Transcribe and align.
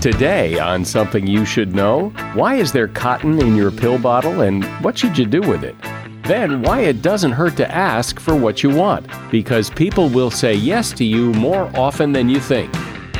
Today 0.00 0.58
on 0.58 0.84
Something 0.84 1.26
You 1.26 1.44
Should 1.44 1.74
Know, 1.74 2.10
why 2.34 2.56
is 2.56 2.70
there 2.70 2.86
cotton 2.86 3.40
in 3.40 3.56
your 3.56 3.70
pill 3.70 3.98
bottle 3.98 4.42
and 4.42 4.64
what 4.84 4.96
should 4.96 5.16
you 5.16 5.24
do 5.24 5.40
with 5.40 5.64
it? 5.64 5.74
Then, 6.24 6.62
why 6.62 6.80
it 6.82 7.02
doesn't 7.02 7.32
hurt 7.32 7.56
to 7.56 7.74
ask 7.74 8.20
for 8.20 8.36
what 8.36 8.62
you 8.62 8.70
want, 8.70 9.06
because 9.30 9.70
people 9.70 10.08
will 10.08 10.30
say 10.30 10.54
yes 10.54 10.92
to 10.92 11.04
you 11.04 11.32
more 11.32 11.70
often 11.74 12.12
than 12.12 12.28
you 12.28 12.38
think. 12.38 12.72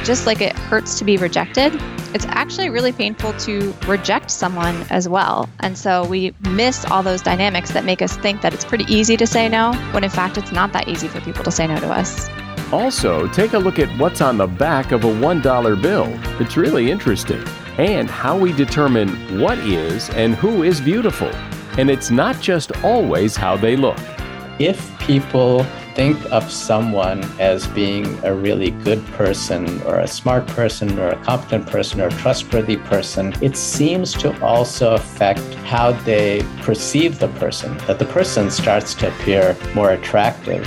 Just 0.04 0.26
like 0.26 0.40
it 0.40 0.52
hurts 0.52 0.98
to 0.98 1.04
be 1.04 1.16
rejected, 1.16 1.72
it's 2.14 2.26
actually 2.26 2.68
really 2.68 2.92
painful 2.92 3.32
to 3.38 3.74
reject 3.88 4.30
someone 4.30 4.76
as 4.90 5.08
well. 5.08 5.48
And 5.60 5.76
so 5.76 6.06
we 6.06 6.34
miss 6.50 6.84
all 6.84 7.02
those 7.02 7.22
dynamics 7.22 7.72
that 7.72 7.84
make 7.84 8.02
us 8.02 8.16
think 8.18 8.42
that 8.42 8.54
it's 8.54 8.64
pretty 8.64 8.84
easy 8.84 9.16
to 9.16 9.26
say 9.26 9.48
no, 9.48 9.72
when 9.92 10.04
in 10.04 10.10
fact 10.10 10.38
it's 10.38 10.52
not 10.52 10.72
that 10.72 10.88
easy 10.88 11.08
for 11.08 11.20
people 11.22 11.42
to 11.42 11.50
say 11.50 11.66
no 11.66 11.80
to 11.80 11.88
us. 11.88 12.28
Also, 12.72 13.28
take 13.28 13.52
a 13.52 13.58
look 13.58 13.78
at 13.78 13.88
what's 13.98 14.20
on 14.20 14.38
the 14.38 14.46
back 14.46 14.90
of 14.90 15.04
a 15.04 15.06
$1 15.06 15.82
bill. 15.82 16.08
It's 16.40 16.56
really 16.56 16.90
interesting. 16.90 17.42
And 17.78 18.10
how 18.10 18.36
we 18.36 18.52
determine 18.52 19.40
what 19.40 19.58
is 19.58 20.10
and 20.10 20.34
who 20.34 20.64
is 20.64 20.80
beautiful. 20.80 21.30
And 21.78 21.88
it's 21.88 22.10
not 22.10 22.40
just 22.40 22.72
always 22.82 23.36
how 23.36 23.56
they 23.56 23.76
look. 23.76 23.98
If 24.58 24.98
people 24.98 25.64
think 25.94 26.18
of 26.32 26.50
someone 26.50 27.22
as 27.38 27.68
being 27.68 28.06
a 28.24 28.34
really 28.34 28.70
good 28.70 29.04
person 29.08 29.80
or 29.82 30.00
a 30.00 30.08
smart 30.08 30.46
person 30.48 30.98
or 30.98 31.10
a 31.10 31.16
competent 31.22 31.66
person 31.66 32.00
or 32.00 32.08
a 32.08 32.10
trustworthy 32.12 32.78
person, 32.78 33.32
it 33.40 33.56
seems 33.56 34.12
to 34.14 34.44
also 34.44 34.94
affect 34.94 35.54
how 35.66 35.92
they 35.92 36.42
perceive 36.62 37.18
the 37.18 37.28
person, 37.28 37.76
that 37.86 37.98
the 37.98 38.06
person 38.06 38.50
starts 38.50 38.92
to 38.94 39.08
appear 39.08 39.56
more 39.74 39.92
attractive. 39.92 40.66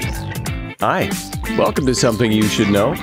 Hi, 0.81 1.11
welcome 1.59 1.85
to 1.85 1.93
Something 1.93 2.31
You 2.31 2.41
Should 2.41 2.69
Know. 2.69 2.95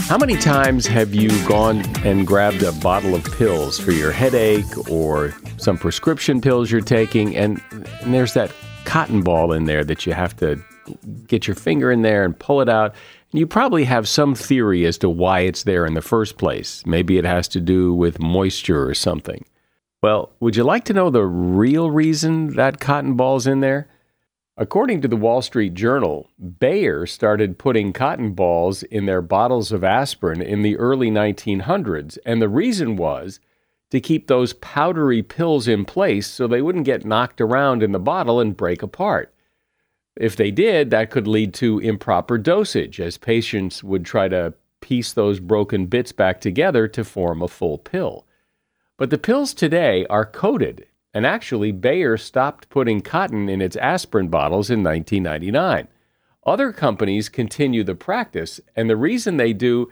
How 0.00 0.18
many 0.18 0.36
times 0.36 0.86
have 0.88 1.14
you 1.14 1.30
gone 1.48 1.78
and 2.04 2.26
grabbed 2.26 2.62
a 2.62 2.70
bottle 2.70 3.14
of 3.14 3.24
pills 3.24 3.78
for 3.78 3.92
your 3.92 4.12
headache 4.12 4.90
or 4.90 5.34
some 5.56 5.78
prescription 5.78 6.42
pills 6.42 6.70
you're 6.70 6.82
taking, 6.82 7.34
and, 7.34 7.62
and 8.02 8.12
there's 8.12 8.34
that 8.34 8.52
cotton 8.84 9.22
ball 9.22 9.54
in 9.54 9.64
there 9.64 9.84
that 9.84 10.04
you 10.04 10.12
have 10.12 10.36
to 10.36 10.62
get 11.26 11.46
your 11.46 11.54
finger 11.54 11.90
in 11.90 12.02
there 12.02 12.26
and 12.26 12.38
pull 12.38 12.60
it 12.60 12.68
out? 12.68 12.94
You 13.32 13.46
probably 13.46 13.84
have 13.84 14.06
some 14.06 14.34
theory 14.34 14.84
as 14.84 14.98
to 14.98 15.08
why 15.08 15.40
it's 15.40 15.62
there 15.62 15.86
in 15.86 15.94
the 15.94 16.02
first 16.02 16.36
place. 16.36 16.84
Maybe 16.84 17.16
it 17.16 17.24
has 17.24 17.48
to 17.48 17.60
do 17.62 17.94
with 17.94 18.20
moisture 18.20 18.86
or 18.86 18.92
something. 18.92 19.46
Well, 20.02 20.30
would 20.40 20.56
you 20.56 20.62
like 20.62 20.84
to 20.84 20.92
know 20.92 21.08
the 21.08 21.24
real 21.24 21.90
reason 21.90 22.54
that 22.56 22.80
cotton 22.80 23.14
ball's 23.14 23.46
in 23.46 23.60
there? 23.60 23.88
According 24.60 25.02
to 25.02 25.08
the 25.08 25.16
Wall 25.16 25.40
Street 25.40 25.74
Journal, 25.74 26.28
Bayer 26.58 27.06
started 27.06 27.58
putting 27.58 27.92
cotton 27.92 28.32
balls 28.32 28.82
in 28.82 29.06
their 29.06 29.22
bottles 29.22 29.70
of 29.70 29.84
aspirin 29.84 30.42
in 30.42 30.62
the 30.62 30.76
early 30.76 31.12
1900s, 31.12 32.18
and 32.26 32.42
the 32.42 32.48
reason 32.48 32.96
was 32.96 33.38
to 33.92 34.00
keep 34.00 34.26
those 34.26 34.54
powdery 34.54 35.22
pills 35.22 35.68
in 35.68 35.84
place 35.84 36.26
so 36.26 36.48
they 36.48 36.60
wouldn't 36.60 36.86
get 36.86 37.06
knocked 37.06 37.40
around 37.40 37.84
in 37.84 37.92
the 37.92 38.00
bottle 38.00 38.40
and 38.40 38.56
break 38.56 38.82
apart. 38.82 39.32
If 40.16 40.34
they 40.34 40.50
did, 40.50 40.90
that 40.90 41.10
could 41.10 41.28
lead 41.28 41.54
to 41.54 41.78
improper 41.78 42.36
dosage, 42.36 43.00
as 43.00 43.16
patients 43.16 43.84
would 43.84 44.04
try 44.04 44.26
to 44.26 44.54
piece 44.80 45.12
those 45.12 45.38
broken 45.38 45.86
bits 45.86 46.10
back 46.10 46.40
together 46.40 46.88
to 46.88 47.04
form 47.04 47.42
a 47.42 47.48
full 47.48 47.78
pill. 47.78 48.26
But 48.96 49.10
the 49.10 49.18
pills 49.18 49.54
today 49.54 50.04
are 50.10 50.26
coated, 50.26 50.86
and 51.18 51.26
actually, 51.26 51.72
Bayer 51.72 52.16
stopped 52.16 52.68
putting 52.68 53.00
cotton 53.00 53.48
in 53.48 53.60
its 53.60 53.74
aspirin 53.74 54.28
bottles 54.28 54.70
in 54.70 54.84
1999. 54.84 55.88
Other 56.46 56.72
companies 56.72 57.28
continue 57.28 57.82
the 57.82 57.96
practice, 57.96 58.60
and 58.76 58.88
the 58.88 58.96
reason 58.96 59.36
they 59.36 59.52
do 59.52 59.90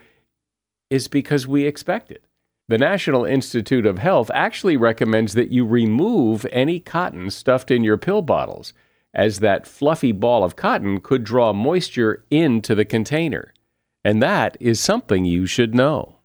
is 0.88 1.08
because 1.08 1.44
we 1.44 1.66
expect 1.66 2.12
it. 2.12 2.22
The 2.68 2.78
National 2.78 3.24
Institute 3.24 3.86
of 3.86 3.98
Health 3.98 4.30
actually 4.34 4.76
recommends 4.76 5.34
that 5.34 5.50
you 5.50 5.66
remove 5.66 6.46
any 6.52 6.78
cotton 6.78 7.28
stuffed 7.30 7.72
in 7.72 7.82
your 7.82 7.98
pill 7.98 8.22
bottles 8.22 8.72
as 9.12 9.40
that 9.40 9.66
fluffy 9.66 10.12
ball 10.12 10.44
of 10.44 10.54
cotton 10.54 11.00
could 11.00 11.24
draw 11.24 11.52
moisture 11.52 12.24
into 12.30 12.72
the 12.72 12.84
container. 12.84 13.52
And 14.04 14.22
that 14.22 14.56
is 14.60 14.78
something 14.78 15.24
you 15.24 15.46
should 15.46 15.74
know. 15.74 16.18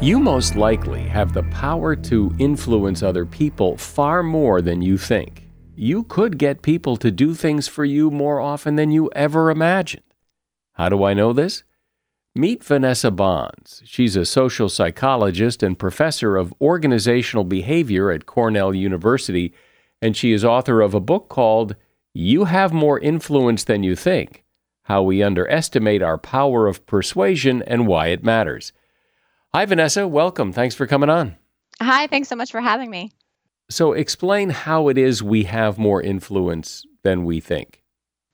You 0.00 0.18
most 0.20 0.56
likely 0.56 1.02
have 1.08 1.32
the 1.32 1.42
power 1.44 1.96
to 1.96 2.34
influence 2.38 3.02
other 3.02 3.24
people 3.24 3.76
far 3.76 4.22
more 4.22 4.60
than 4.60 4.82
you 4.82 4.98
think. 4.98 5.48
You 5.74 6.04
could 6.04 6.38
get 6.38 6.60
people 6.60 6.96
to 6.98 7.10
do 7.10 7.34
things 7.34 7.66
for 7.66 7.84
you 7.84 8.10
more 8.10 8.40
often 8.40 8.76
than 8.76 8.90
you 8.90 9.10
ever 9.16 9.50
imagined. 9.50 10.02
How 10.72 10.90
do 10.90 11.02
I 11.02 11.14
know 11.14 11.32
this? 11.32 11.64
Meet 12.34 12.62
Vanessa 12.62 13.10
Bohns. 13.10 13.80
She's 13.84 14.16
a 14.16 14.26
social 14.26 14.68
psychologist 14.68 15.62
and 15.62 15.78
professor 15.78 16.36
of 16.36 16.52
organizational 16.60 17.44
behavior 17.44 18.10
at 18.10 18.26
Cornell 18.26 18.74
University, 18.74 19.54
and 20.02 20.14
she 20.14 20.32
is 20.32 20.44
author 20.44 20.82
of 20.82 20.92
a 20.92 21.00
book 21.00 21.30
called 21.30 21.74
You 22.12 22.44
Have 22.44 22.72
More 22.72 23.00
Influence 23.00 23.64
Than 23.64 23.82
You 23.82 23.96
Think 23.96 24.44
how 24.86 25.02
we 25.02 25.20
underestimate 25.20 26.00
our 26.00 26.16
power 26.16 26.68
of 26.68 26.86
persuasion 26.86 27.60
and 27.66 27.88
why 27.88 28.06
it 28.06 28.22
matters. 28.22 28.72
Hi, 29.56 29.64
Vanessa. 29.64 30.06
Welcome. 30.06 30.52
Thanks 30.52 30.74
for 30.74 30.86
coming 30.86 31.08
on. 31.08 31.34
Hi, 31.80 32.08
thanks 32.08 32.28
so 32.28 32.36
much 32.36 32.50
for 32.50 32.60
having 32.60 32.90
me. 32.90 33.10
So, 33.70 33.94
explain 33.94 34.50
how 34.50 34.88
it 34.88 34.98
is 34.98 35.22
we 35.22 35.44
have 35.44 35.78
more 35.78 36.02
influence 36.02 36.84
than 37.04 37.24
we 37.24 37.40
think. 37.40 37.82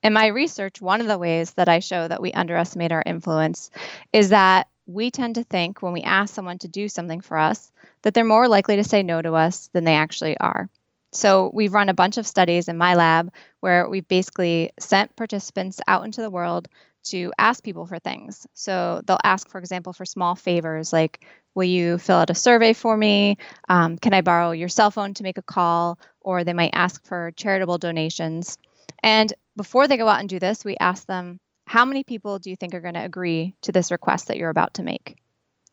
In 0.03 0.15
my 0.15 0.27
research, 0.27 0.81
one 0.81 1.01
of 1.01 1.07
the 1.07 1.19
ways 1.19 1.53
that 1.53 1.69
I 1.69 1.79
show 1.79 2.09
that 2.09 2.21
we 2.21 2.33
underestimate 2.33 2.91
our 2.91 3.05
influence 3.07 3.71
is 4.13 4.31
that 4.31 4.67
we 4.87 5.13
tend 5.13 5.37
to 5.37 5.45
think 5.45 5.81
when 5.81 5.93
we 5.93 6.03
ask 6.03 6.35
someone 6.35 6.59
to 6.59 6.67
do 6.67 6.89
something 6.89 7.21
for 7.21 7.39
us 7.39 7.71
that 8.03 8.15
they're 8.15 8.25
more 8.25 8.49
likely 8.49 8.75
to 8.75 8.83
say 8.83 9.05
no 9.05 9.23
to 9.23 9.35
us 9.35 9.71
than 9.73 9.85
they 9.85 9.95
actually 9.95 10.37
are. 10.39 10.69
So, 11.13 11.53
we've 11.55 11.73
run 11.73 11.89
a 11.89 11.95
bunch 11.95 12.19
of 12.19 12.27
studies 12.27 12.67
in 12.67 12.77
my 12.77 12.97
lab 12.97 13.33
where 13.61 13.89
we've 13.89 14.09
basically 14.09 14.73
sent 14.81 15.15
participants 15.15 15.81
out 15.87 16.05
into 16.05 16.21
the 16.21 16.31
world 16.31 16.67
to 17.05 17.33
ask 17.39 17.63
people 17.63 17.87
for 17.87 17.99
things. 17.99 18.47
So, 18.55 19.03
they'll 19.07 19.19
ask, 19.23 19.49
for 19.49 19.59
example, 19.59 19.93
for 19.93 20.05
small 20.05 20.35
favors 20.35 20.93
like, 20.93 21.25
Will 21.55 21.65
you 21.65 21.99
fill 21.99 22.17
out 22.17 22.31
a 22.31 22.35
survey 22.35 22.73
for 22.73 22.97
me? 22.97 23.37
Um, 23.69 23.99
can 23.99 24.15
I 24.15 24.23
borrow 24.23 24.53
your 24.53 24.69
cell 24.69 24.91
phone 24.91 25.15
to 25.15 25.23
make 25.23 25.39
a 25.39 25.43
call? 25.43 25.99
Or 26.21 26.45
they 26.45 26.55
might 26.55 26.71
ask 26.73 27.05
for 27.05 27.33
charitable 27.37 27.79
donations. 27.79 28.59
And 29.03 29.33
before 29.57 29.87
they 29.87 29.97
go 29.97 30.09
out 30.09 30.21
and 30.21 30.29
do 30.29 30.39
this, 30.39 30.65
we 30.65 30.77
ask 30.79 31.07
them, 31.07 31.39
How 31.67 31.85
many 31.85 32.05
people 32.05 32.39
do 32.39 32.51
you 32.51 32.57
think 32.57 32.75
are 32.75 32.81
going 32.81 32.95
to 32.95 33.05
agree 33.05 33.55
to 33.63 33.73
this 33.73 33.91
request 33.91 34.29
that 34.29 34.37
you're 34.37 34.51
about 34.51 34.75
to 34.75 34.83
make? 34.83 35.17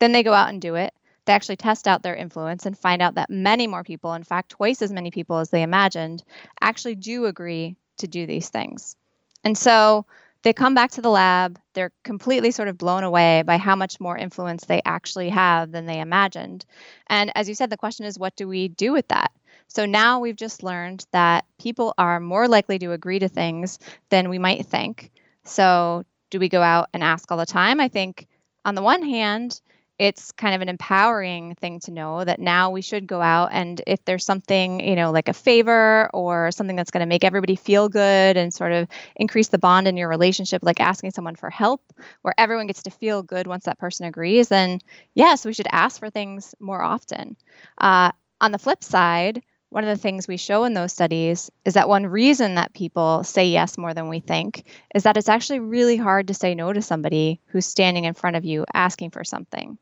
Then 0.00 0.12
they 0.12 0.22
go 0.22 0.34
out 0.34 0.50
and 0.50 0.60
do 0.60 0.74
it. 0.74 0.92
They 1.24 1.32
actually 1.32 1.56
test 1.56 1.86
out 1.86 2.02
their 2.02 2.16
influence 2.16 2.66
and 2.66 2.76
find 2.76 3.00
out 3.00 3.14
that 3.14 3.30
many 3.30 3.66
more 3.66 3.84
people, 3.84 4.14
in 4.14 4.24
fact, 4.24 4.50
twice 4.50 4.82
as 4.82 4.92
many 4.92 5.10
people 5.10 5.38
as 5.38 5.50
they 5.50 5.62
imagined, 5.62 6.24
actually 6.60 6.94
do 6.94 7.26
agree 7.26 7.76
to 7.98 8.08
do 8.08 8.26
these 8.26 8.48
things. 8.48 8.96
And 9.44 9.56
so 9.56 10.06
they 10.42 10.52
come 10.52 10.74
back 10.74 10.92
to 10.92 11.02
the 11.02 11.10
lab. 11.10 11.58
They're 11.74 11.92
completely 12.02 12.50
sort 12.50 12.68
of 12.68 12.78
blown 12.78 13.04
away 13.04 13.42
by 13.42 13.58
how 13.58 13.76
much 13.76 14.00
more 14.00 14.16
influence 14.16 14.64
they 14.64 14.80
actually 14.84 15.28
have 15.30 15.72
than 15.72 15.86
they 15.86 16.00
imagined. 16.00 16.64
And 17.08 17.30
as 17.34 17.48
you 17.48 17.54
said, 17.54 17.70
the 17.70 17.76
question 17.76 18.06
is, 18.06 18.18
what 18.18 18.36
do 18.36 18.48
we 18.48 18.68
do 18.68 18.92
with 18.92 19.08
that? 19.08 19.32
So 19.68 19.86
now 19.86 20.18
we've 20.20 20.36
just 20.36 20.62
learned 20.62 21.04
that 21.12 21.44
people 21.60 21.94
are 21.96 22.18
more 22.18 22.48
likely 22.48 22.78
to 22.80 22.92
agree 22.92 23.18
to 23.20 23.28
things 23.28 23.78
than 24.08 24.28
we 24.28 24.38
might 24.38 24.66
think. 24.66 25.10
So, 25.44 26.04
do 26.30 26.38
we 26.38 26.48
go 26.48 26.62
out 26.62 26.88
and 26.92 27.02
ask 27.02 27.30
all 27.30 27.38
the 27.38 27.46
time? 27.46 27.80
I 27.80 27.88
think 27.88 28.26
on 28.64 28.74
the 28.74 28.82
one 28.82 29.02
hand, 29.02 29.60
it's 30.00 30.32
kind 30.32 30.54
of 30.54 30.62
an 30.62 30.70
empowering 30.70 31.54
thing 31.56 31.78
to 31.78 31.90
know 31.90 32.24
that 32.24 32.40
now 32.40 32.70
we 32.70 32.80
should 32.80 33.06
go 33.06 33.20
out 33.20 33.50
and 33.52 33.82
if 33.86 34.02
there's 34.06 34.24
something, 34.24 34.80
you 34.80 34.96
know, 34.96 35.10
like 35.10 35.28
a 35.28 35.34
favor 35.34 36.08
or 36.14 36.50
something 36.52 36.74
that's 36.74 36.90
going 36.90 37.02
to 37.02 37.06
make 37.06 37.22
everybody 37.22 37.54
feel 37.54 37.90
good 37.90 38.38
and 38.38 38.54
sort 38.54 38.72
of 38.72 38.88
increase 39.16 39.48
the 39.48 39.58
bond 39.58 39.86
in 39.86 39.98
your 39.98 40.08
relationship, 40.08 40.62
like 40.62 40.80
asking 40.80 41.10
someone 41.10 41.36
for 41.36 41.50
help, 41.50 41.92
where 42.22 42.32
everyone 42.38 42.66
gets 42.66 42.84
to 42.84 42.90
feel 42.90 43.22
good 43.22 43.46
once 43.46 43.64
that 43.64 43.78
person 43.78 44.06
agrees, 44.06 44.48
then 44.48 44.78
yes, 45.12 45.44
we 45.44 45.52
should 45.52 45.68
ask 45.70 45.98
for 45.98 46.08
things 46.08 46.54
more 46.58 46.80
often. 46.80 47.36
Uh, 47.76 48.10
on 48.40 48.52
the 48.52 48.58
flip 48.58 48.82
side, 48.82 49.42
one 49.68 49.84
of 49.84 49.90
the 49.94 50.02
things 50.02 50.26
we 50.26 50.38
show 50.38 50.64
in 50.64 50.72
those 50.72 50.94
studies 50.94 51.50
is 51.66 51.74
that 51.74 51.90
one 51.90 52.06
reason 52.06 52.54
that 52.54 52.72
people 52.72 53.22
say 53.22 53.48
yes 53.48 53.76
more 53.76 53.92
than 53.92 54.08
we 54.08 54.20
think 54.20 54.64
is 54.94 55.02
that 55.02 55.18
it's 55.18 55.28
actually 55.28 55.60
really 55.60 55.98
hard 55.98 56.28
to 56.28 56.34
say 56.34 56.54
no 56.54 56.72
to 56.72 56.80
somebody 56.80 57.38
who's 57.48 57.66
standing 57.66 58.06
in 58.06 58.14
front 58.14 58.36
of 58.36 58.46
you 58.46 58.64
asking 58.72 59.10
for 59.10 59.24
something. 59.24 59.76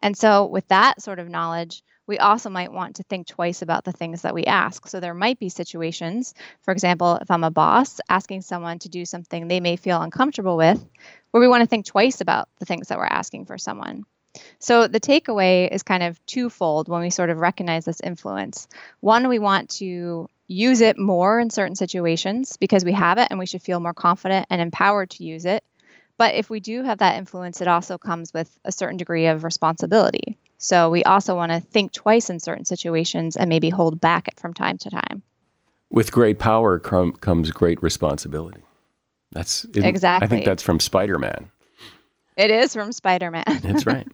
And 0.00 0.16
so, 0.16 0.46
with 0.46 0.66
that 0.68 1.02
sort 1.02 1.18
of 1.18 1.28
knowledge, 1.28 1.82
we 2.06 2.18
also 2.18 2.50
might 2.50 2.72
want 2.72 2.96
to 2.96 3.02
think 3.04 3.26
twice 3.26 3.62
about 3.62 3.84
the 3.84 3.92
things 3.92 4.22
that 4.22 4.34
we 4.34 4.44
ask. 4.44 4.86
So, 4.86 5.00
there 5.00 5.14
might 5.14 5.38
be 5.38 5.48
situations, 5.48 6.34
for 6.62 6.72
example, 6.72 7.16
if 7.20 7.30
I'm 7.30 7.44
a 7.44 7.50
boss 7.50 8.00
asking 8.08 8.42
someone 8.42 8.78
to 8.80 8.88
do 8.88 9.04
something 9.04 9.48
they 9.48 9.60
may 9.60 9.76
feel 9.76 10.02
uncomfortable 10.02 10.56
with, 10.56 10.84
where 11.30 11.40
we 11.40 11.48
want 11.48 11.62
to 11.62 11.66
think 11.68 11.86
twice 11.86 12.20
about 12.20 12.48
the 12.58 12.66
things 12.66 12.88
that 12.88 12.98
we're 12.98 13.04
asking 13.06 13.46
for 13.46 13.58
someone. 13.58 14.04
So 14.58 14.88
the 14.88 15.00
takeaway 15.00 15.70
is 15.70 15.82
kind 15.82 16.02
of 16.02 16.24
twofold 16.26 16.88
when 16.88 17.00
we 17.00 17.10
sort 17.10 17.30
of 17.30 17.38
recognize 17.38 17.84
this 17.84 18.00
influence. 18.00 18.66
One, 19.00 19.28
we 19.28 19.38
want 19.38 19.70
to 19.78 20.28
use 20.46 20.80
it 20.80 20.98
more 20.98 21.40
in 21.40 21.50
certain 21.50 21.76
situations 21.76 22.56
because 22.56 22.84
we 22.84 22.92
have 22.92 23.18
it 23.18 23.28
and 23.30 23.38
we 23.38 23.46
should 23.46 23.62
feel 23.62 23.80
more 23.80 23.94
confident 23.94 24.46
and 24.50 24.60
empowered 24.60 25.10
to 25.10 25.24
use 25.24 25.44
it. 25.46 25.64
But 26.16 26.34
if 26.34 26.48
we 26.48 26.60
do 26.60 26.82
have 26.82 26.98
that 26.98 27.16
influence, 27.16 27.60
it 27.60 27.68
also 27.68 27.98
comes 27.98 28.32
with 28.32 28.58
a 28.64 28.72
certain 28.72 28.96
degree 28.96 29.26
of 29.26 29.44
responsibility. 29.44 30.38
So 30.58 30.88
we 30.90 31.02
also 31.04 31.34
want 31.34 31.52
to 31.52 31.60
think 31.60 31.92
twice 31.92 32.30
in 32.30 32.40
certain 32.40 32.64
situations 32.64 33.36
and 33.36 33.48
maybe 33.48 33.68
hold 33.68 34.00
back 34.00 34.28
it 34.28 34.38
from 34.38 34.54
time 34.54 34.78
to 34.78 34.90
time. 34.90 35.22
With 35.90 36.12
great 36.12 36.38
power 36.38 36.78
com- 36.78 37.12
comes 37.12 37.50
great 37.50 37.82
responsibility. 37.82 38.62
That's 39.32 39.64
exactly. 39.74 40.24
I 40.24 40.28
think 40.28 40.44
that's 40.44 40.62
from 40.62 40.80
Spider 40.80 41.18
Man. 41.18 41.50
It 42.36 42.50
is 42.50 42.72
from 42.72 42.92
Spider 42.92 43.30
Man. 43.30 43.44
that's 43.62 43.84
right. 43.86 44.06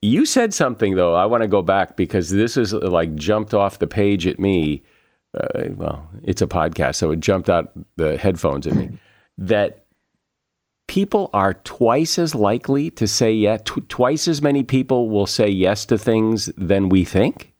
You 0.00 0.26
said 0.26 0.54
something 0.54 0.94
though. 0.94 1.14
I 1.14 1.26
want 1.26 1.42
to 1.42 1.48
go 1.48 1.62
back 1.62 1.96
because 1.96 2.30
this 2.30 2.56
is 2.56 2.72
like 2.72 3.14
jumped 3.14 3.52
off 3.52 3.78
the 3.78 3.86
page 3.86 4.26
at 4.26 4.38
me. 4.38 4.82
Uh, 5.34 5.68
well, 5.74 6.08
it's 6.22 6.40
a 6.40 6.46
podcast, 6.46 6.96
so 6.96 7.10
it 7.10 7.20
jumped 7.20 7.50
out 7.50 7.72
the 7.96 8.16
headphones 8.16 8.66
at 8.66 8.74
me. 8.74 8.90
That 9.36 9.84
people 10.88 11.30
are 11.32 11.54
twice 11.54 12.18
as 12.18 12.34
likely 12.34 12.90
to 12.90 13.06
say 13.06 13.32
yes. 13.32 13.60
Tw- 13.64 13.88
twice 13.88 14.26
as 14.26 14.42
many 14.42 14.64
people 14.64 15.08
will 15.08 15.26
say 15.26 15.48
yes 15.48 15.86
to 15.86 15.96
things 15.96 16.50
than 16.56 16.88
we 16.88 17.04
think. 17.04 17.52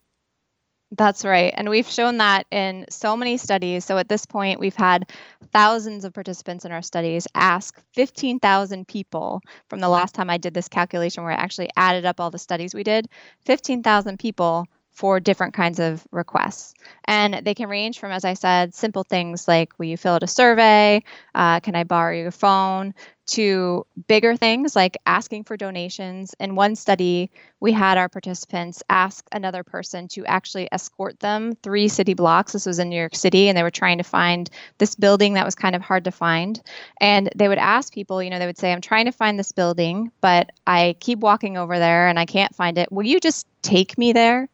That's 0.90 1.22
right. 1.24 1.52
And 1.54 1.68
we've 1.68 1.88
shown 1.88 2.16
that 2.16 2.46
in 2.50 2.86
so 2.88 3.14
many 3.14 3.36
studies. 3.36 3.84
So 3.84 3.98
at 3.98 4.08
this 4.08 4.24
point, 4.24 4.58
we've 4.58 4.74
had 4.74 5.10
thousands 5.52 6.06
of 6.06 6.14
participants 6.14 6.64
in 6.64 6.72
our 6.72 6.80
studies 6.80 7.28
ask 7.34 7.78
15,000 7.92 8.88
people 8.88 9.42
from 9.68 9.80
the 9.80 9.88
last 9.90 10.14
time 10.14 10.30
I 10.30 10.38
did 10.38 10.54
this 10.54 10.68
calculation 10.68 11.24
where 11.24 11.32
I 11.32 11.36
actually 11.36 11.68
added 11.76 12.06
up 12.06 12.20
all 12.20 12.30
the 12.30 12.38
studies 12.38 12.74
we 12.74 12.84
did. 12.84 13.06
15,000 13.44 14.18
people 14.18 14.66
for 14.98 15.20
different 15.20 15.54
kinds 15.54 15.78
of 15.78 16.04
requests. 16.10 16.74
And 17.04 17.44
they 17.44 17.54
can 17.54 17.68
range 17.68 18.00
from, 18.00 18.10
as 18.10 18.24
I 18.24 18.34
said, 18.34 18.74
simple 18.74 19.04
things 19.04 19.46
like 19.46 19.78
will 19.78 19.86
you 19.86 19.96
fill 19.96 20.14
out 20.14 20.24
a 20.24 20.26
survey? 20.26 21.04
Uh, 21.36 21.60
can 21.60 21.76
I 21.76 21.84
borrow 21.84 22.16
your 22.16 22.32
phone? 22.32 22.94
To 23.28 23.86
bigger 24.06 24.36
things 24.36 24.74
like 24.74 24.96
asking 25.06 25.44
for 25.44 25.56
donations. 25.56 26.34
In 26.40 26.54
one 26.54 26.76
study, 26.76 27.30
we 27.60 27.72
had 27.72 27.98
our 27.98 28.08
participants 28.08 28.82
ask 28.88 29.26
another 29.32 29.62
person 29.62 30.08
to 30.08 30.24
actually 30.26 30.68
escort 30.72 31.20
them 31.20 31.54
three 31.62 31.88
city 31.88 32.14
blocks. 32.14 32.52
This 32.52 32.66
was 32.66 32.78
in 32.78 32.88
New 32.88 32.98
York 32.98 33.14
City, 33.14 33.48
and 33.48 33.56
they 33.56 33.62
were 33.62 33.70
trying 33.70 33.98
to 33.98 34.04
find 34.04 34.48
this 34.78 34.94
building 34.94 35.34
that 35.34 35.44
was 35.44 35.54
kind 35.54 35.76
of 35.76 35.82
hard 35.82 36.04
to 36.04 36.10
find. 36.10 36.60
And 37.00 37.30
they 37.36 37.48
would 37.48 37.58
ask 37.58 37.92
people, 37.92 38.22
you 38.22 38.30
know, 38.30 38.38
they 38.38 38.46
would 38.46 38.58
say, 38.58 38.72
I'm 38.72 38.80
trying 38.80 39.04
to 39.04 39.12
find 39.12 39.38
this 39.38 39.52
building, 39.52 40.10
but 40.20 40.50
I 40.66 40.96
keep 41.00 41.18
walking 41.18 41.56
over 41.56 41.78
there 41.78 42.08
and 42.08 42.18
I 42.18 42.24
can't 42.24 42.54
find 42.54 42.78
it. 42.78 42.90
Will 42.90 43.06
you 43.06 43.20
just 43.20 43.46
take 43.62 43.98
me 43.98 44.12
there? 44.12 44.48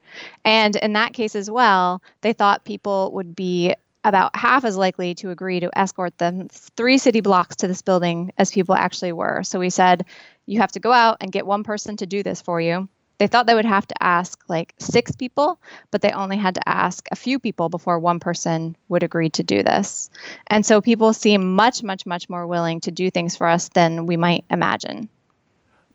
And 0.45 0.77
in 0.77 0.93
that 0.95 1.13
case 1.13 1.35
as 1.35 1.51
well, 1.51 2.03
they 2.23 2.33
thought 2.33 2.65
people 2.65 3.13
would 3.13 3.37
be 3.37 3.75
about 4.05 4.37
half 4.37 4.65
as 4.65 4.77
likely 4.77 5.15
to 5.17 5.31
agree 5.31 5.61
to 5.61 5.71
escort 5.77 6.17
them 6.19 6.49
three 6.49 6.99
city 6.99 7.21
blocks 7.21 7.57
to 7.57 7.69
this 7.69 7.83
building 7.83 8.33
as 8.39 8.53
people 8.53 8.75
actually 8.75 9.13
were. 9.13 9.43
So 9.43 9.59
we 9.59 9.71
said, 9.71 10.05
you 10.47 10.61
have 10.61 10.73
to 10.73 10.81
go 10.81 10.93
out 10.93 11.17
and 11.21 11.33
get 11.33 11.47
one 11.47 11.65
person 11.65 11.97
to 11.97 12.07
do 12.07 12.23
this 12.23 12.43
for 12.43 12.61
you. 12.61 12.89
They 13.19 13.29
thought 13.29 13.47
they 13.47 13.55
would 13.55 13.65
have 13.65 13.87
to 13.87 14.03
ask 14.03 14.43
like 14.49 14.75
six 14.79 15.13
people, 15.13 15.59
but 15.91 16.03
they 16.03 16.11
only 16.11 16.37
had 16.37 16.57
to 16.57 16.69
ask 16.69 17.07
a 17.11 17.17
few 17.17 17.39
people 17.39 17.69
before 17.69 17.99
one 17.99 18.21
person 18.21 18.77
would 18.89 19.03
agree 19.05 19.31
to 19.31 19.43
do 19.43 19.63
this. 19.63 20.11
And 20.49 20.67
so 20.67 20.81
people 20.81 21.13
seem 21.13 21.55
much, 21.55 21.83
much, 21.83 22.07
much 22.07 22.29
more 22.29 22.47
willing 22.47 22.81
to 22.81 22.91
do 22.91 23.11
things 23.11 23.37
for 23.37 23.47
us 23.47 23.69
than 23.69 24.07
we 24.07 24.17
might 24.17 24.45
imagine. 24.51 25.09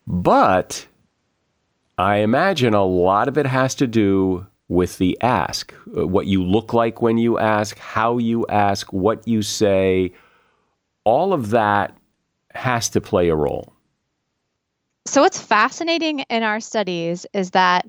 But 0.08 0.88
I 1.98 2.18
imagine 2.18 2.74
a 2.74 2.86
lot 2.86 3.28
of 3.28 3.38
it 3.38 3.46
has 3.46 3.75
to 3.75 3.86
do 3.86 4.48
with 4.70 5.00
the 5.00 5.18
ask, 5.22 5.74
uh, 5.98 6.08
what 6.08 6.28
you 6.28 6.44
look 6.44 6.74
like 6.74 7.02
when 7.02 7.18
you 7.18 7.38
ask, 7.38 7.78
how 7.80 8.18
you 8.20 8.46
ask, 8.48 8.94
what 8.94 9.28
you 9.28 9.42
say, 9.42 10.14
all 11.04 11.34
of 11.34 11.50
that 11.50 11.98
has 12.54 12.90
to 12.90 13.02
play 13.02 13.30
a 13.30 13.36
role. 13.36 13.74
So, 15.08 15.24
what's 15.24 15.42
fascinating 15.42 16.20
in 16.30 16.44
our 16.44 16.60
studies 16.60 17.26
is 17.34 17.52
that 17.52 17.88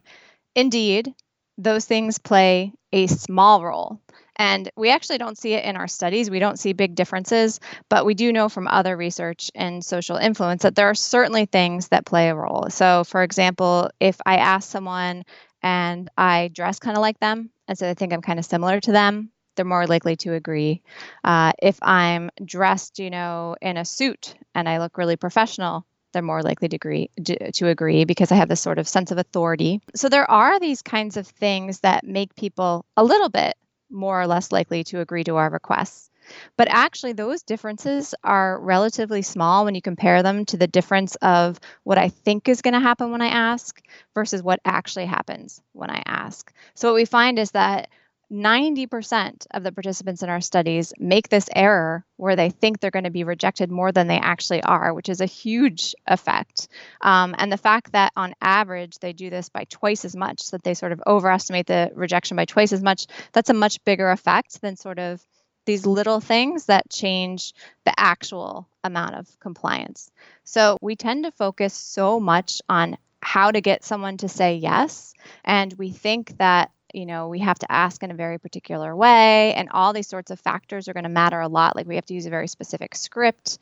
indeed 0.54 1.14
those 1.58 1.84
things 1.84 2.18
play 2.18 2.72
a 2.92 3.06
small 3.06 3.62
role. 3.62 4.00
And 4.36 4.70
we 4.74 4.90
actually 4.90 5.18
don't 5.18 5.36
see 5.36 5.52
it 5.52 5.64
in 5.64 5.76
our 5.76 5.86
studies. 5.86 6.30
We 6.30 6.38
don't 6.38 6.58
see 6.58 6.72
big 6.72 6.94
differences, 6.94 7.60
but 7.90 8.06
we 8.06 8.14
do 8.14 8.32
know 8.32 8.48
from 8.48 8.66
other 8.66 8.96
research 8.96 9.50
and 9.54 9.84
social 9.84 10.16
influence 10.16 10.62
that 10.62 10.76
there 10.76 10.88
are 10.88 10.94
certainly 10.94 11.44
things 11.44 11.88
that 11.88 12.06
play 12.06 12.30
a 12.30 12.34
role. 12.34 12.70
So, 12.70 13.04
for 13.04 13.22
example, 13.22 13.90
if 14.00 14.18
I 14.24 14.36
ask 14.36 14.70
someone 14.70 15.24
and 15.62 16.08
I 16.16 16.48
dress 16.48 16.78
kind 16.78 16.96
of 16.96 17.00
like 17.00 17.18
them, 17.20 17.50
and 17.68 17.78
so 17.78 17.86
they 17.86 17.94
think 17.94 18.12
I'm 18.12 18.22
kind 18.22 18.38
of 18.38 18.44
similar 18.44 18.80
to 18.80 18.92
them, 18.92 19.30
they're 19.56 19.64
more 19.64 19.86
likely 19.86 20.16
to 20.16 20.34
agree. 20.34 20.82
Uh, 21.24 21.52
if 21.60 21.78
I'm 21.82 22.30
dressed, 22.44 22.98
you 22.98 23.10
know, 23.10 23.56
in 23.60 23.76
a 23.76 23.84
suit 23.84 24.34
and 24.54 24.68
I 24.68 24.78
look 24.78 24.96
really 24.96 25.16
professional, 25.16 25.84
they're 26.12 26.22
more 26.22 26.42
likely 26.42 26.68
to 26.68 26.76
agree 26.76 27.10
to 27.24 27.68
agree 27.68 28.04
because 28.04 28.32
I 28.32 28.36
have 28.36 28.48
this 28.48 28.60
sort 28.60 28.78
of 28.78 28.88
sense 28.88 29.10
of 29.10 29.18
authority. 29.18 29.80
So 29.94 30.08
there 30.08 30.28
are 30.30 30.58
these 30.58 30.82
kinds 30.82 31.16
of 31.16 31.26
things 31.26 31.80
that 31.80 32.04
make 32.04 32.34
people 32.34 32.84
a 32.96 33.04
little 33.04 33.28
bit 33.28 33.54
more 33.90 34.20
or 34.20 34.26
less 34.26 34.52
likely 34.52 34.84
to 34.84 35.00
agree 35.00 35.24
to 35.24 35.36
our 35.36 35.50
requests. 35.50 36.09
But 36.56 36.68
actually, 36.68 37.12
those 37.12 37.42
differences 37.42 38.14
are 38.24 38.60
relatively 38.60 39.22
small 39.22 39.64
when 39.64 39.74
you 39.74 39.82
compare 39.82 40.22
them 40.22 40.44
to 40.46 40.56
the 40.56 40.66
difference 40.66 41.16
of 41.16 41.58
what 41.84 41.98
I 41.98 42.08
think 42.08 42.48
is 42.48 42.62
going 42.62 42.74
to 42.74 42.80
happen 42.80 43.10
when 43.10 43.22
I 43.22 43.28
ask 43.28 43.80
versus 44.14 44.42
what 44.42 44.60
actually 44.64 45.06
happens 45.06 45.60
when 45.72 45.90
I 45.90 46.02
ask. 46.06 46.52
So, 46.74 46.88
what 46.88 46.94
we 46.94 47.04
find 47.04 47.38
is 47.38 47.50
that 47.52 47.88
90% 48.30 49.46
of 49.52 49.64
the 49.64 49.72
participants 49.72 50.22
in 50.22 50.30
our 50.30 50.40
studies 50.40 50.92
make 50.98 51.28
this 51.28 51.48
error 51.54 52.04
where 52.16 52.36
they 52.36 52.50
think 52.50 52.78
they're 52.78 52.90
going 52.90 53.04
to 53.04 53.10
be 53.10 53.24
rejected 53.24 53.70
more 53.70 53.90
than 53.90 54.06
they 54.06 54.18
actually 54.18 54.62
are, 54.62 54.94
which 54.94 55.08
is 55.08 55.20
a 55.20 55.26
huge 55.26 55.94
effect. 56.06 56.68
Um, 57.00 57.34
and 57.38 57.50
the 57.50 57.56
fact 57.56 57.92
that 57.92 58.12
on 58.16 58.34
average 58.40 58.98
they 59.00 59.12
do 59.12 59.30
this 59.30 59.48
by 59.48 59.64
twice 59.64 60.04
as 60.04 60.14
much, 60.14 60.50
that 60.50 60.62
they 60.62 60.74
sort 60.74 60.92
of 60.92 61.02
overestimate 61.06 61.66
the 61.66 61.90
rejection 61.94 62.36
by 62.36 62.44
twice 62.44 62.72
as 62.72 62.82
much, 62.82 63.06
that's 63.32 63.50
a 63.50 63.54
much 63.54 63.84
bigger 63.84 64.10
effect 64.10 64.60
than 64.60 64.76
sort 64.76 65.00
of 65.00 65.20
these 65.64 65.86
little 65.86 66.20
things 66.20 66.66
that 66.66 66.90
change 66.90 67.54
the 67.84 67.98
actual 67.98 68.68
amount 68.84 69.14
of 69.14 69.28
compliance. 69.40 70.10
So 70.44 70.78
we 70.80 70.96
tend 70.96 71.24
to 71.24 71.32
focus 71.32 71.74
so 71.74 72.18
much 72.18 72.60
on 72.68 72.96
how 73.22 73.50
to 73.50 73.60
get 73.60 73.84
someone 73.84 74.16
to 74.18 74.28
say 74.28 74.56
yes. 74.56 75.14
And 75.44 75.72
we 75.74 75.90
think 75.90 76.38
that 76.38 76.70
you 76.92 77.06
know 77.06 77.28
we 77.28 77.38
have 77.38 77.58
to 77.58 77.70
ask 77.70 78.02
in 78.02 78.10
a 78.10 78.14
very 78.14 78.38
particular 78.38 78.94
way 78.96 79.54
and 79.54 79.68
all 79.70 79.92
these 79.92 80.08
sorts 80.08 80.32
of 80.32 80.40
factors 80.40 80.88
are 80.88 80.92
going 80.92 81.04
to 81.04 81.08
matter 81.08 81.40
a 81.40 81.46
lot 81.48 81.76
like 81.76 81.86
we 81.86 81.94
have 81.94 82.06
to 82.06 82.14
use 82.14 82.26
a 82.26 82.30
very 82.30 82.48
specific 82.48 82.96
script 82.96 83.58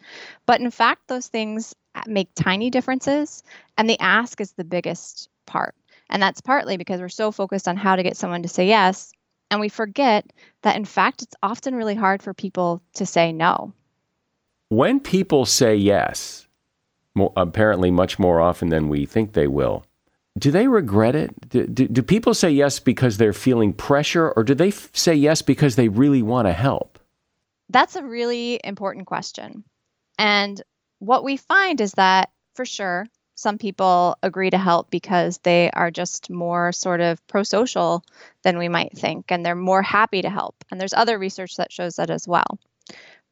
but 0.46 0.60
in 0.60 0.70
fact 0.70 1.06
those 1.08 1.28
things 1.28 1.74
uh, 1.94 2.02
make 2.06 2.30
tiny 2.34 2.70
differences 2.70 3.42
and 3.76 3.88
the 3.88 4.00
ask 4.00 4.40
is 4.40 4.52
the 4.52 4.64
biggest 4.64 5.28
part 5.46 5.74
and 6.08 6.22
that's 6.22 6.40
partly 6.40 6.78
because 6.78 7.00
we're 7.00 7.08
so 7.10 7.30
focused 7.30 7.68
on 7.68 7.76
how 7.76 7.96
to 7.96 8.02
get 8.02 8.16
someone 8.16 8.42
to 8.42 8.48
say 8.48 8.66
yes 8.66 9.12
and 9.50 9.60
we 9.60 9.68
forget 9.68 10.30
that 10.62 10.76
in 10.76 10.84
fact 10.84 11.22
it's 11.22 11.36
often 11.42 11.74
really 11.74 11.94
hard 11.94 12.22
for 12.22 12.34
people 12.34 12.82
to 12.94 13.06
say 13.06 13.32
no 13.32 13.72
when 14.68 15.00
people 15.00 15.44
say 15.44 15.74
yes 15.74 16.46
apparently 17.36 17.90
much 17.90 18.18
more 18.18 18.40
often 18.40 18.68
than 18.68 18.88
we 18.88 19.04
think 19.04 19.32
they 19.32 19.46
will 19.48 19.84
do 20.38 20.50
they 20.50 20.68
regret 20.68 21.16
it? 21.16 21.50
Do, 21.50 21.66
do, 21.66 21.88
do, 21.88 22.02
people 22.02 22.32
say 22.32 22.50
yes 22.50 22.78
because 22.78 23.16
they're 23.16 23.32
feeling 23.32 23.72
pressure, 23.72 24.30
or 24.30 24.44
do 24.44 24.54
they 24.54 24.68
f- 24.68 24.90
say 24.92 25.14
yes 25.14 25.42
because 25.42 25.76
they 25.76 25.88
really 25.88 26.22
want 26.22 26.46
to 26.46 26.52
help? 26.52 26.98
That's 27.70 27.96
a 27.96 28.04
really 28.04 28.60
important 28.62 29.06
question. 29.06 29.64
And 30.18 30.60
what 31.00 31.24
we 31.24 31.36
find 31.36 31.80
is 31.80 31.92
that 31.92 32.30
for 32.54 32.64
sure, 32.64 33.06
some 33.38 33.56
people 33.56 34.16
agree 34.20 34.50
to 34.50 34.58
help 34.58 34.90
because 34.90 35.38
they 35.38 35.70
are 35.70 35.92
just 35.92 36.28
more 36.28 36.72
sort 36.72 37.00
of 37.00 37.24
pro 37.28 37.44
social 37.44 38.02
than 38.42 38.58
we 38.58 38.68
might 38.68 38.98
think, 38.98 39.30
and 39.30 39.46
they're 39.46 39.54
more 39.54 39.80
happy 39.80 40.22
to 40.22 40.28
help. 40.28 40.56
And 40.72 40.80
there's 40.80 40.92
other 40.92 41.16
research 41.20 41.56
that 41.56 41.70
shows 41.70 41.96
that 41.96 42.10
as 42.10 42.26
well. 42.26 42.58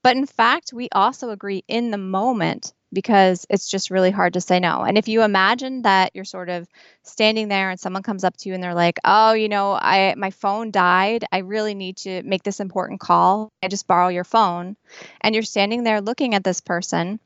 But 0.05 0.17
in 0.17 0.27
fact, 0.27 0.73
we 0.73 0.89
also 0.93 1.31
agree 1.31 1.65
in 1.67 1.91
the 1.91 1.99
moment 1.99 2.73
because 2.93 3.47
it's 3.51 3.69
just 3.69 3.91
really 3.91 4.13
hard 4.13 4.35
to 4.35 4.41
say 4.41 4.61
no. 4.61 4.83
And 4.83 4.97
if 4.97 5.09
you 5.09 5.23
imagine 5.23 5.83
that 5.83 6.13
you're 6.15 6.25
sort 6.25 6.51
of 6.51 6.69
standing 7.03 7.49
there 7.49 7.71
and 7.71 7.81
someone 7.81 8.05
comes 8.05 8.23
up 8.23 8.37
to 8.37 8.49
you 8.49 8.55
and 8.55 8.63
they're 8.63 8.75
like, 8.75 9.01
"Oh, 9.05 9.33
you 9.33 9.49
know, 9.49 9.73
I 9.73 10.15
my 10.17 10.31
phone 10.31 10.71
died. 10.71 11.25
I 11.33 11.39
really 11.39 11.75
need 11.75 11.97
to 11.99 12.23
make 12.23 12.45
this 12.45 12.61
important 12.61 13.01
call. 13.01 13.51
I 13.61 13.67
just 13.67 13.89
borrow 13.89 14.07
your 14.07 14.23
phone." 14.23 14.77
And 15.21 15.35
you're 15.35 15.43
standing 15.43 15.83
there 15.83 16.01
looking 16.01 16.37
at 16.37 16.45
this 16.45 16.61
person, 16.61 17.19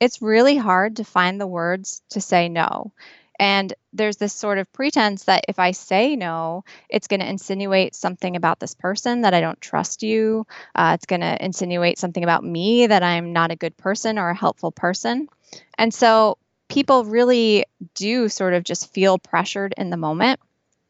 it's 0.00 0.22
really 0.22 0.56
hard 0.56 0.96
to 0.96 1.04
find 1.04 1.40
the 1.40 1.46
words 1.46 2.02
to 2.10 2.20
say 2.20 2.48
no. 2.48 2.92
And 3.38 3.72
there's 3.92 4.16
this 4.16 4.32
sort 4.32 4.58
of 4.58 4.72
pretense 4.72 5.24
that 5.24 5.44
if 5.48 5.58
I 5.58 5.72
say 5.72 6.16
no, 6.16 6.64
it's 6.88 7.06
going 7.06 7.20
to 7.20 7.28
insinuate 7.28 7.94
something 7.94 8.34
about 8.34 8.60
this 8.60 8.74
person 8.74 9.22
that 9.22 9.34
I 9.34 9.40
don't 9.40 9.60
trust 9.60 10.02
you. 10.02 10.46
Uh, 10.74 10.92
it's 10.94 11.06
going 11.06 11.20
to 11.20 11.44
insinuate 11.44 11.98
something 11.98 12.24
about 12.24 12.44
me 12.44 12.86
that 12.86 13.02
I'm 13.02 13.32
not 13.32 13.50
a 13.50 13.56
good 13.56 13.76
person 13.76 14.18
or 14.18 14.30
a 14.30 14.36
helpful 14.36 14.72
person. 14.72 15.28
And 15.76 15.92
so 15.92 16.38
people 16.68 17.04
really 17.04 17.64
do 17.94 18.28
sort 18.28 18.54
of 18.54 18.64
just 18.64 18.92
feel 18.92 19.18
pressured 19.18 19.74
in 19.76 19.90
the 19.90 19.96
moment. 19.96 20.40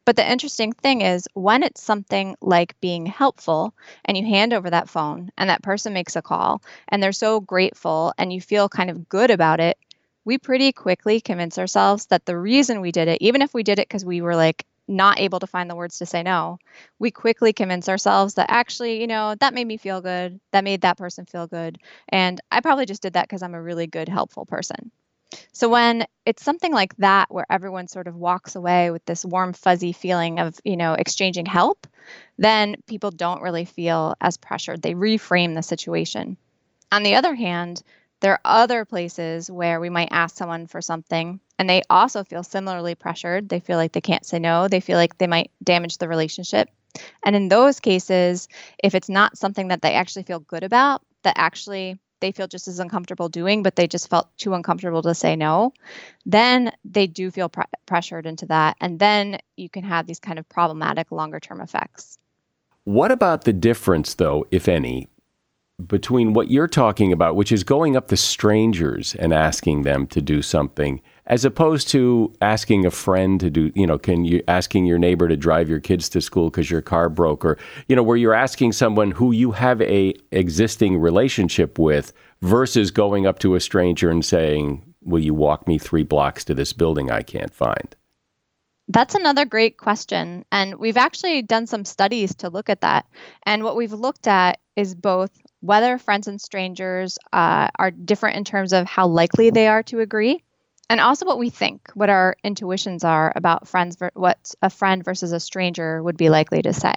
But 0.07 0.15
the 0.15 0.31
interesting 0.31 0.71
thing 0.71 1.01
is 1.01 1.27
when 1.33 1.63
it's 1.63 1.83
something 1.83 2.37
like 2.41 2.79
being 2.79 3.05
helpful 3.05 3.75
and 4.05 4.17
you 4.17 4.25
hand 4.25 4.53
over 4.53 4.69
that 4.69 4.87
phone 4.89 5.31
and 5.37 5.49
that 5.49 5.61
person 5.63 5.91
makes 5.91 6.15
a 6.15 6.21
call 6.21 6.63
and 6.87 7.03
they're 7.03 7.11
so 7.11 7.41
grateful 7.41 8.13
and 8.17 8.31
you 8.31 8.39
feel 8.39 8.69
kind 8.69 8.89
of 8.89 9.09
good 9.09 9.31
about 9.31 9.59
it, 9.59 9.77
we 10.23 10.37
pretty 10.37 10.71
quickly 10.71 11.19
convince 11.19 11.57
ourselves 11.57 12.05
that 12.05 12.25
the 12.25 12.37
reason 12.39 12.79
we 12.79 12.93
did 12.93 13.09
it, 13.09 13.21
even 13.21 13.41
if 13.41 13.53
we 13.53 13.63
did 13.63 13.79
it 13.79 13.89
because 13.89 14.05
we 14.05 14.21
were 14.21 14.37
like 14.37 14.65
not 14.87 15.19
able 15.19 15.39
to 15.41 15.47
find 15.47 15.69
the 15.69 15.75
words 15.75 15.97
to 15.97 16.05
say 16.05 16.23
no, 16.23 16.57
we 16.99 17.11
quickly 17.11 17.51
convince 17.51 17.89
ourselves 17.89 18.35
that 18.35 18.49
actually, 18.49 19.01
you 19.01 19.07
know, 19.07 19.35
that 19.41 19.53
made 19.53 19.67
me 19.67 19.75
feel 19.75 19.99
good. 19.99 20.39
That 20.53 20.63
made 20.63 20.81
that 20.83 20.97
person 20.97 21.25
feel 21.25 21.47
good. 21.47 21.79
And 22.07 22.39
I 22.49 22.61
probably 22.61 22.85
just 22.85 23.01
did 23.01 23.13
that 23.13 23.27
because 23.27 23.43
I'm 23.43 23.55
a 23.55 23.61
really 23.61 23.87
good, 23.87 24.07
helpful 24.07 24.45
person. 24.45 24.89
So 25.51 25.69
when 25.69 26.05
it's 26.25 26.43
something 26.43 26.73
like 26.73 26.95
that, 26.97 27.33
where 27.33 27.45
everyone 27.49 27.87
sort 27.87 28.07
of 28.07 28.15
walks 28.15 28.55
away 28.55 28.91
with 28.91 29.05
this 29.05 29.25
warm, 29.25 29.53
fuzzy 29.53 29.91
feeling 29.91 30.39
of, 30.39 30.59
you 30.63 30.77
know, 30.77 30.93
exchanging 30.93 31.45
help, 31.45 31.87
then 32.37 32.75
people 32.87 33.11
don't 33.11 33.41
really 33.41 33.65
feel 33.65 34.15
as 34.21 34.37
pressured. 34.37 34.81
They 34.81 34.93
reframe 34.93 35.55
the 35.55 35.63
situation. 35.63 36.37
On 36.91 37.03
the 37.03 37.15
other 37.15 37.35
hand, 37.35 37.81
there 38.19 38.33
are 38.33 38.41
other 38.45 38.85
places 38.85 39.51
where 39.51 39.79
we 39.79 39.89
might 39.89 40.09
ask 40.11 40.35
someone 40.35 40.67
for 40.67 40.81
something 40.81 41.39
and 41.59 41.69
they 41.69 41.83
also 41.89 42.23
feel 42.23 42.43
similarly 42.43 42.95
pressured. 42.95 43.49
They 43.49 43.59
feel 43.59 43.77
like 43.77 43.91
they 43.91 44.01
can't 44.01 44.25
say 44.25 44.39
no. 44.39 44.67
They 44.67 44.79
feel 44.79 44.97
like 44.97 45.17
they 45.17 45.27
might 45.27 45.51
damage 45.63 45.97
the 45.97 46.07
relationship. 46.07 46.69
And 47.23 47.35
in 47.35 47.47
those 47.47 47.79
cases, 47.79 48.47
if 48.83 48.95
it's 48.95 49.09
not 49.09 49.37
something 49.37 49.67
that 49.67 49.81
they 49.81 49.93
actually 49.93 50.23
feel 50.23 50.39
good 50.39 50.63
about, 50.63 51.01
that 51.23 51.37
actually 51.37 51.99
they 52.19 52.31
feel 52.31 52.47
just 52.47 52.67
as 52.67 52.79
uncomfortable 52.79 53.29
doing, 53.29 53.63
but 53.63 53.75
they 53.75 53.87
just 53.87 54.09
felt 54.09 54.35
too 54.37 54.53
uncomfortable 54.53 55.01
to 55.03 55.13
say 55.13 55.35
no, 55.35 55.73
then 56.25 56.71
they 56.83 57.07
do 57.07 57.31
feel 57.31 57.49
pre- 57.49 57.65
pressured 57.85 58.25
into 58.25 58.45
that. 58.47 58.75
And 58.81 58.99
then 58.99 59.39
you 59.55 59.69
can 59.69 59.83
have 59.83 60.07
these 60.07 60.19
kind 60.19 60.39
of 60.39 60.47
problematic 60.49 61.11
longer 61.11 61.39
term 61.39 61.61
effects. 61.61 62.17
What 62.83 63.11
about 63.11 63.43
the 63.43 63.53
difference, 63.53 64.13
though, 64.13 64.45
if 64.49 64.67
any, 64.67 65.09
between 65.85 66.33
what 66.33 66.49
you're 66.49 66.67
talking 66.67 67.11
about, 67.11 67.35
which 67.35 67.51
is 67.51 67.63
going 67.63 67.95
up 67.95 68.07
to 68.07 68.17
strangers 68.17 69.13
and 69.15 69.31
asking 69.31 69.83
them 69.83 70.07
to 70.07 70.21
do 70.21 70.41
something, 70.41 70.99
as 71.27 71.45
opposed 71.45 71.87
to 71.89 72.33
asking 72.41 72.85
a 72.85 72.91
friend 72.91 73.39
to 73.39 73.49
do, 73.49 73.71
you 73.75 73.85
know, 73.85 73.97
can 73.97 74.25
you 74.25 74.41
asking 74.47 74.85
your 74.85 74.97
neighbor 74.97 75.27
to 75.27 75.37
drive 75.37 75.69
your 75.69 75.79
kids 75.79 76.09
to 76.09 76.21
school 76.21 76.49
because 76.49 76.71
your 76.71 76.81
car 76.81 77.09
broke, 77.09 77.45
or 77.45 77.57
you 77.87 77.95
know, 77.95 78.01
where 78.01 78.17
you're 78.17 78.33
asking 78.33 78.71
someone 78.71 79.11
who 79.11 79.31
you 79.31 79.51
have 79.51 79.81
a 79.81 80.13
existing 80.31 80.97
relationship 80.97 81.77
with, 81.77 82.11
versus 82.41 82.89
going 82.89 83.27
up 83.27 83.37
to 83.39 83.53
a 83.53 83.59
stranger 83.59 84.09
and 84.09 84.25
saying, 84.25 84.81
"Will 85.03 85.19
you 85.19 85.35
walk 85.35 85.67
me 85.67 85.77
three 85.77 86.03
blocks 86.03 86.43
to 86.45 86.55
this 86.55 86.73
building 86.73 87.11
I 87.11 87.21
can't 87.21 87.53
find?" 87.53 87.95
That's 88.89 89.15
another 89.15 89.43
great 89.45 89.77
question. 89.77 90.45
And 90.51 90.75
we've 90.75 90.97
actually 90.97 91.41
done 91.41 91.67
some 91.67 91.83
studies 91.83 92.33
to 92.35 92.49
look 92.49 92.69
at 92.69 92.81
that. 92.81 93.05
And 93.43 93.63
what 93.63 93.75
we've 93.75 93.91
looked 93.91 94.27
at 94.27 94.59
is 94.77 94.95
both 94.95 95.31
whether 95.59 95.97
friends 95.97 96.27
and 96.27 96.39
strangers 96.39 97.17
uh, 97.33 97.69
are 97.77 97.91
different 97.91 98.37
in 98.37 98.43
terms 98.43 98.73
of 98.73 98.85
how 98.85 99.07
likely 99.07 99.49
they 99.49 99.67
are 99.67 99.83
to 99.83 99.99
agree, 99.99 100.43
and 100.89 100.99
also 100.99 101.25
what 101.25 101.39
we 101.39 101.49
think, 101.49 101.89
what 101.93 102.09
our 102.09 102.35
intuitions 102.43 103.03
are 103.03 103.31
about 103.35 103.67
friends, 103.67 103.97
what 104.13 104.53
a 104.61 104.69
friend 104.69 105.03
versus 105.03 105.31
a 105.31 105.39
stranger 105.39 106.01
would 106.01 106.17
be 106.17 106.29
likely 106.29 106.61
to 106.61 106.73
say. 106.73 106.93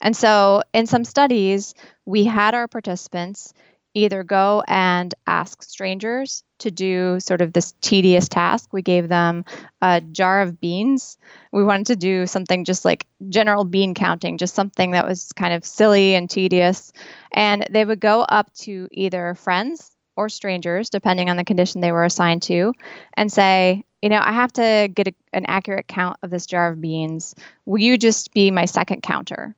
And 0.00 0.16
so, 0.16 0.62
in 0.72 0.86
some 0.86 1.04
studies, 1.04 1.74
we 2.04 2.24
had 2.24 2.54
our 2.54 2.68
participants 2.68 3.52
either 3.94 4.22
go 4.22 4.62
and 4.66 5.14
ask 5.26 5.62
strangers 5.62 6.44
to 6.58 6.70
do 6.70 7.18
sort 7.20 7.40
of 7.40 7.52
this 7.52 7.74
tedious 7.80 8.28
task. 8.28 8.72
We 8.72 8.82
gave 8.82 9.08
them 9.08 9.44
a 9.80 10.00
jar 10.00 10.42
of 10.42 10.60
beans. 10.60 11.18
We 11.52 11.64
wanted 11.64 11.86
to 11.88 11.96
do 11.96 12.26
something 12.26 12.64
just 12.64 12.84
like 12.84 13.06
general 13.28 13.64
bean 13.64 13.94
counting, 13.94 14.38
just 14.38 14.54
something 14.54 14.92
that 14.92 15.06
was 15.06 15.32
kind 15.32 15.52
of 15.52 15.64
silly 15.64 16.14
and 16.14 16.30
tedious. 16.30 16.92
And 17.32 17.66
they 17.70 17.84
would 17.84 18.00
go 18.00 18.22
up 18.22 18.52
to 18.60 18.88
either 18.92 19.34
friends 19.34 19.90
or 20.16 20.28
strangers, 20.28 20.90
depending 20.90 21.30
on 21.30 21.36
the 21.36 21.44
condition 21.44 21.80
they 21.80 21.92
were 21.92 22.04
assigned 22.04 22.42
to, 22.42 22.74
and 23.14 23.32
say, 23.32 23.84
you 24.02 24.08
know, 24.08 24.20
I 24.22 24.32
have 24.32 24.52
to 24.54 24.90
get 24.92 25.08
a, 25.08 25.14
an 25.32 25.46
accurate 25.46 25.88
count 25.88 26.18
of 26.22 26.30
this 26.30 26.46
jar 26.46 26.70
of 26.70 26.80
beans. 26.80 27.34
Will 27.64 27.78
you 27.78 27.96
just 27.96 28.32
be 28.32 28.50
my 28.50 28.66
second 28.66 29.02
counter? 29.02 29.54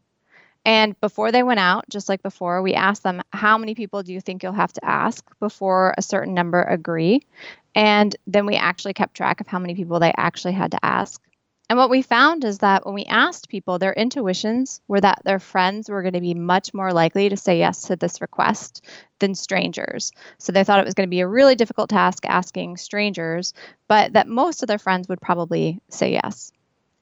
And 0.65 0.99
before 1.01 1.31
they 1.31 1.43
went 1.43 1.61
out, 1.61 1.85
just 1.91 2.09
like 2.09 2.23
before, 2.23 2.63
we 2.63 2.75
asked 2.75 3.03
them, 3.03 3.23
How 3.33 3.59
many 3.59 3.75
people 3.75 4.03
do 4.03 4.13
you 4.13 4.21
think 4.21 4.43
you'll 4.43 4.53
have 4.53 4.73
to 4.75 4.85
ask 4.85 5.25
before 5.39 5.95
a 5.97 6.03
certain 6.03 6.35
number 6.35 6.63
agree? 6.63 7.23
And 7.75 8.15
then 8.27 8.47
we 8.47 8.57
actually 8.57 8.95
kept 8.95 9.15
track 9.15 9.41
of 9.41 9.47
how 9.47 9.59
many 9.59 9.75
people 9.75 10.01
they 10.01 10.13
actually 10.17 10.55
had 10.55 10.71
to 10.71 10.85
ask. 10.85 11.21
And 11.69 11.79
what 11.79 11.91
we 11.91 12.03
found 12.03 12.45
is 12.45 12.59
that 12.59 12.85
when 12.85 12.95
we 12.95 13.05
asked 13.07 13.49
people, 13.49 13.79
their 13.79 13.93
intuitions 13.93 14.83
were 14.87 15.01
that 15.01 15.23
their 15.25 15.39
friends 15.39 15.89
were 15.89 16.03
going 16.03 16.13
to 16.15 16.21
be 16.21 16.35
much 16.35 16.75
more 16.75 16.93
likely 16.93 17.31
to 17.31 17.37
say 17.39 17.59
yes 17.59 17.83
to 17.85 17.97
this 17.97 18.21
request 18.21 18.85
than 19.19 19.35
strangers. 19.35 20.13
So 20.39 20.53
they 20.53 20.63
thought 20.63 20.81
it 20.81 20.85
was 20.85 20.95
going 20.95 21.09
to 21.09 21.15
be 21.15 21.21
a 21.21 21.29
really 21.29 21.55
difficult 21.55 21.89
task 21.89 22.27
asking 22.27 22.77
strangers, 22.77 23.55
but 23.89 24.13
that 24.13 24.29
most 24.29 24.63
of 24.63 24.67
their 24.67 24.79
friends 24.79 25.09
would 25.09 25.23
probably 25.23 25.81
say 25.89 26.13
yes. 26.13 26.53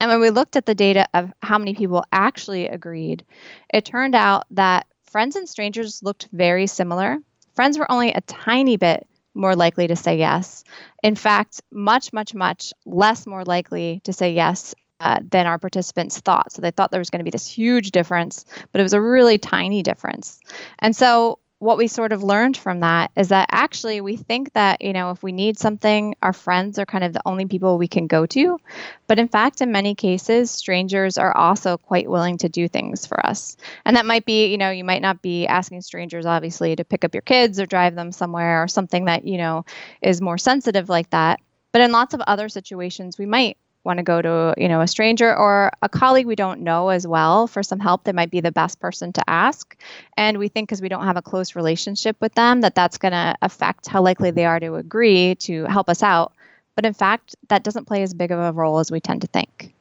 And 0.02 0.10
when 0.10 0.18
we 0.18 0.30
looked 0.30 0.56
at 0.56 0.66
the 0.66 0.74
data 0.74 1.06
of 1.14 1.32
how 1.42 1.58
many 1.58 1.74
people 1.74 2.04
actually 2.10 2.66
agreed, 2.66 3.24
it 3.72 3.84
turned 3.84 4.16
out 4.16 4.46
that 4.50 4.88
friends 5.04 5.36
and 5.36 5.48
strangers 5.48 6.02
looked 6.02 6.28
very 6.32 6.66
similar. 6.66 7.18
Friends 7.54 7.78
were 7.78 7.88
only 7.88 8.12
a 8.12 8.20
tiny 8.22 8.76
bit 8.76 9.06
more 9.32 9.54
likely 9.54 9.86
to 9.86 9.94
say 9.94 10.18
yes. 10.18 10.64
In 11.04 11.14
fact, 11.14 11.60
much, 11.70 12.12
much, 12.12 12.34
much 12.34 12.72
less 12.84 13.28
more 13.28 13.44
likely 13.44 14.00
to 14.02 14.12
say 14.12 14.32
yes 14.32 14.74
uh, 14.98 15.20
than 15.30 15.46
our 15.46 15.60
participants 15.60 16.18
thought. 16.18 16.50
So 16.50 16.62
they 16.62 16.72
thought 16.72 16.90
there 16.90 16.98
was 16.98 17.10
going 17.10 17.20
to 17.20 17.24
be 17.24 17.30
this 17.30 17.46
huge 17.46 17.92
difference, 17.92 18.44
but 18.72 18.80
it 18.80 18.82
was 18.82 18.94
a 18.94 19.00
really 19.00 19.38
tiny 19.38 19.84
difference. 19.84 20.40
And 20.80 20.96
so 20.96 21.38
what 21.62 21.78
we 21.78 21.86
sort 21.86 22.10
of 22.10 22.24
learned 22.24 22.56
from 22.56 22.80
that 22.80 23.12
is 23.14 23.28
that 23.28 23.46
actually 23.52 24.00
we 24.00 24.16
think 24.16 24.52
that 24.54 24.82
you 24.82 24.92
know 24.92 25.12
if 25.12 25.22
we 25.22 25.30
need 25.30 25.56
something 25.56 26.12
our 26.20 26.32
friends 26.32 26.76
are 26.76 26.84
kind 26.84 27.04
of 27.04 27.12
the 27.12 27.22
only 27.24 27.46
people 27.46 27.78
we 27.78 27.86
can 27.86 28.08
go 28.08 28.26
to. 28.26 28.58
But 29.06 29.20
in 29.20 29.28
fact 29.28 29.60
in 29.60 29.70
many 29.70 29.94
cases 29.94 30.50
strangers 30.50 31.18
are 31.18 31.34
also 31.36 31.78
quite 31.78 32.10
willing 32.10 32.38
to 32.38 32.48
do 32.48 32.66
things 32.66 33.06
for 33.06 33.24
us. 33.24 33.56
And 33.84 33.96
that 33.96 34.06
might 34.06 34.24
be 34.24 34.46
you 34.46 34.58
know 34.58 34.70
you 34.70 34.82
might 34.82 35.02
not 35.02 35.22
be 35.22 35.46
asking 35.46 35.82
strangers 35.82 36.26
obviously 36.26 36.74
to 36.74 36.84
pick 36.84 37.04
up 37.04 37.14
your 37.14 37.22
kids 37.22 37.60
or 37.60 37.66
drive 37.66 37.94
them 37.94 38.10
somewhere 38.10 38.64
or 38.64 38.66
something 38.66 39.04
that 39.04 39.24
you 39.24 39.38
know 39.38 39.64
is 40.02 40.20
more 40.20 40.38
sensitive 40.38 40.88
like 40.88 41.10
that. 41.10 41.38
But 41.70 41.82
in 41.82 41.92
lots 41.92 42.12
of 42.12 42.20
other 42.22 42.48
situations 42.48 43.18
we 43.18 43.26
might 43.26 43.56
want 43.84 43.98
to 43.98 44.02
go 44.02 44.22
to 44.22 44.54
you 44.56 44.68
know 44.68 44.80
a 44.80 44.86
stranger 44.86 45.34
or 45.34 45.72
a 45.82 45.88
colleague 45.88 46.26
we 46.26 46.36
don't 46.36 46.60
know 46.60 46.88
as 46.88 47.06
well 47.06 47.46
for 47.46 47.62
some 47.62 47.80
help 47.80 48.04
they 48.04 48.12
might 48.12 48.30
be 48.30 48.40
the 48.40 48.52
best 48.52 48.80
person 48.80 49.12
to 49.12 49.22
ask 49.28 49.76
and 50.16 50.38
we 50.38 50.48
think 50.48 50.68
because 50.68 50.80
we 50.80 50.88
don't 50.88 51.04
have 51.04 51.16
a 51.16 51.22
close 51.22 51.56
relationship 51.56 52.16
with 52.20 52.34
them 52.34 52.60
that 52.60 52.74
that's 52.74 52.98
going 52.98 53.12
to 53.12 53.36
affect 53.42 53.86
how 53.86 54.02
likely 54.02 54.30
they 54.30 54.44
are 54.44 54.60
to 54.60 54.76
agree 54.76 55.34
to 55.36 55.64
help 55.64 55.88
us 55.88 56.02
out 56.02 56.32
but 56.76 56.86
in 56.86 56.94
fact 56.94 57.34
that 57.48 57.64
doesn't 57.64 57.86
play 57.86 58.02
as 58.02 58.14
big 58.14 58.30
of 58.30 58.38
a 58.38 58.52
role 58.52 58.78
as 58.78 58.90
we 58.90 59.00
tend 59.00 59.20
to 59.20 59.26
think 59.26 59.74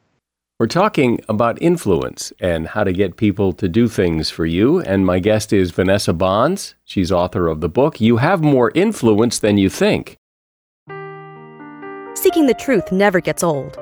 we're 0.58 0.66
talking 0.68 1.18
about 1.28 1.60
influence 1.60 2.32
and 2.38 2.68
how 2.68 2.84
to 2.84 2.92
get 2.92 3.16
people 3.16 3.52
to 3.54 3.68
do 3.68 3.88
things 3.88 4.30
for 4.30 4.46
you. 4.46 4.78
And 4.80 5.04
my 5.04 5.18
guest 5.18 5.52
is 5.52 5.72
Vanessa 5.72 6.12
Bohns. 6.12 6.74
She's 6.84 7.10
author 7.10 7.48
of 7.48 7.60
the 7.60 7.68
book, 7.68 8.00
You 8.00 8.18
Have 8.18 8.44
More 8.44 8.70
Influence 8.76 9.40
Than 9.40 9.58
You 9.58 9.68
Think. 9.68 10.16
Seeking 12.14 12.46
the 12.46 12.54
truth 12.56 12.92
never 12.92 13.20
gets 13.20 13.42
old. 13.42 13.81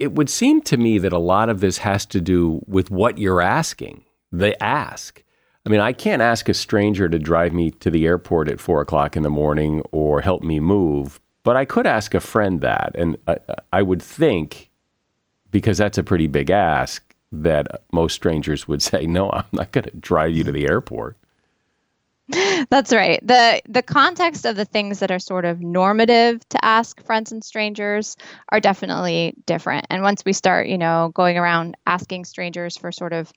it, 0.00 0.12
would 0.12 0.30
seem 0.30 0.62
to 0.62 0.76
me 0.76 0.98
that 0.98 1.12
a 1.12 1.18
lot 1.18 1.48
of 1.48 1.60
this 1.60 1.78
has 1.78 2.06
to 2.06 2.20
do 2.20 2.62
with 2.66 2.90
what 2.90 3.18
you're 3.18 3.42
asking, 3.42 4.04
the 4.32 4.60
ask. 4.62 5.22
I 5.64 5.68
mean, 5.68 5.80
I 5.80 5.92
can't 5.92 6.22
ask 6.22 6.48
a 6.48 6.54
stranger 6.54 7.08
to 7.08 7.18
drive 7.18 7.52
me 7.52 7.70
to 7.72 7.90
the 7.90 8.06
airport 8.06 8.48
at 8.48 8.60
four 8.60 8.80
o'clock 8.80 9.16
in 9.16 9.22
the 9.22 9.30
morning 9.30 9.82
or 9.92 10.22
help 10.22 10.42
me 10.42 10.58
move, 10.58 11.20
but 11.42 11.56
I 11.56 11.66
could 11.66 11.86
ask 11.86 12.14
a 12.14 12.20
friend 12.20 12.60
that. 12.62 12.92
And 12.94 13.18
I, 13.28 13.36
I 13.72 13.82
would 13.82 14.02
think, 14.02 14.70
because 15.50 15.78
that's 15.78 15.98
a 15.98 16.02
pretty 16.02 16.26
big 16.26 16.50
ask, 16.50 17.14
that 17.30 17.82
most 17.92 18.14
strangers 18.14 18.66
would 18.66 18.82
say, 18.90 19.06
No, 19.06 19.30
I'm 19.30 19.44
not 19.52 19.72
going 19.72 19.84
to 19.84 19.96
drive 19.96 20.32
you 20.32 20.44
to 20.44 20.52
the 20.52 20.68
airport. 20.68 21.16
That's 22.70 22.92
right. 22.92 23.18
The 23.26 23.60
the 23.68 23.82
context 23.82 24.44
of 24.46 24.54
the 24.56 24.64
things 24.64 25.00
that 25.00 25.10
are 25.10 25.18
sort 25.18 25.44
of 25.44 25.60
normative 25.60 26.46
to 26.50 26.64
ask 26.64 27.02
friends 27.04 27.32
and 27.32 27.42
strangers 27.42 28.16
are 28.50 28.60
definitely 28.60 29.34
different. 29.46 29.86
And 29.90 30.02
once 30.02 30.24
we 30.24 30.32
start, 30.32 30.68
you 30.68 30.78
know, 30.78 31.10
going 31.14 31.38
around 31.38 31.76
asking 31.86 32.24
strangers 32.26 32.76
for 32.76 32.92
sort 32.92 33.12
of 33.12 33.32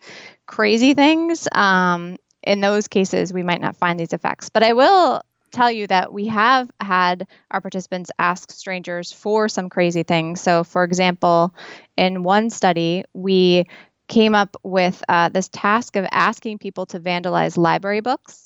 crazy 0.45 0.93
things, 0.93 1.47
um, 1.53 2.17
in 2.43 2.62
those 2.62 2.88
cases 2.88 3.34
we 3.34 3.41
might 3.43 3.62
not 3.62 3.77
find 3.77 3.99
these 3.99 4.13
effects. 4.13 4.49
But 4.49 4.63
I 4.63 4.73
will 4.73 5.21
tell 5.51 5.71
you 5.71 5.88
that 5.88 6.12
we 6.13 6.27
have 6.27 6.69
had 6.79 7.27
our 7.51 7.62
participants 7.62 8.12
ask 8.19 8.51
strangers 8.51 9.12
for 9.12 9.47
some 9.49 9.69
crazy 9.69 10.03
things. 10.03 10.41
So, 10.41 10.63
for 10.63 10.84
example, 10.84 11.53
in 11.97 12.23
one 12.23 12.49
study, 12.49 13.06
we 13.13 13.65
came 14.08 14.36
up 14.36 14.56
with 14.63 15.01
uh, 15.10 15.29
this 15.29 15.47
task 15.49 15.95
of 15.95 16.06
asking 16.12 16.58
people 16.60 16.86
to 16.88 16.99
vandalize 16.99 17.58
library 17.58 18.01
books 18.01 18.42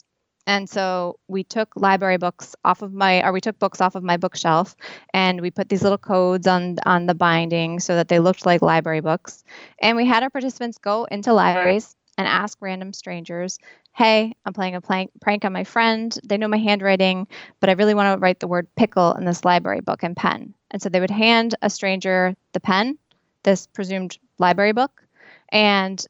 and 0.48 0.68
so 0.70 1.20
we 1.28 1.44
took 1.44 1.76
library 1.76 2.18
books 2.18 2.56
off 2.64 2.82
of 2.82 2.94
my, 2.94 3.24
or 3.24 3.34
we 3.34 3.42
took 3.42 3.60
books 3.60 3.82
off 3.82 3.96
of 3.96 4.04
my 4.04 4.18
bookshelf, 4.18 4.76
and 5.14 5.42
we 5.42 5.52
put 5.52 5.70
these 5.70 5.84
little 5.84 5.98
codes 5.98 6.48
on 6.48 6.78
on 6.86 7.06
the 7.06 7.14
binding 7.14 7.80
so 7.80 7.96
that 7.96 8.08
they 8.08 8.20
looked 8.20 8.46
like 8.46 8.62
library 8.62 9.02
books. 9.02 9.44
And 9.80 9.98
we 9.98 10.06
had 10.06 10.24
our 10.24 10.30
participants 10.30 10.78
go 10.80 11.04
into 11.04 11.34
libraries 11.34 11.96
and 12.18 12.28
ask 12.28 12.58
random 12.62 12.94
strangers, 12.94 13.60
"Hey, 13.92 14.34
I'm 14.46 14.54
playing 14.54 14.76
a 14.76 14.82
plank, 14.82 15.12
prank 15.22 15.46
on 15.46 15.54
my 15.54 15.66
friend. 15.66 16.18
They 16.24 16.38
know 16.38 16.48
my 16.48 16.58
handwriting, 16.58 17.28
but 17.60 17.70
I 17.70 17.74
really 17.74 17.94
want 17.94 18.16
to 18.16 18.20
write 18.20 18.40
the 18.40 18.48
word 18.48 18.68
pickle 18.76 19.14
in 19.14 19.26
this 19.26 19.46
library 19.46 19.82
book 19.82 20.04
in 20.04 20.16
pen." 20.16 20.54
And 20.72 20.82
so 20.82 20.90
they 20.90 21.00
would 21.00 21.12
hand 21.12 21.56
a 21.62 21.70
stranger 21.70 22.36
the 22.54 22.60
pen, 22.60 22.98
this 23.44 23.68
presumed 23.68 24.18
library 24.40 24.72
book, 24.72 25.04
and 25.50 26.04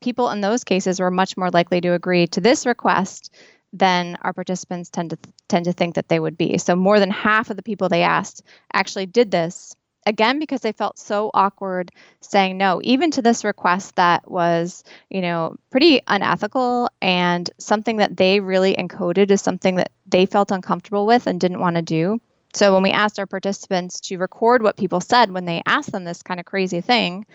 people 0.00 0.30
in 0.30 0.40
those 0.40 0.64
cases 0.64 1.00
were 1.00 1.10
much 1.10 1.36
more 1.36 1.50
likely 1.50 1.80
to 1.80 1.92
agree 1.92 2.26
to 2.28 2.40
this 2.40 2.64
request 2.64 3.34
than 3.72 4.18
our 4.22 4.32
participants 4.32 4.90
tend 4.90 5.10
to 5.10 5.18
tend 5.48 5.64
to 5.66 5.72
think 5.72 5.94
that 5.94 6.08
they 6.08 6.20
would 6.20 6.36
be. 6.36 6.58
So 6.58 6.76
more 6.76 6.98
than 6.98 7.10
half 7.10 7.50
of 7.50 7.56
the 7.56 7.62
people 7.62 7.88
they 7.88 8.02
asked 8.02 8.42
actually 8.72 9.06
did 9.06 9.30
this 9.30 9.74
again 10.06 10.38
because 10.38 10.60
they 10.60 10.72
felt 10.72 10.98
so 10.98 11.30
awkward 11.34 11.90
saying 12.20 12.56
no 12.56 12.80
even 12.82 13.10
to 13.10 13.22
this 13.22 13.44
request 13.44 13.96
that 13.96 14.28
was 14.30 14.82
you 15.10 15.20
know 15.20 15.56
pretty 15.70 16.00
unethical 16.06 16.88
and 17.02 17.50
something 17.58 17.98
that 17.98 18.16
they 18.16 18.40
really 18.40 18.74
encoded 18.74 19.30
as 19.30 19.42
something 19.42 19.76
that 19.76 19.92
they 20.06 20.26
felt 20.26 20.50
uncomfortable 20.50 21.06
with 21.06 21.26
and 21.26 21.40
didn't 21.40 21.60
want 21.60 21.76
to 21.76 21.82
do 21.82 22.18
so 22.54 22.72
when 22.72 22.82
we 22.82 22.90
asked 22.90 23.18
our 23.18 23.26
participants 23.26 24.00
to 24.00 24.16
record 24.16 24.62
what 24.62 24.76
people 24.76 25.00
said 25.00 25.30
when 25.30 25.44
they 25.44 25.62
asked 25.66 25.92
them 25.92 26.04
this 26.04 26.22
kind 26.22 26.40
of 26.40 26.46
crazy 26.46 26.80
thing 26.80 27.26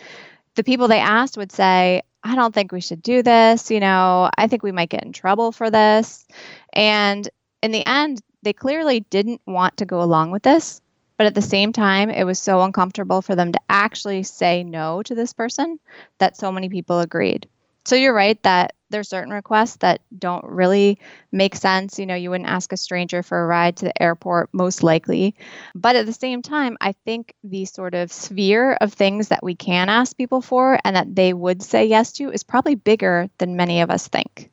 the 0.56 0.64
people 0.64 0.88
they 0.88 1.00
asked 1.00 1.38
would 1.38 1.52
say 1.52 2.02
I 2.26 2.36
don't 2.36 2.54
think 2.54 2.72
we 2.72 2.82
should 2.82 3.04
do 3.04 3.22
this. 3.22 3.70
You 3.70 3.80
know, 3.80 4.30
I 4.36 4.48
think 4.48 4.64
we 4.64 4.72
might 4.72 4.90
get 4.90 5.04
in 5.04 5.14
trouble 5.14 5.52
for 5.52 5.70
this. 5.70 6.26
And 6.74 7.30
in 7.62 7.72
the 7.72 7.86
end, 7.88 8.20
they 8.42 8.52
clearly 8.52 9.02
didn't 9.02 9.42
want 9.46 9.78
to 9.78 9.86
go 9.86 10.02
along 10.02 10.32
with 10.32 10.44
this. 10.44 10.82
But 11.18 11.28
at 11.28 11.36
the 11.36 11.42
same 11.42 11.72
time, 11.72 12.10
it 12.10 12.26
was 12.26 12.40
so 12.40 12.62
uncomfortable 12.62 13.22
for 13.22 13.36
them 13.36 13.52
to 13.52 13.60
actually 13.70 14.24
say 14.24 14.64
no 14.64 15.02
to 15.04 15.16
this 15.16 15.34
person 15.34 15.80
that 16.18 16.36
so 16.36 16.52
many 16.52 16.68
people 16.68 17.00
agreed. 17.00 17.48
So 17.86 17.96
you're 17.96 18.14
right 18.14 18.42
that 18.44 18.75
there's 18.96 19.10
certain 19.10 19.34
requests 19.34 19.76
that 19.78 20.00
don't 20.18 20.46
really 20.46 20.98
make 21.34 21.54
sense. 21.54 22.00
You 22.00 22.06
know, 22.06 22.16
you 22.16 22.30
wouldn't 22.30 22.50
ask 22.50 22.72
a 22.72 22.78
stranger 22.78 23.22
for 23.22 23.44
a 23.44 23.46
ride 23.46 23.76
to 23.78 23.86
the 23.86 24.02
airport, 24.02 24.50
most 24.54 24.84
likely. 24.84 25.36
But 25.76 25.98
at 25.98 26.06
the 26.06 26.14
same 26.14 26.42
time, 26.42 26.78
I 26.80 26.94
think 27.04 27.34
the 27.44 27.66
sort 27.66 27.94
of 27.94 28.10
sphere 28.10 28.78
of 28.80 28.94
things 28.94 29.28
that 29.28 29.44
we 29.44 29.54
can 29.54 29.90
ask 29.90 30.16
people 30.16 30.42
for 30.42 30.80
and 30.86 30.96
that 30.96 31.14
they 31.14 31.34
would 31.34 31.62
say 31.62 31.86
yes 31.86 32.14
to 32.14 32.32
is 32.32 32.44
probably 32.44 32.76
bigger 32.76 33.30
than 33.38 33.58
many 33.58 33.82
of 33.82 33.90
us 33.90 34.08
think. 34.08 34.50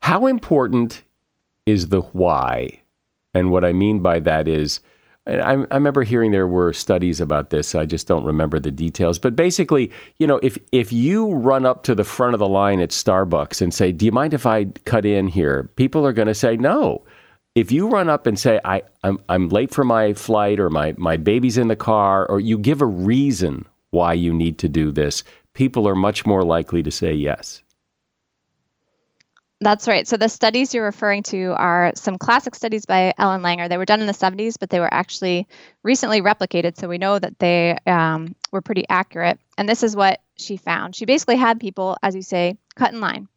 How 0.00 0.28
important 0.28 1.02
is 1.66 1.88
the 1.88 2.00
why? 2.00 2.80
And 3.34 3.50
what 3.50 3.66
I 3.66 3.74
mean 3.74 4.00
by 4.00 4.20
that 4.20 4.48
is, 4.48 4.80
I, 5.28 5.52
I, 5.52 5.74
remember 5.74 6.02
hearing 6.02 6.30
there 6.30 6.46
were 6.46 6.72
studies 6.72 7.20
about 7.20 7.50
this. 7.50 7.74
I 7.74 7.84
just 7.84 8.06
don't 8.06 8.24
remember 8.24 8.58
the 8.58 8.70
details. 8.70 9.18
But 9.18 9.36
basically, 9.36 9.90
you 10.18 10.26
know, 10.26 10.40
if 10.42 10.58
if 10.72 10.92
you 10.92 11.34
run 11.34 11.66
up 11.66 11.82
to 11.84 11.94
the 11.94 12.04
front 12.04 12.34
of 12.34 12.40
the 12.40 12.48
line 12.48 12.80
at 12.80 12.90
Starbucks 12.90 13.60
and 13.60 13.72
say, 13.72 13.92
"Do 13.92 14.06
you 14.06 14.12
mind 14.12 14.34
if 14.34 14.46
I 14.46 14.66
cut 14.84 15.04
in 15.04 15.28
here?" 15.28 15.70
People 15.76 16.06
are 16.06 16.12
going 16.12 16.28
to 16.28 16.34
say 16.34 16.56
no. 16.56 17.04
If 17.54 17.72
you 17.72 17.88
run 17.88 18.08
up 18.08 18.26
and 18.26 18.38
say, 18.38 18.60
I, 18.64 18.82
I'm, 19.02 19.18
I'm 19.28 19.48
late 19.48 19.74
for 19.74 19.82
my 19.82 20.14
flight 20.14 20.60
or 20.60 20.70
my, 20.70 20.94
my 20.96 21.16
baby's 21.16 21.58
in 21.58 21.66
the 21.66 21.74
car, 21.74 22.24
or 22.26 22.38
you 22.38 22.56
give 22.56 22.80
a 22.80 22.86
reason 22.86 23.66
why 23.90 24.12
you 24.12 24.32
need 24.32 24.58
to 24.58 24.68
do 24.68 24.92
this, 24.92 25.24
people 25.54 25.88
are 25.88 25.96
much 25.96 26.24
more 26.24 26.44
likely 26.44 26.84
to 26.84 26.92
say 26.92 27.12
yes. 27.12 27.64
That's 29.60 29.88
right. 29.88 30.06
So 30.06 30.16
the 30.16 30.28
studies 30.28 30.72
you're 30.72 30.84
referring 30.84 31.24
to 31.24 31.52
are 31.56 31.92
some 31.96 32.16
classic 32.16 32.54
studies 32.54 32.86
by 32.86 33.12
Ellen 33.18 33.42
Langer. 33.42 33.68
They 33.68 33.76
were 33.76 33.84
done 33.84 34.00
in 34.00 34.06
the 34.06 34.12
70s, 34.12 34.56
but 34.58 34.70
they 34.70 34.78
were 34.78 34.92
actually 34.92 35.48
recently 35.82 36.22
replicated. 36.22 36.76
So 36.76 36.88
we 36.88 36.98
know 36.98 37.18
that 37.18 37.38
they 37.40 37.76
um, 37.84 38.36
were 38.52 38.60
pretty 38.60 38.84
accurate. 38.88 39.40
And 39.56 39.68
this 39.68 39.82
is 39.82 39.96
what 39.96 40.20
she 40.36 40.56
found. 40.56 40.94
She 40.94 41.06
basically 41.06 41.36
had 41.36 41.58
people, 41.58 41.96
as 42.02 42.14
you 42.14 42.22
say, 42.22 42.56
cut 42.76 42.92
in 42.92 43.00
line. 43.00 43.28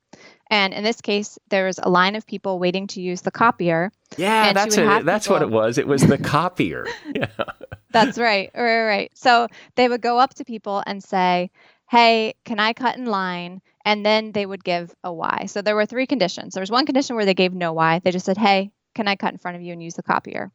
And 0.51 0.73
in 0.73 0.83
this 0.83 1.01
case, 1.01 1.39
there 1.49 1.65
was 1.65 1.79
a 1.81 1.89
line 1.89 2.15
of 2.15 2.27
people 2.27 2.59
waiting 2.59 2.85
to 2.87 3.01
use 3.01 3.21
the 3.21 3.31
copier. 3.31 3.91
Yeah, 4.17 4.51
that's 4.51 4.77
a, 4.77 5.01
that's 5.03 5.25
people... 5.25 5.35
what 5.37 5.41
it 5.41 5.49
was. 5.49 5.77
It 5.77 5.87
was 5.87 6.05
the 6.05 6.17
copier. 6.17 6.85
Yeah. 7.15 7.27
that's 7.89 8.17
right. 8.17 8.51
Right, 8.53 8.83
right. 8.83 9.11
So 9.15 9.47
they 9.75 9.87
would 9.87 10.01
go 10.01 10.19
up 10.19 10.33
to 10.35 10.45
people 10.45 10.83
and 10.85 11.03
say, 11.03 11.51
"Hey, 11.91 12.35
can 12.45 12.57
I 12.57 12.71
cut 12.71 12.97
in 12.97 13.05
line?" 13.05 13.61
and 13.83 14.05
then 14.05 14.31
they 14.31 14.45
would 14.45 14.63
give 14.63 14.95
a 15.03 15.11
why. 15.11 15.45
So 15.47 15.61
there 15.61 15.75
were 15.75 15.85
three 15.85 16.07
conditions. 16.07 16.53
There 16.53 16.61
was 16.61 16.71
one 16.71 16.85
condition 16.85 17.17
where 17.17 17.25
they 17.25 17.33
gave 17.33 17.53
no 17.53 17.73
why. 17.73 17.99
They 17.99 18.11
just 18.11 18.25
said, 18.25 18.37
"Hey, 18.37 18.71
can 18.95 19.09
I 19.09 19.17
cut 19.17 19.33
in 19.33 19.39
front 19.39 19.57
of 19.57 19.61
you 19.61 19.73
and 19.73 19.83
use 19.83 19.95
the 19.95 20.01
copier?" 20.03 20.51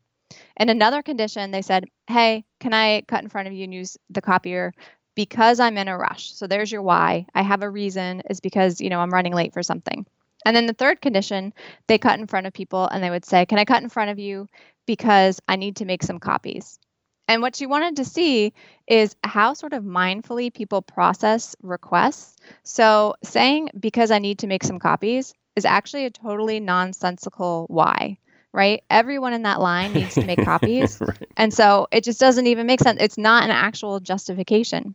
And 0.56 0.70
another 0.70 1.02
condition, 1.02 1.50
they 1.50 1.60
said, 1.60 1.84
"Hey, 2.06 2.46
can 2.58 2.72
I 2.72 3.02
cut 3.02 3.22
in 3.22 3.28
front 3.28 3.48
of 3.48 3.52
you 3.52 3.64
and 3.64 3.74
use 3.74 3.98
the 4.08 4.22
copier 4.22 4.72
because 5.14 5.60
I'm 5.60 5.76
in 5.76 5.88
a 5.88 5.98
rush?" 5.98 6.32
So 6.32 6.46
there's 6.46 6.72
your 6.72 6.80
why. 6.80 7.26
I 7.34 7.42
have 7.42 7.62
a 7.62 7.68
reason 7.68 8.22
is 8.30 8.40
because, 8.40 8.80
you 8.80 8.88
know, 8.88 9.00
I'm 9.00 9.12
running 9.12 9.34
late 9.34 9.52
for 9.52 9.62
something. 9.62 10.06
And 10.46 10.56
then 10.56 10.64
the 10.64 10.72
third 10.72 11.02
condition, 11.02 11.52
they 11.86 11.98
cut 11.98 12.18
in 12.18 12.28
front 12.28 12.46
of 12.46 12.54
people 12.54 12.86
and 12.86 13.04
they 13.04 13.10
would 13.10 13.26
say, 13.26 13.44
"Can 13.44 13.58
I 13.58 13.66
cut 13.66 13.82
in 13.82 13.90
front 13.90 14.10
of 14.10 14.18
you 14.18 14.46
because 14.86 15.38
I 15.46 15.56
need 15.56 15.76
to 15.76 15.84
make 15.84 16.02
some 16.02 16.18
copies?" 16.18 16.78
And 17.28 17.42
what 17.42 17.56
she 17.56 17.66
wanted 17.66 17.96
to 17.96 18.04
see 18.04 18.52
is 18.86 19.16
how 19.24 19.54
sort 19.54 19.72
of 19.72 19.82
mindfully 19.82 20.54
people 20.54 20.82
process 20.82 21.56
requests. 21.62 22.36
So 22.62 23.14
saying, 23.24 23.70
because 23.78 24.10
I 24.10 24.20
need 24.20 24.40
to 24.40 24.46
make 24.46 24.62
some 24.62 24.78
copies, 24.78 25.34
is 25.56 25.64
actually 25.64 26.04
a 26.04 26.10
totally 26.10 26.60
nonsensical 26.60 27.66
why, 27.68 28.18
right? 28.52 28.84
Everyone 28.90 29.32
in 29.32 29.42
that 29.42 29.60
line 29.60 29.92
needs 29.92 30.14
to 30.14 30.24
make 30.24 30.38
copies. 30.44 31.00
right. 31.00 31.28
And 31.36 31.52
so 31.52 31.88
it 31.90 32.04
just 32.04 32.20
doesn't 32.20 32.46
even 32.46 32.66
make 32.66 32.80
sense. 32.80 32.98
It's 33.00 33.18
not 33.18 33.42
an 33.42 33.50
actual 33.50 33.98
justification. 33.98 34.94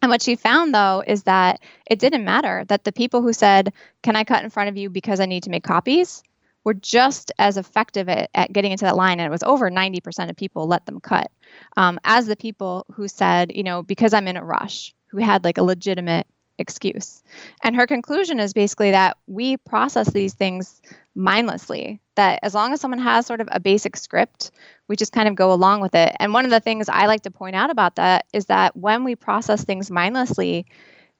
And 0.00 0.10
what 0.10 0.22
she 0.22 0.36
found 0.36 0.72
though 0.72 1.02
is 1.04 1.24
that 1.24 1.60
it 1.90 1.98
didn't 1.98 2.24
matter 2.24 2.64
that 2.68 2.84
the 2.84 2.92
people 2.92 3.22
who 3.22 3.32
said, 3.32 3.72
Can 4.02 4.14
I 4.14 4.22
cut 4.22 4.44
in 4.44 4.50
front 4.50 4.68
of 4.68 4.76
you 4.76 4.90
because 4.90 5.18
I 5.18 5.26
need 5.26 5.44
to 5.44 5.50
make 5.50 5.64
copies? 5.64 6.22
Were 6.64 6.74
just 6.74 7.32
as 7.38 7.56
effective 7.56 8.08
at, 8.08 8.30
at 8.34 8.52
getting 8.52 8.72
into 8.72 8.84
that 8.84 8.96
line. 8.96 9.20
And 9.20 9.26
it 9.26 9.30
was 9.30 9.42
over 9.42 9.70
90% 9.70 10.30
of 10.30 10.36
people 10.36 10.66
let 10.66 10.86
them 10.86 11.00
cut 11.00 11.30
um, 11.76 11.98
as 12.04 12.26
the 12.26 12.36
people 12.36 12.86
who 12.92 13.08
said, 13.08 13.52
you 13.54 13.62
know, 13.62 13.82
because 13.82 14.12
I'm 14.12 14.28
in 14.28 14.36
a 14.36 14.44
rush, 14.44 14.94
who 15.08 15.18
had 15.18 15.44
like 15.44 15.58
a 15.58 15.62
legitimate 15.62 16.26
excuse. 16.58 17.22
And 17.62 17.76
her 17.76 17.86
conclusion 17.86 18.40
is 18.40 18.52
basically 18.52 18.90
that 18.90 19.16
we 19.26 19.56
process 19.56 20.10
these 20.10 20.34
things 20.34 20.82
mindlessly, 21.14 22.00
that 22.16 22.40
as 22.42 22.54
long 22.54 22.72
as 22.72 22.80
someone 22.80 23.00
has 23.00 23.26
sort 23.26 23.40
of 23.40 23.48
a 23.50 23.60
basic 23.60 23.96
script, 23.96 24.50
we 24.88 24.96
just 24.96 25.12
kind 25.12 25.28
of 25.28 25.34
go 25.34 25.52
along 25.52 25.80
with 25.80 25.94
it. 25.94 26.14
And 26.18 26.32
one 26.32 26.44
of 26.44 26.50
the 26.50 26.60
things 26.60 26.88
I 26.88 27.06
like 27.06 27.22
to 27.22 27.30
point 27.30 27.56
out 27.56 27.70
about 27.70 27.96
that 27.96 28.26
is 28.32 28.46
that 28.46 28.76
when 28.76 29.04
we 29.04 29.14
process 29.14 29.64
things 29.64 29.90
mindlessly, 29.90 30.66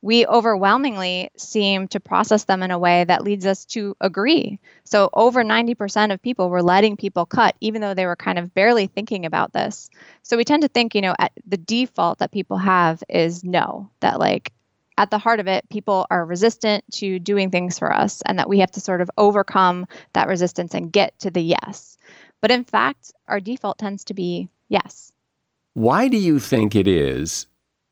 we 0.01 0.27
overwhelmingly 0.27 1.31
seem 1.37 1.89
to 1.89 2.01
process 2.01 2.45
them 2.45 2.63
in 2.63 2.71
a 2.71 2.79
way 2.79 3.05
that 3.05 3.25
leads 3.25 3.47
us 3.47 3.65
to 3.67 3.97
agree. 4.01 4.61
So, 4.85 5.11
over 5.13 5.43
90% 5.43 6.13
of 6.13 6.23
people 6.23 6.51
were 6.51 6.63
letting 6.63 6.97
people 6.97 7.27
cut, 7.27 7.57
even 7.61 7.81
though 7.81 7.95
they 7.95 8.07
were 8.07 8.17
kind 8.17 8.39
of 8.39 8.55
barely 8.55 8.87
thinking 8.87 9.27
about 9.27 9.53
this. 9.53 9.91
So, 10.23 10.37
we 10.37 10.45
tend 10.45 10.63
to 10.63 10.69
think, 10.69 10.95
you 10.95 11.01
know, 11.01 11.15
the 11.47 11.57
default 11.57 12.19
that 12.19 12.31
people 12.31 12.59
have 12.59 13.03
is 13.09 13.43
no, 13.43 13.91
that 14.01 14.21
like 14.21 14.53
at 14.97 15.11
the 15.11 15.19
heart 15.19 15.41
of 15.41 15.47
it, 15.47 15.69
people 15.69 16.07
are 16.11 16.25
resistant 16.25 16.85
to 16.93 17.19
doing 17.19 17.51
things 17.51 17.79
for 17.79 17.93
us, 17.93 18.23
and 18.25 18.39
that 18.39 18.49
we 18.49 18.61
have 18.61 18.73
to 18.73 18.81
sort 18.81 19.01
of 19.01 19.11
overcome 19.19 19.87
that 20.13 20.29
resistance 20.29 20.75
and 20.75 20.93
get 20.93 21.19
to 21.21 21.31
the 21.31 21.43
yes. 21.43 21.97
But 22.41 22.51
in 22.51 22.65
fact, 22.65 23.13
our 23.27 23.41
default 23.41 23.79
tends 23.79 24.05
to 24.05 24.15
be 24.15 24.49
yes. 24.69 25.13
Why 25.75 26.09
do 26.09 26.17
you 26.17 26.39
think 26.39 26.75
it 26.75 26.89
is 26.89 27.47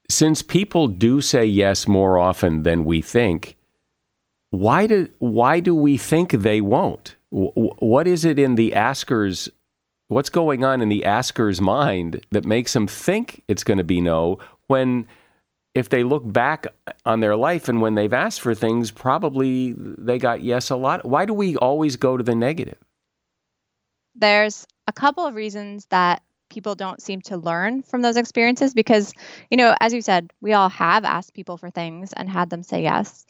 since 0.08 0.42
people 0.42 0.88
do 0.88 1.20
say 1.20 1.44
yes 1.44 1.88
more 1.88 2.18
often 2.18 2.62
than 2.62 2.84
we 2.84 3.00
think, 3.02 3.56
why 4.50 4.86
do 4.86 5.08
why 5.18 5.60
do 5.60 5.74
we 5.74 5.96
think 5.96 6.32
they 6.32 6.60
won't? 6.60 7.16
What 7.30 8.06
is 8.06 8.24
it 8.24 8.38
in 8.38 8.54
the 8.54 8.74
asker's 8.74 9.48
what's 10.08 10.30
going 10.30 10.64
on 10.64 10.80
in 10.80 10.88
the 10.88 11.04
asker's 11.04 11.60
mind 11.60 12.24
that 12.30 12.44
makes 12.44 12.72
them 12.72 12.86
think 12.86 13.42
it's 13.48 13.64
going 13.64 13.78
to 13.78 13.84
be 13.84 14.00
no 14.00 14.38
when 14.68 15.06
if 15.74 15.88
they 15.90 16.04
look 16.04 16.22
back 16.32 16.66
on 17.04 17.20
their 17.20 17.36
life 17.36 17.68
and 17.68 17.80
when 17.80 17.96
they've 17.96 18.12
asked 18.12 18.40
for 18.40 18.54
things 18.54 18.90
probably 18.90 19.74
they 19.76 20.18
got 20.18 20.42
yes 20.42 20.70
a 20.70 20.76
lot 20.76 21.04
why 21.04 21.24
do 21.24 21.34
we 21.34 21.56
always 21.56 21.96
go 21.96 22.16
to 22.16 22.22
the 22.22 22.34
negative 22.34 22.78
there's 24.14 24.66
a 24.86 24.92
couple 24.92 25.26
of 25.26 25.34
reasons 25.34 25.86
that 25.86 26.22
people 26.48 26.74
don't 26.74 27.02
seem 27.02 27.20
to 27.22 27.36
learn 27.36 27.82
from 27.82 28.02
those 28.02 28.16
experiences 28.16 28.74
because, 28.74 29.12
you 29.50 29.56
know, 29.56 29.74
as 29.80 29.92
you 29.92 30.02
said, 30.02 30.32
we 30.40 30.52
all 30.52 30.68
have 30.70 31.04
asked 31.04 31.34
people 31.34 31.56
for 31.56 31.70
things 31.70 32.12
and 32.12 32.28
had 32.28 32.50
them 32.50 32.62
say 32.62 32.82
yes. 32.82 33.26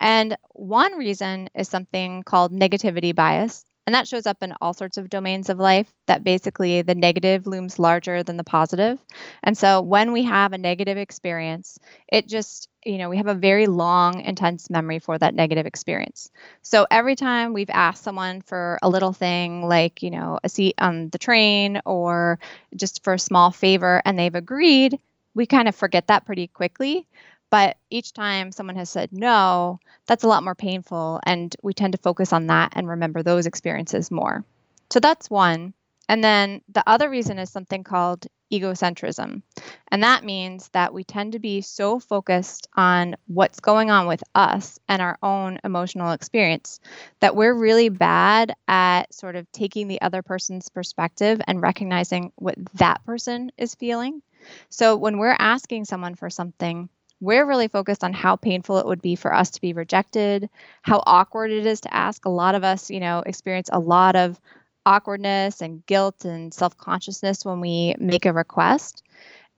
And 0.00 0.36
one 0.52 0.94
reason 0.98 1.48
is 1.54 1.68
something 1.68 2.22
called 2.22 2.52
negativity 2.52 3.14
bias. 3.14 3.64
And 3.86 3.94
that 3.94 4.08
shows 4.08 4.26
up 4.26 4.42
in 4.42 4.52
all 4.60 4.74
sorts 4.74 4.96
of 4.98 5.08
domains 5.08 5.48
of 5.48 5.58
life 5.58 5.92
that 6.06 6.24
basically 6.24 6.82
the 6.82 6.94
negative 6.96 7.46
looms 7.46 7.78
larger 7.78 8.24
than 8.24 8.36
the 8.36 8.42
positive. 8.44 8.98
And 9.44 9.56
so 9.56 9.80
when 9.80 10.12
we 10.12 10.24
have 10.24 10.52
a 10.52 10.58
negative 10.58 10.98
experience, 10.98 11.78
it 12.08 12.26
just, 12.26 12.68
you 12.84 12.98
know, 12.98 13.08
we 13.08 13.18
have 13.18 13.28
a 13.28 13.34
very 13.34 13.66
long, 13.66 14.20
intense 14.20 14.68
memory 14.70 14.98
for 14.98 15.16
that 15.18 15.36
negative 15.36 15.66
experience. 15.66 16.30
So 16.62 16.86
every 16.90 17.14
time 17.14 17.52
we've 17.52 17.70
asked 17.70 18.02
someone 18.02 18.42
for 18.42 18.78
a 18.82 18.88
little 18.88 19.12
thing 19.12 19.62
like, 19.62 20.02
you 20.02 20.10
know, 20.10 20.40
a 20.42 20.48
seat 20.48 20.74
on 20.78 21.08
the 21.10 21.18
train 21.18 21.80
or 21.86 22.40
just 22.74 23.04
for 23.04 23.14
a 23.14 23.18
small 23.20 23.52
favor 23.52 24.02
and 24.04 24.18
they've 24.18 24.34
agreed, 24.34 24.98
we 25.34 25.46
kind 25.46 25.68
of 25.68 25.76
forget 25.76 26.08
that 26.08 26.26
pretty 26.26 26.48
quickly. 26.48 27.06
But 27.50 27.76
each 27.90 28.12
time 28.12 28.52
someone 28.52 28.76
has 28.76 28.90
said 28.90 29.12
no, 29.12 29.78
that's 30.06 30.24
a 30.24 30.28
lot 30.28 30.42
more 30.42 30.54
painful. 30.54 31.20
And 31.24 31.54
we 31.62 31.74
tend 31.74 31.92
to 31.92 31.98
focus 31.98 32.32
on 32.32 32.48
that 32.48 32.72
and 32.74 32.88
remember 32.88 33.22
those 33.22 33.46
experiences 33.46 34.10
more. 34.10 34.44
So 34.90 35.00
that's 35.00 35.30
one. 35.30 35.74
And 36.08 36.22
then 36.22 36.62
the 36.68 36.84
other 36.86 37.10
reason 37.10 37.38
is 37.38 37.50
something 37.50 37.82
called 37.82 38.26
egocentrism. 38.52 39.42
And 39.88 40.02
that 40.02 40.24
means 40.24 40.68
that 40.68 40.94
we 40.94 41.02
tend 41.02 41.32
to 41.32 41.38
be 41.38 41.60
so 41.62 41.98
focused 41.98 42.68
on 42.76 43.16
what's 43.26 43.60
going 43.60 43.90
on 43.90 44.06
with 44.06 44.22
us 44.34 44.78
and 44.88 45.02
our 45.02 45.18
own 45.22 45.58
emotional 45.64 46.12
experience 46.12 46.78
that 47.20 47.34
we're 47.34 47.54
really 47.54 47.88
bad 47.88 48.54
at 48.68 49.12
sort 49.12 49.36
of 49.36 49.50
taking 49.50 49.88
the 49.88 50.00
other 50.00 50.22
person's 50.22 50.68
perspective 50.68 51.40
and 51.46 51.60
recognizing 51.60 52.32
what 52.36 52.54
that 52.74 53.04
person 53.04 53.50
is 53.56 53.74
feeling. 53.74 54.22
So 54.68 54.96
when 54.96 55.18
we're 55.18 55.36
asking 55.36 55.86
someone 55.86 56.14
for 56.14 56.30
something, 56.30 56.88
we're 57.20 57.46
really 57.46 57.68
focused 57.68 58.04
on 58.04 58.12
how 58.12 58.36
painful 58.36 58.78
it 58.78 58.86
would 58.86 59.02
be 59.02 59.16
for 59.16 59.32
us 59.32 59.50
to 59.50 59.60
be 59.60 59.72
rejected, 59.72 60.48
how 60.82 61.02
awkward 61.06 61.50
it 61.50 61.66
is 61.66 61.80
to 61.82 61.94
ask. 61.94 62.24
A 62.24 62.30
lot 62.30 62.54
of 62.54 62.64
us, 62.64 62.90
you 62.90 63.00
know, 63.00 63.22
experience 63.24 63.70
a 63.72 63.78
lot 63.78 64.16
of 64.16 64.40
awkwardness 64.84 65.62
and 65.62 65.84
guilt 65.86 66.24
and 66.24 66.52
self-consciousness 66.54 67.44
when 67.44 67.60
we 67.60 67.94
make 67.98 68.26
a 68.26 68.32
request. 68.32 69.02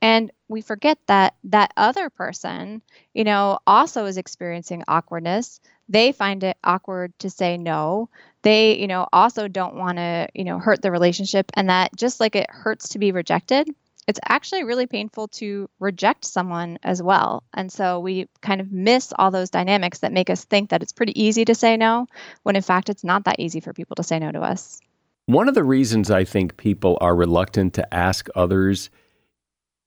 And 0.01 0.31
we 0.47 0.61
forget 0.61 0.99
that 1.07 1.35
that 1.44 1.73
other 1.77 2.09
person, 2.09 2.83
you 3.12 3.25
know, 3.25 3.59
also 3.66 4.07
is 4.07 4.16
experiencing 4.16 4.85
awkwardness. 4.87 5.61
They 5.88 6.12
find 6.12 6.44
it 6.44 6.57
awkward 6.62 7.18
to 7.18 7.31
say 7.31 7.59
no. 7.59 8.09
They, 8.42 8.79
you 8.79 8.87
know, 8.87 9.09
also 9.12 9.49
don't 9.49 9.75
want 9.75 9.99
to, 9.99 10.29
you 10.35 10.44
know, 10.44 10.59
hurt 10.59 10.83
the 10.83 10.92
relationship 10.92 11.51
and 11.55 11.68
that 11.68 11.97
just 11.97 12.21
like 12.21 12.37
it 12.37 12.49
hurts 12.49 12.90
to 12.90 12.99
be 12.99 13.11
rejected, 13.11 13.68
it's 14.09 14.18
actually 14.27 14.64
really 14.64 14.87
painful 14.87 15.29
to 15.29 15.68
reject 15.81 16.25
someone 16.25 16.79
as 16.83 17.03
well. 17.03 17.44
And 17.53 17.71
so 17.71 18.01
we 18.01 18.27
kind 18.40 18.59
of 18.59 18.73
miss 18.73 19.12
all 19.18 19.31
those 19.31 19.51
dynamics 19.51 19.99
that 19.99 20.14
make 20.14 20.31
us 20.31 20.47
think 20.47 20.71
that 20.71 20.83
it's 20.83 20.94
pretty 20.94 21.21
easy 21.21 21.44
to 21.44 21.55
say 21.55 21.77
no, 21.77 22.07
when 22.42 22.57
in 22.57 22.62
fact 22.62 22.88
it's 22.88 23.05
not 23.05 23.25
that 23.25 23.38
easy 23.38 23.61
for 23.61 23.75
people 23.75 23.94
to 23.97 24.03
say 24.03 24.18
no 24.18 24.33
to 24.33 24.40
us. 24.40 24.81
One 25.27 25.47
of 25.47 25.55
the 25.55 25.62
reasons 25.62 26.11
I 26.11 26.25
think 26.25 26.57
people 26.57 26.97
are 27.03 27.14
reluctant 27.14 27.75
to 27.75 27.94
ask 27.94 28.29
others 28.35 28.88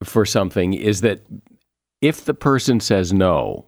for 0.04 0.24
something 0.24 0.76
is 0.76 1.02
that 1.02 1.26
if 2.00 2.26
the 2.26 2.36
person 2.36 2.80
says 2.80 3.12
no, 3.12 3.66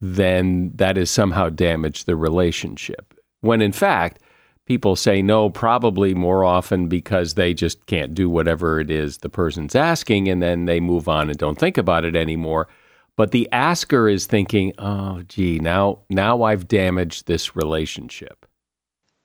then 0.00 0.72
that 0.74 0.96
has 0.96 1.12
somehow 1.12 1.48
damaged 1.48 2.06
the 2.06 2.16
relationship. 2.16 3.14
When 3.40 3.62
in 3.62 3.70
fact, 3.70 4.20
people 4.66 4.96
say 4.96 5.22
no 5.22 5.48
probably 5.48 6.12
more 6.12 6.44
often 6.44 6.88
because 6.88 7.34
they 7.34 7.54
just 7.54 7.86
can't 7.86 8.14
do 8.14 8.28
whatever 8.28 8.80
it 8.80 8.90
is 8.90 9.18
the 9.18 9.28
person's 9.28 9.74
asking 9.74 10.28
and 10.28 10.42
then 10.42 10.66
they 10.66 10.80
move 10.80 11.08
on 11.08 11.30
and 11.30 11.38
don't 11.38 11.58
think 11.58 11.78
about 11.78 12.04
it 12.04 12.14
anymore. 12.14 12.68
But 13.16 13.30
the 13.30 13.48
asker 13.50 14.08
is 14.08 14.26
thinking 14.26 14.72
oh 14.78 15.22
gee 15.22 15.58
now 15.58 16.00
now 16.10 16.42
i've 16.42 16.68
damaged 16.68 17.26
this 17.26 17.56
relationship. 17.56 18.44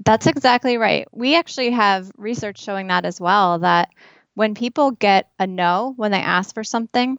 That's 0.04 0.26
exactly 0.26 0.78
right. 0.78 1.08
We 1.12 1.36
actually 1.36 1.72
have 1.72 2.12
research 2.18 2.60
showing 2.60 2.88
that 2.88 3.06
as 3.06 3.22
well 3.22 3.60
that 3.60 3.90
when 4.34 4.56
people 4.56 4.92
get 4.92 5.30
a 5.38 5.46
no 5.46 5.94
when 5.98 6.12
they 6.12 6.22
ask 6.22 6.54
for 6.54 6.64
something 6.64 7.18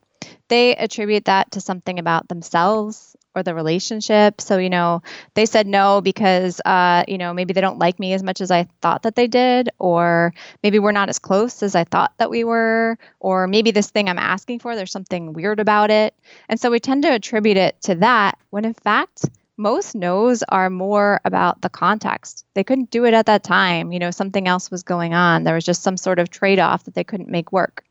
they 0.48 0.76
attribute 0.76 1.24
that 1.24 1.50
to 1.52 1.60
something 1.60 1.98
about 1.98 2.28
themselves 2.28 3.16
or 3.34 3.42
the 3.42 3.54
relationship. 3.54 4.40
So, 4.40 4.58
you 4.58 4.70
know, 4.70 5.02
they 5.34 5.46
said 5.46 5.66
no 5.66 6.00
because, 6.00 6.60
uh, 6.64 7.04
you 7.08 7.18
know, 7.18 7.32
maybe 7.32 7.52
they 7.52 7.60
don't 7.60 7.78
like 7.78 7.98
me 7.98 8.12
as 8.12 8.22
much 8.22 8.40
as 8.40 8.50
I 8.50 8.68
thought 8.80 9.02
that 9.02 9.16
they 9.16 9.26
did, 9.26 9.70
or 9.78 10.34
maybe 10.62 10.78
we're 10.78 10.92
not 10.92 11.08
as 11.08 11.18
close 11.18 11.62
as 11.62 11.74
I 11.74 11.84
thought 11.84 12.12
that 12.18 12.30
we 12.30 12.44
were, 12.44 12.98
or 13.20 13.46
maybe 13.46 13.70
this 13.70 13.90
thing 13.90 14.08
I'm 14.08 14.18
asking 14.18 14.58
for, 14.58 14.76
there's 14.76 14.92
something 14.92 15.32
weird 15.32 15.60
about 15.60 15.90
it. 15.90 16.14
And 16.48 16.60
so 16.60 16.70
we 16.70 16.80
tend 16.80 17.02
to 17.04 17.14
attribute 17.14 17.56
it 17.56 17.80
to 17.82 17.94
that 17.96 18.38
when 18.50 18.64
in 18.64 18.74
fact, 18.74 19.24
most 19.56 19.94
no's 19.94 20.42
are 20.48 20.70
more 20.70 21.20
about 21.24 21.60
the 21.60 21.68
context. 21.68 22.44
They 22.54 22.64
couldn't 22.64 22.90
do 22.90 23.04
it 23.04 23.14
at 23.14 23.26
that 23.26 23.44
time. 23.44 23.92
You 23.92 23.98
know, 23.98 24.10
something 24.10 24.48
else 24.48 24.70
was 24.70 24.82
going 24.82 25.14
on. 25.14 25.44
There 25.44 25.54
was 25.54 25.64
just 25.64 25.82
some 25.82 25.96
sort 25.96 26.18
of 26.18 26.30
trade 26.30 26.58
off 26.58 26.84
that 26.84 26.94
they 26.94 27.04
couldn't 27.04 27.28
make 27.28 27.52
work. 27.52 27.84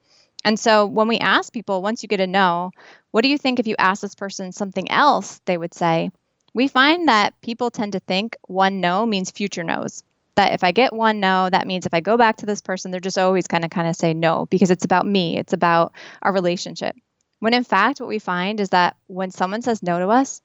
And 0.43 0.59
so 0.59 0.85
when 0.85 1.07
we 1.07 1.19
ask 1.19 1.53
people, 1.53 1.81
once 1.81 2.01
you 2.01 2.09
get 2.09 2.19
a 2.19 2.27
no, 2.27 2.71
what 3.11 3.21
do 3.21 3.29
you 3.29 3.37
think 3.37 3.59
if 3.59 3.67
you 3.67 3.75
ask 3.77 4.01
this 4.01 4.15
person 4.15 4.51
something 4.51 4.89
else? 4.89 5.39
They 5.45 5.57
would 5.57 5.73
say, 5.73 6.11
we 6.53 6.67
find 6.67 7.07
that 7.07 7.39
people 7.41 7.71
tend 7.71 7.93
to 7.93 7.99
think 7.99 8.35
one 8.47 8.81
no 8.81 9.05
means 9.05 9.31
future 9.31 9.63
no's. 9.63 10.03
That 10.35 10.53
if 10.53 10.63
I 10.63 10.71
get 10.71 10.93
one 10.93 11.19
no, 11.19 11.49
that 11.49 11.67
means 11.67 11.85
if 11.85 11.93
I 11.93 11.99
go 11.99 12.17
back 12.17 12.37
to 12.37 12.45
this 12.45 12.61
person, 12.61 12.89
they're 12.89 12.99
just 12.99 13.17
always 13.17 13.47
going 13.47 13.63
to 13.63 13.69
kind 13.69 13.87
of 13.87 13.95
say 13.95 14.13
no 14.13 14.47
because 14.47 14.71
it's 14.71 14.85
about 14.85 15.05
me, 15.05 15.37
it's 15.37 15.53
about 15.53 15.93
our 16.21 16.33
relationship. 16.33 16.95
When 17.39 17.53
in 17.53 17.63
fact, 17.63 17.99
what 17.99 18.09
we 18.09 18.19
find 18.19 18.59
is 18.59 18.69
that 18.69 18.95
when 19.07 19.31
someone 19.31 19.61
says 19.61 19.83
no 19.83 19.99
to 19.99 20.07
us, 20.07 20.41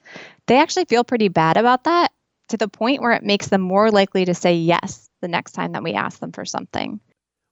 they 0.46 0.59
actually 0.59 0.87
feel 0.87 1.04
pretty 1.04 1.28
bad 1.28 1.56
about 1.56 1.85
that 1.85 2.12
to 2.48 2.56
the 2.56 2.68
point 2.68 3.02
where 3.02 3.12
it 3.12 3.22
makes 3.22 3.48
them 3.48 3.61
more 3.61 3.90
likely 3.90 4.24
to 4.24 4.35
say 4.35 4.54
yes 4.54 5.09
the 5.20 5.28
next 5.28 5.52
time 5.52 5.72
that 5.72 5.82
we 5.82 5.92
ask 5.92 6.18
them 6.20 6.32
for 6.32 6.44
something. 6.44 7.00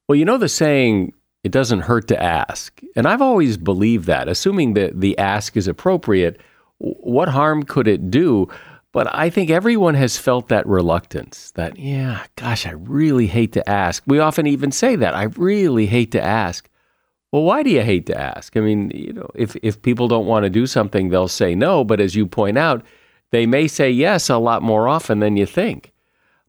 Well, 0.07 0.15
you 0.15 0.25
know 0.25 0.37
the 0.37 0.49
saying, 0.49 1.13
it 1.45 1.51
doesn't 1.51 1.81
hurt 1.81 2.07
to 2.07 2.21
ask. 2.21 2.81
And 2.95 3.07
I've 3.07 3.21
always 3.21 3.55
believed 3.55 4.07
that, 4.07 4.27
assuming 4.27 4.73
that 4.73 4.99
the 4.99 5.15
ask 5.19 5.55
is 5.55 5.67
appropriate, 5.67 6.41
what 6.79 7.29
harm 7.29 7.61
could 7.61 7.87
it 7.87 8.09
do? 8.09 8.47
But 8.91 9.13
I 9.13 9.29
think 9.29 9.51
everyone 9.51 9.93
has 9.93 10.17
felt 10.17 10.47
that 10.47 10.65
reluctance 10.65 11.51
that, 11.51 11.77
yeah, 11.77 12.25
gosh, 12.35 12.65
I 12.65 12.71
really 12.71 13.27
hate 13.27 13.51
to 13.53 13.69
ask. 13.69 14.01
We 14.07 14.17
often 14.17 14.47
even 14.47 14.71
say 14.71 14.95
that, 14.95 15.13
I 15.13 15.25
really 15.37 15.85
hate 15.85 16.11
to 16.13 16.21
ask. 16.21 16.67
Well, 17.31 17.43
why 17.43 17.61
do 17.61 17.69
you 17.69 17.83
hate 17.83 18.07
to 18.07 18.19
ask? 18.19 18.57
I 18.57 18.61
mean, 18.61 18.89
you 18.95 19.13
know, 19.13 19.29
if, 19.35 19.55
if 19.57 19.79
people 19.83 20.07
don't 20.07 20.25
want 20.25 20.45
to 20.45 20.49
do 20.49 20.65
something, 20.65 21.09
they'll 21.09 21.27
say 21.27 21.53
no. 21.53 21.83
But 21.83 21.99
as 21.99 22.15
you 22.15 22.25
point 22.25 22.57
out, 22.57 22.83
they 23.29 23.45
may 23.45 23.67
say 23.67 23.91
yes 23.91 24.31
a 24.31 24.37
lot 24.37 24.63
more 24.63 24.87
often 24.87 25.19
than 25.19 25.37
you 25.37 25.45
think. 25.45 25.91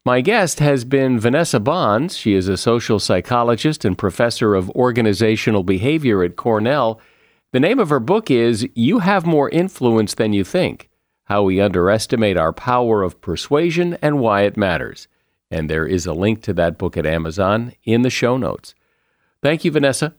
My 0.07 0.21
guest 0.21 0.61
has 0.61 0.85
been 0.85 1.19
Vanessa 1.19 1.59
Bohns. 1.59 2.17
She 2.17 2.35
is 2.35 2.47
a 2.47 2.57
social 2.57 3.01
psychologist 3.01 3.85
and 3.85 3.99
professor 3.99 4.55
of 4.55 4.71
organizational 4.71 5.65
behavior 5.65 6.23
at 6.23 6.37
Cornell. 6.37 7.01
The 7.51 7.59
name 7.59 7.81
of 7.81 7.89
her 7.89 7.99
book 7.99 8.31
is 8.31 8.69
You 8.77 9.01
Have 9.01 9.27
More 9.27 9.51
Influence 9.51 10.15
Than 10.15 10.33
You 10.33 10.45
Think 10.45 10.91
How 11.25 11.43
We 11.43 11.61
Underestimate 11.61 12.37
Our 12.37 12.53
Power 12.53 13.03
of 13.03 13.21
Persuasion 13.21 13.99
and 14.01 14.21
Why 14.21 14.43
It 14.43 14.57
Matters. 14.57 15.09
And 15.51 15.69
there 15.69 15.89
is 15.89 16.07
a 16.07 16.13
link 16.13 16.41
to 16.43 16.55
that 16.55 16.79
book 16.79 16.97
at 16.97 17.05
Amazon 17.05 17.73
in 17.83 18.03
the 18.03 18.09
show 18.09 18.37
notes. 18.37 18.77
Thank 19.43 19.65
you, 19.65 19.73
Vanessa. 19.73 20.15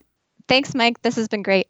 Thanks, 0.50 0.76
Mike. 0.76 1.02
This 1.02 1.16
has 1.16 1.30
been 1.30 1.44
great. 1.44 1.70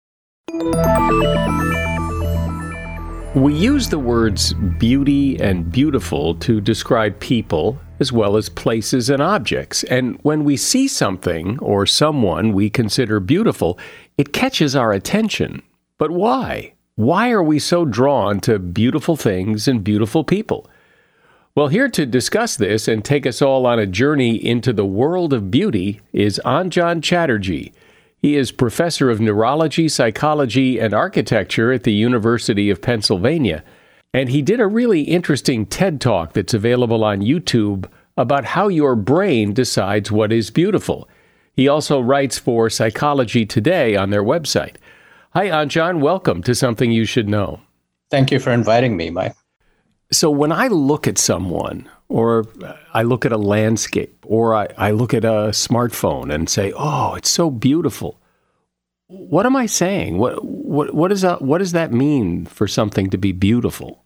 We 3.33 3.53
use 3.53 3.87
the 3.87 3.97
words 3.99 4.51
beauty 4.53 5.39
and 5.39 5.71
beautiful 5.71 6.35
to 6.35 6.59
describe 6.59 7.17
people 7.21 7.79
as 8.01 8.11
well 8.11 8.35
as 8.35 8.49
places 8.49 9.09
and 9.09 9.21
objects. 9.21 9.83
And 9.85 10.19
when 10.23 10.43
we 10.43 10.57
see 10.57 10.89
something 10.89 11.57
or 11.59 11.85
someone 11.85 12.51
we 12.51 12.69
consider 12.69 13.21
beautiful, 13.21 13.79
it 14.17 14.33
catches 14.33 14.75
our 14.75 14.91
attention. 14.91 15.61
But 15.97 16.11
why? 16.11 16.73
Why 16.95 17.31
are 17.31 17.43
we 17.43 17.57
so 17.57 17.85
drawn 17.85 18.41
to 18.41 18.59
beautiful 18.59 19.15
things 19.15 19.69
and 19.69 19.81
beautiful 19.81 20.25
people? 20.25 20.69
Well, 21.55 21.69
here 21.69 21.89
to 21.89 22.05
discuss 22.05 22.57
this 22.57 22.89
and 22.89 23.05
take 23.05 23.25
us 23.25 23.41
all 23.41 23.65
on 23.65 23.79
a 23.79 23.85
journey 23.85 24.35
into 24.35 24.73
the 24.73 24.85
world 24.85 25.31
of 25.31 25.49
beauty 25.49 26.01
is 26.11 26.41
Anjan 26.43 27.01
Chatterjee. 27.01 27.71
He 28.21 28.37
is 28.37 28.51
professor 28.51 29.09
of 29.09 29.19
neurology, 29.19 29.89
psychology, 29.89 30.79
and 30.79 30.93
architecture 30.93 31.71
at 31.71 31.83
the 31.83 31.91
University 31.91 32.69
of 32.69 32.79
Pennsylvania. 32.79 33.63
And 34.13 34.29
he 34.29 34.43
did 34.43 34.59
a 34.59 34.67
really 34.67 35.01
interesting 35.01 35.65
TED 35.65 35.99
talk 35.99 36.33
that's 36.33 36.53
available 36.53 37.03
on 37.03 37.21
YouTube 37.21 37.89
about 38.15 38.45
how 38.45 38.67
your 38.67 38.95
brain 38.95 39.53
decides 39.53 40.11
what 40.11 40.31
is 40.31 40.51
beautiful. 40.51 41.09
He 41.55 41.67
also 41.67 41.99
writes 41.99 42.37
for 42.37 42.69
Psychology 42.69 43.43
Today 43.43 43.95
on 43.95 44.11
their 44.11 44.23
website. 44.23 44.75
Hi, 45.33 45.47
Anjan. 45.47 45.99
Welcome 45.99 46.43
to 46.43 46.53
Something 46.53 46.91
You 46.91 47.05
Should 47.05 47.27
Know. 47.27 47.61
Thank 48.11 48.29
you 48.29 48.39
for 48.39 48.51
inviting 48.51 48.97
me, 48.97 49.09
Mike. 49.09 49.33
So, 50.11 50.29
when 50.29 50.51
I 50.51 50.67
look 50.67 51.07
at 51.07 51.17
someone, 51.17 51.89
or 52.11 52.45
I 52.93 53.03
look 53.03 53.25
at 53.25 53.31
a 53.31 53.37
landscape, 53.37 54.25
or 54.27 54.53
I, 54.53 54.67
I 54.77 54.91
look 54.91 55.13
at 55.13 55.23
a 55.23 55.51
smartphone 55.51 56.33
and 56.33 56.49
say, 56.49 56.73
"Oh, 56.75 57.15
it's 57.15 57.29
so 57.31 57.49
beautiful." 57.49 58.19
What 59.07 59.45
am 59.45 59.55
I 59.55 59.65
saying? 59.65 60.17
What 60.17 60.43
what 60.43 60.93
what 60.93 61.07
does 61.07 61.21
that 61.21 61.41
what 61.41 61.59
does 61.59 61.71
that 61.71 61.93
mean 61.93 62.45
for 62.45 62.67
something 62.67 63.09
to 63.09 63.17
be 63.17 63.31
beautiful? 63.31 64.03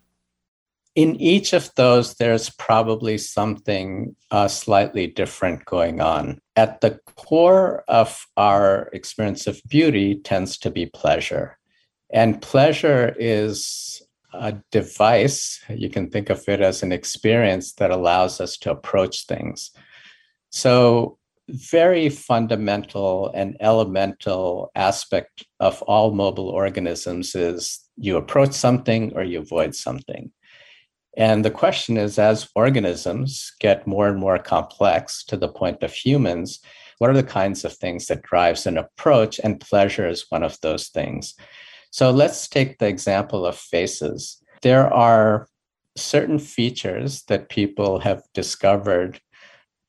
In 0.95 1.15
each 1.17 1.51
of 1.51 1.73
those, 1.75 2.15
there's 2.15 2.49
probably 2.49 3.17
something 3.17 4.15
uh, 4.31 4.47
slightly 4.47 5.07
different 5.07 5.65
going 5.65 5.99
on. 5.99 6.39
At 6.55 6.79
the 6.79 6.99
core 7.17 7.83
of 7.89 8.25
our 8.37 8.89
experience 8.93 9.45
of 9.45 9.61
beauty 9.67 10.15
tends 10.15 10.57
to 10.59 10.69
be 10.69 10.85
pleasure. 10.85 11.57
And 12.13 12.41
pleasure 12.41 13.13
is 13.19 14.01
a 14.39 14.61
device, 14.71 15.61
you 15.69 15.89
can 15.89 16.09
think 16.09 16.29
of 16.29 16.47
it 16.47 16.61
as 16.61 16.83
an 16.83 16.91
experience 16.91 17.73
that 17.73 17.91
allows 17.91 18.41
us 18.41 18.57
to 18.57 18.71
approach 18.71 19.25
things. 19.25 19.71
So, 20.49 21.17
very 21.47 22.09
fundamental 22.09 23.31
and 23.35 23.55
elemental 23.59 24.71
aspect 24.73 25.43
of 25.59 25.81
all 25.83 26.11
mobile 26.11 26.49
organisms 26.49 27.35
is 27.35 27.81
you 27.97 28.17
approach 28.17 28.53
something 28.53 29.13
or 29.15 29.23
you 29.23 29.39
avoid 29.39 29.75
something. 29.75 30.31
And 31.17 31.45
the 31.45 31.51
question 31.51 31.97
is 31.97 32.17
as 32.17 32.49
organisms 32.55 33.53
get 33.59 33.87
more 33.87 34.07
and 34.07 34.19
more 34.19 34.39
complex 34.39 35.23
to 35.25 35.37
the 35.37 35.47
point 35.47 35.83
of 35.83 35.93
humans, 35.93 36.59
what 36.97 37.09
are 37.09 37.13
the 37.13 37.23
kinds 37.23 37.63
of 37.63 37.73
things 37.73 38.07
that 38.07 38.23
drives 38.23 38.65
an 38.65 38.77
approach? 38.77 39.39
And 39.43 39.59
pleasure 39.59 40.07
is 40.07 40.25
one 40.29 40.43
of 40.43 40.59
those 40.61 40.89
things. 40.89 41.35
So 41.95 42.11
let's 42.11 42.49
take 42.49 42.79
the 42.79 42.89
example 42.89 43.45
of 43.45 43.55
faces. 43.55 44.43
There 44.63 44.93
are 44.93 45.47
certain 45.95 46.39
features 46.39 47.23
that 47.29 47.47
people 47.47 47.99
have 47.99 48.21
discovered 48.33 49.21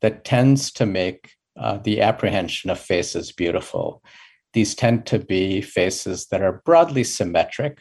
that 0.03 0.25
tends 0.25 0.71
to 0.75 0.87
make 0.87 1.33
uh, 1.59 1.79
the 1.79 2.03
apprehension 2.03 2.71
of 2.71 2.79
faces 2.79 3.33
beautiful. 3.33 4.05
These 4.53 4.77
tend 4.77 5.05
to 5.07 5.19
be 5.19 5.61
faces 5.61 6.29
that 6.29 6.43
are 6.43 6.63
broadly 6.65 7.03
symmetric. 7.03 7.81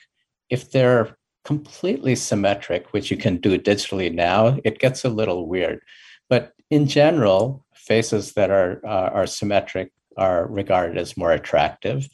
If 0.50 0.72
they're 0.72 1.16
completely 1.44 2.16
symmetric, 2.16 2.94
which 2.94 3.12
you 3.12 3.18
can 3.18 3.38
do 3.38 3.60
digitally 3.60 4.12
now, 4.12 4.58
it 4.66 4.80
gets 4.80 5.06
a 5.06 5.10
little 5.10 5.48
weird. 5.48 5.82
But 6.32 6.54
in 6.72 6.88
general, 6.88 7.64
faces 7.76 8.34
that 8.34 8.50
are 8.50 8.82
uh, 8.84 9.12
are 9.14 9.28
symmetric 9.28 9.92
are 10.18 10.48
regarded 10.48 10.98
as 10.98 11.16
more 11.16 11.32
attractive. 11.32 12.10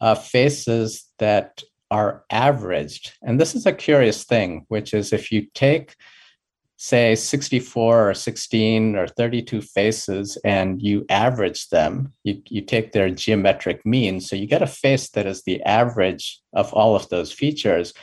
Uh, 0.00 0.14
faces 0.14 1.06
that 1.18 1.62
are 1.90 2.24
averaged. 2.30 3.12
And 3.22 3.40
this 3.40 3.54
is 3.54 3.66
a 3.66 3.72
curious 3.72 4.24
thing, 4.24 4.64
which 4.68 4.92
is 4.92 5.12
if 5.12 5.30
you 5.30 5.46
take, 5.54 5.94
say, 6.76 7.14
64 7.14 8.10
or 8.10 8.14
16 8.14 8.96
or 8.96 9.06
32 9.06 9.60
faces 9.62 10.36
and 10.44 10.82
you 10.82 11.06
average 11.08 11.68
them, 11.68 12.12
you, 12.24 12.42
you 12.48 12.60
take 12.60 12.92
their 12.92 13.08
geometric 13.10 13.86
mean. 13.86 14.20
So 14.20 14.36
you 14.36 14.46
get 14.46 14.62
a 14.62 14.66
face 14.66 15.10
that 15.10 15.26
is 15.26 15.42
the 15.42 15.62
average 15.62 16.40
of 16.52 16.72
all 16.74 16.96
of 16.96 17.08
those 17.08 17.32
features. 17.32 17.94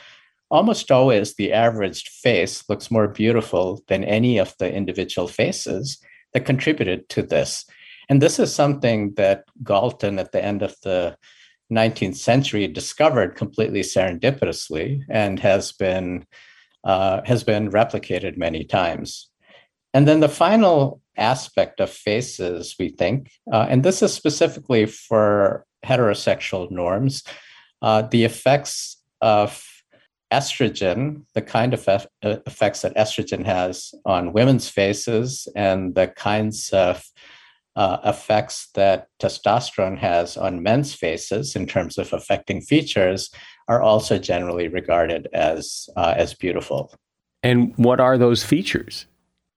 Almost 0.50 0.90
always, 0.90 1.34
the 1.34 1.52
averaged 1.52 2.08
face 2.08 2.68
looks 2.68 2.90
more 2.90 3.08
beautiful 3.08 3.82
than 3.88 4.04
any 4.04 4.38
of 4.38 4.54
the 4.58 4.72
individual 4.72 5.28
faces 5.28 5.98
that 6.32 6.46
contributed 6.46 7.08
to 7.10 7.22
this. 7.22 7.64
And 8.08 8.20
this 8.20 8.38
is 8.38 8.54
something 8.54 9.14
that 9.14 9.44
Galton 9.62 10.18
at 10.18 10.32
the 10.32 10.44
end 10.44 10.62
of 10.62 10.76
the 10.82 11.16
19th 11.72 12.16
century 12.16 12.66
discovered 12.68 13.36
completely 13.36 13.80
serendipitously 13.80 15.02
and 15.08 15.40
has 15.40 15.72
been 15.72 16.26
uh, 16.84 17.22
has 17.24 17.42
been 17.42 17.70
replicated 17.70 18.36
many 18.36 18.62
times. 18.62 19.30
And 19.94 20.06
then 20.06 20.20
the 20.20 20.28
final 20.28 21.00
aspect 21.16 21.80
of 21.80 21.88
faces, 21.88 22.74
we 22.78 22.90
think, 22.90 23.30
uh, 23.50 23.66
and 23.70 23.82
this 23.82 24.02
is 24.02 24.12
specifically 24.12 24.84
for 24.84 25.64
heterosexual 25.86 26.70
norms, 26.70 27.22
uh, 27.80 28.02
the 28.02 28.24
effects 28.24 28.98
of 29.20 29.64
estrogen, 30.32 31.24
the 31.34 31.42
kind 31.42 31.72
of 31.72 31.88
effects 32.22 32.82
that 32.82 32.96
estrogen 32.96 33.44
has 33.44 33.94
on 34.04 34.32
women's 34.32 34.68
faces, 34.68 35.48
and 35.54 35.94
the 35.94 36.08
kinds 36.08 36.70
of 36.70 37.04
uh, 37.76 37.98
effects 38.04 38.68
that 38.74 39.08
testosterone 39.20 39.98
has 39.98 40.36
on 40.36 40.62
men's 40.62 40.94
faces 40.94 41.56
in 41.56 41.66
terms 41.66 41.98
of 41.98 42.12
affecting 42.12 42.60
features 42.60 43.30
are 43.68 43.82
also 43.82 44.18
generally 44.18 44.68
regarded 44.68 45.28
as 45.32 45.88
uh, 45.96 46.14
as 46.16 46.34
beautiful. 46.34 46.92
And 47.42 47.76
what 47.76 48.00
are 48.00 48.16
those 48.16 48.44
features? 48.44 49.06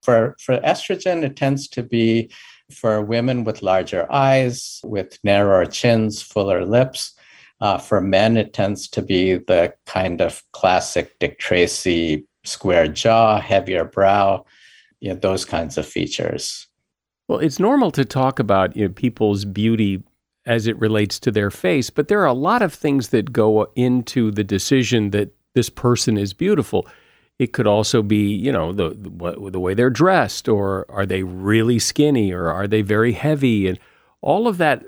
For 0.01 0.35
for 0.39 0.57
estrogen, 0.59 1.23
it 1.23 1.35
tends 1.35 1.67
to 1.69 1.83
be 1.83 2.31
for 2.71 3.01
women 3.01 3.43
with 3.43 3.61
larger 3.61 4.11
eyes, 4.11 4.81
with 4.83 5.19
narrower 5.23 5.65
chins, 5.65 6.21
fuller 6.21 6.65
lips. 6.65 7.13
Uh, 7.59 7.77
for 7.77 8.01
men, 8.01 8.37
it 8.37 8.53
tends 8.53 8.87
to 8.87 9.01
be 9.01 9.35
the 9.35 9.73
kind 9.85 10.21
of 10.21 10.43
classic 10.51 11.17
Dick 11.19 11.39
Tracy 11.39 12.27
square 12.43 12.87
jaw, 12.87 13.39
heavier 13.39 13.83
brow, 13.83 14.45
you 14.99 15.09
know, 15.09 15.19
those 15.19 15.43
kinds 15.43 15.77
of 15.77 15.85
features. 15.85 16.66
Well, 17.27 17.39
it's 17.39 17.59
normal 17.59 17.91
to 17.91 18.05
talk 18.05 18.39
about 18.39 18.75
you 18.75 18.87
know, 18.87 18.93
people's 18.93 19.45
beauty 19.45 20.03
as 20.45 20.65
it 20.65 20.79
relates 20.79 21.19
to 21.19 21.31
their 21.31 21.51
face, 21.51 21.89
but 21.89 22.07
there 22.07 22.21
are 22.21 22.25
a 22.25 22.33
lot 22.33 22.61
of 22.61 22.73
things 22.73 23.09
that 23.09 23.33
go 23.33 23.69
into 23.75 24.31
the 24.31 24.45
decision 24.45 25.09
that 25.11 25.35
this 25.53 25.69
person 25.69 26.17
is 26.17 26.33
beautiful. 26.33 26.87
It 27.37 27.51
could 27.51 27.67
also 27.67 28.01
be, 28.01 28.33
you 28.33 28.51
know, 28.51 28.71
the, 28.71 28.89
the 28.89 29.51
the 29.51 29.59
way 29.59 29.73
they're 29.73 29.89
dressed, 29.89 30.47
or 30.47 30.85
are 30.89 31.05
they 31.05 31.23
really 31.23 31.79
skinny, 31.79 32.31
or 32.31 32.47
are 32.47 32.67
they 32.67 32.81
very 32.81 33.11
heavy, 33.11 33.67
and 33.67 33.77
all 34.21 34.47
of 34.47 34.57
that 34.57 34.85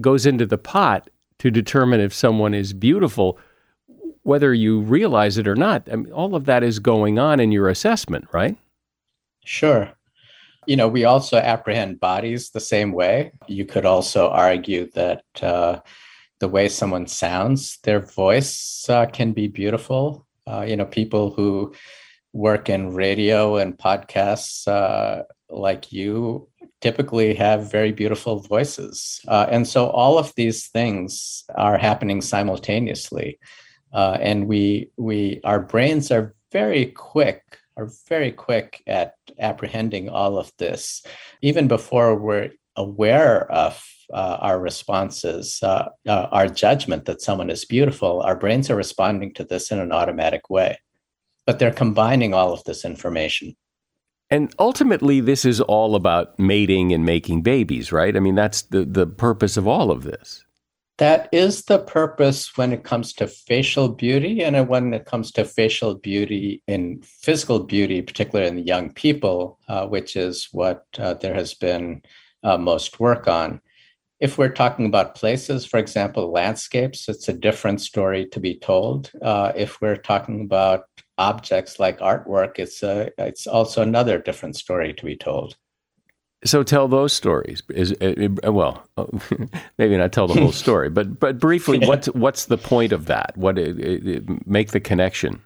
goes 0.00 0.26
into 0.26 0.46
the 0.46 0.58
pot 0.58 1.08
to 1.38 1.50
determine 1.50 2.00
if 2.00 2.14
someone 2.14 2.54
is 2.54 2.72
beautiful, 2.72 3.38
whether 4.22 4.54
you 4.54 4.80
realize 4.80 5.38
it 5.38 5.48
or 5.48 5.56
not. 5.56 5.88
I 5.90 5.96
mean, 5.96 6.12
all 6.12 6.34
of 6.34 6.44
that 6.44 6.62
is 6.62 6.78
going 6.78 7.18
on 7.18 7.40
in 7.40 7.50
your 7.50 7.68
assessment, 7.68 8.26
right? 8.32 8.56
Sure. 9.44 9.92
You 10.66 10.76
know, 10.76 10.88
we 10.88 11.04
also 11.04 11.38
apprehend 11.38 11.98
bodies 11.98 12.50
the 12.50 12.60
same 12.60 12.92
way. 12.92 13.32
You 13.48 13.64
could 13.64 13.84
also 13.84 14.28
argue 14.30 14.88
that 14.94 15.24
uh, 15.42 15.80
the 16.38 16.48
way 16.48 16.68
someone 16.68 17.06
sounds, 17.06 17.78
their 17.82 18.00
voice 18.00 18.86
uh, 18.88 19.06
can 19.06 19.32
be 19.32 19.48
beautiful. 19.48 20.26
Uh, 20.46 20.64
you 20.66 20.76
know, 20.76 20.86
people 20.86 21.32
who 21.32 21.74
work 22.32 22.68
in 22.68 22.94
radio 22.94 23.56
and 23.56 23.76
podcasts 23.76 24.66
uh, 24.68 25.22
like 25.48 25.92
you 25.92 26.48
typically 26.80 27.34
have 27.34 27.70
very 27.70 27.92
beautiful 27.92 28.40
voices. 28.40 29.20
Uh, 29.28 29.46
and 29.50 29.66
so 29.68 29.86
all 29.88 30.18
of 30.18 30.32
these 30.34 30.68
things 30.68 31.44
are 31.54 31.78
happening 31.78 32.20
simultaneously. 32.20 33.38
Uh, 33.92 34.16
and 34.20 34.48
we, 34.48 34.90
we, 34.96 35.40
our 35.44 35.60
brains 35.60 36.10
are 36.10 36.34
very 36.50 36.86
quick 36.86 37.41
are 37.76 37.90
very 38.08 38.32
quick 38.32 38.82
at 38.86 39.14
apprehending 39.38 40.08
all 40.08 40.38
of 40.38 40.52
this, 40.58 41.02
even 41.40 41.68
before 41.68 42.14
we're 42.14 42.50
aware 42.76 43.50
of 43.50 43.84
uh, 44.12 44.38
our 44.40 44.58
responses, 44.58 45.58
uh, 45.62 45.88
uh, 46.06 46.26
our 46.30 46.48
judgment 46.48 47.06
that 47.06 47.22
someone 47.22 47.50
is 47.50 47.64
beautiful, 47.64 48.20
our 48.22 48.36
brains 48.36 48.70
are 48.70 48.76
responding 48.76 49.32
to 49.34 49.44
this 49.44 49.70
in 49.70 49.78
an 49.78 49.92
automatic 49.92 50.50
way. 50.50 50.78
But 51.46 51.58
they're 51.58 51.72
combining 51.72 52.34
all 52.34 52.52
of 52.52 52.62
this 52.64 52.84
information. 52.84 53.56
And 54.30 54.54
ultimately, 54.58 55.20
this 55.20 55.44
is 55.44 55.60
all 55.60 55.94
about 55.94 56.38
mating 56.38 56.92
and 56.92 57.04
making 57.04 57.42
babies, 57.42 57.92
right? 57.92 58.16
I 58.16 58.20
mean, 58.20 58.34
that's 58.34 58.62
the, 58.62 58.84
the 58.84 59.06
purpose 59.06 59.56
of 59.56 59.68
all 59.68 59.90
of 59.90 60.04
this. 60.04 60.44
That 61.02 61.28
is 61.32 61.64
the 61.64 61.80
purpose 61.80 62.56
when 62.56 62.72
it 62.72 62.84
comes 62.84 63.12
to 63.14 63.26
facial 63.26 63.88
beauty 63.88 64.44
and 64.44 64.68
when 64.68 64.94
it 64.94 65.04
comes 65.04 65.32
to 65.32 65.44
facial 65.44 65.96
beauty 65.96 66.62
in 66.68 67.02
physical 67.02 67.58
beauty, 67.58 68.02
particularly 68.02 68.48
in 68.48 68.64
young 68.64 68.92
people, 68.92 69.58
uh, 69.66 69.88
which 69.88 70.14
is 70.14 70.48
what 70.52 70.84
uh, 71.00 71.14
there 71.14 71.34
has 71.34 71.54
been 71.54 72.02
uh, 72.44 72.56
most 72.56 73.00
work 73.00 73.26
on. 73.26 73.60
If 74.20 74.38
we're 74.38 74.54
talking 74.54 74.86
about 74.86 75.16
places, 75.16 75.66
for 75.66 75.80
example, 75.80 76.30
landscapes, 76.30 77.08
it's 77.08 77.28
a 77.28 77.32
different 77.32 77.80
story 77.80 78.26
to 78.26 78.38
be 78.38 78.54
told. 78.54 79.10
Uh, 79.20 79.50
if 79.56 79.80
we're 79.80 79.96
talking 79.96 80.42
about 80.42 80.84
objects 81.18 81.80
like 81.80 81.98
artwork, 81.98 82.60
it's 82.60 82.80
a, 82.84 83.10
it's 83.18 83.48
also 83.48 83.82
another 83.82 84.18
different 84.18 84.54
story 84.54 84.94
to 84.94 85.04
be 85.04 85.16
told. 85.16 85.56
So 86.44 86.62
tell 86.62 86.88
those 86.88 87.12
stories. 87.12 87.62
Is 87.68 87.92
uh, 88.00 88.52
well, 88.52 88.84
maybe 89.78 89.96
not 89.96 90.12
tell 90.12 90.26
the 90.26 90.40
whole 90.40 90.52
story, 90.66 90.90
but 90.90 91.20
but 91.20 91.38
briefly, 91.38 91.78
yeah. 91.78 91.88
what's 91.88 92.06
what's 92.08 92.46
the 92.46 92.58
point 92.58 92.92
of 92.92 93.06
that? 93.06 93.36
What 93.36 93.58
it, 93.58 93.78
it, 93.78 94.46
make 94.46 94.72
the 94.72 94.80
connection? 94.80 95.42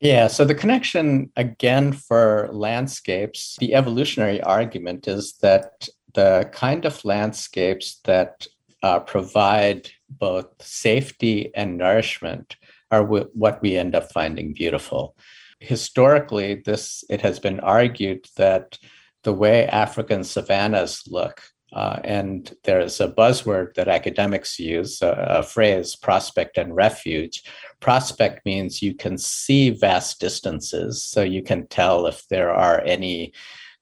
Yeah. 0.00 0.26
So 0.26 0.44
the 0.44 0.54
connection 0.54 1.30
again 1.36 1.92
for 1.92 2.48
landscapes, 2.52 3.56
the 3.58 3.74
evolutionary 3.74 4.42
argument 4.42 5.08
is 5.08 5.34
that 5.42 5.88
the 6.14 6.50
kind 6.52 6.84
of 6.84 7.04
landscapes 7.04 8.00
that 8.04 8.46
uh, 8.82 8.98
provide 9.00 9.88
both 10.10 10.46
safety 10.60 11.50
and 11.54 11.78
nourishment 11.78 12.56
are 12.90 13.02
w- 13.02 13.30
what 13.32 13.62
we 13.62 13.76
end 13.76 13.94
up 13.94 14.12
finding 14.12 14.52
beautiful. 14.52 15.16
Historically, 15.60 16.56
this 16.56 17.04
it 17.08 17.20
has 17.20 17.38
been 17.38 17.60
argued 17.60 18.26
that 18.36 18.78
the 19.22 19.32
way 19.32 19.66
African 19.66 20.24
savannas 20.24 21.02
look. 21.08 21.42
Uh, 21.72 21.98
and 22.04 22.54
there's 22.64 23.00
a 23.00 23.08
buzzword 23.08 23.74
that 23.74 23.88
academics 23.88 24.58
use, 24.58 25.00
a, 25.00 25.38
a, 25.38 25.42
phrase, 25.42 25.96
prospect 25.96 26.58
and 26.58 26.76
refuge. 26.76 27.42
Prospect 27.80 28.44
means 28.44 28.82
you 28.82 28.94
can 28.94 29.16
see 29.16 29.70
vast 29.70 30.20
distances, 30.20 31.02
so 31.02 31.22
you 31.22 31.42
can 31.42 31.66
tell 31.68 32.06
if 32.06 32.28
there 32.28 32.52
are 32.52 32.82
any 32.82 33.32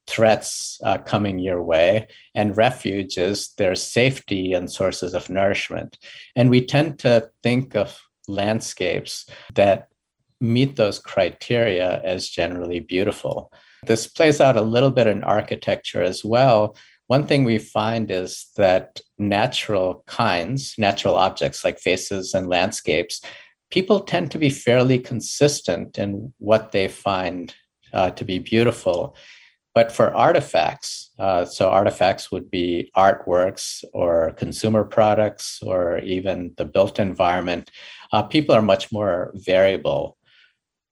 threats 0.06 0.80
uh, 0.84 0.98
coming 0.98 1.40
your 1.40 1.62
way. 1.62 2.06
And 2.34 2.56
refuge 2.56 3.18
is 3.18 3.54
there's 3.58 3.82
safety 3.82 4.52
and 4.52 4.70
sources 4.70 5.12
of 5.12 5.28
nourishment. 5.28 5.98
And 6.36 6.48
we 6.48 6.64
tend 6.64 7.00
to 7.00 7.30
think 7.42 7.74
of 7.74 8.00
landscapes 8.28 9.26
that 9.54 9.88
meet 10.40 10.76
those 10.76 10.98
criteria 10.98 12.00
as 12.02 12.28
generally 12.28 12.80
beautiful. 12.80 13.52
This 13.86 14.06
plays 14.06 14.40
out 14.40 14.56
a 14.56 14.62
little 14.62 14.90
bit 14.90 15.06
in 15.06 15.24
architecture 15.24 16.02
as 16.02 16.24
well. 16.24 16.76
One 17.06 17.26
thing 17.26 17.44
we 17.44 17.58
find 17.58 18.10
is 18.10 18.48
that 18.56 19.00
natural 19.18 20.04
kinds, 20.06 20.74
natural 20.78 21.16
objects 21.16 21.64
like 21.64 21.78
faces 21.78 22.34
and 22.34 22.48
landscapes, 22.48 23.20
people 23.70 24.00
tend 24.00 24.30
to 24.30 24.38
be 24.38 24.50
fairly 24.50 24.98
consistent 24.98 25.98
in 25.98 26.32
what 26.38 26.72
they 26.72 26.88
find 26.88 27.54
uh, 27.92 28.10
to 28.10 28.24
be 28.24 28.38
beautiful. 28.38 29.16
But 29.74 29.92
for 29.92 30.14
artifacts, 30.14 31.10
uh, 31.18 31.44
so 31.44 31.70
artifacts 31.70 32.30
would 32.32 32.50
be 32.50 32.90
artworks 32.96 33.84
or 33.92 34.32
consumer 34.32 34.84
products 34.84 35.60
or 35.62 35.98
even 35.98 36.52
the 36.56 36.64
built 36.64 36.98
environment, 36.98 37.70
uh, 38.12 38.22
people 38.24 38.54
are 38.54 38.62
much 38.62 38.90
more 38.90 39.30
variable 39.34 40.16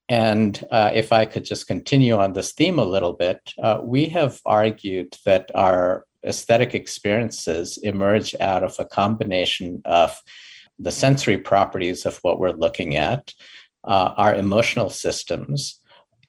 and 0.08 0.64
uh, 0.70 0.90
if 0.94 1.12
I 1.12 1.26
could 1.26 1.44
just 1.44 1.66
continue 1.66 2.16
on 2.16 2.32
this 2.32 2.52
theme 2.52 2.78
a 2.78 2.84
little 2.84 3.12
bit, 3.12 3.52
uh, 3.62 3.80
we 3.82 4.06
have 4.06 4.40
argued 4.46 5.16
that 5.26 5.50
our 5.54 6.06
aesthetic 6.24 6.74
experiences 6.74 7.78
emerge 7.82 8.34
out 8.40 8.64
of 8.64 8.74
a 8.78 8.84
combination 8.84 9.82
of 9.84 10.18
the 10.78 10.92
sensory 10.92 11.38
properties 11.38 12.06
of 12.06 12.18
what 12.22 12.38
we're 12.38 12.52
looking 12.52 12.96
at, 12.96 13.34
uh, 13.84 14.14
our 14.16 14.34
emotional 14.34 14.90
systems, 14.90 15.77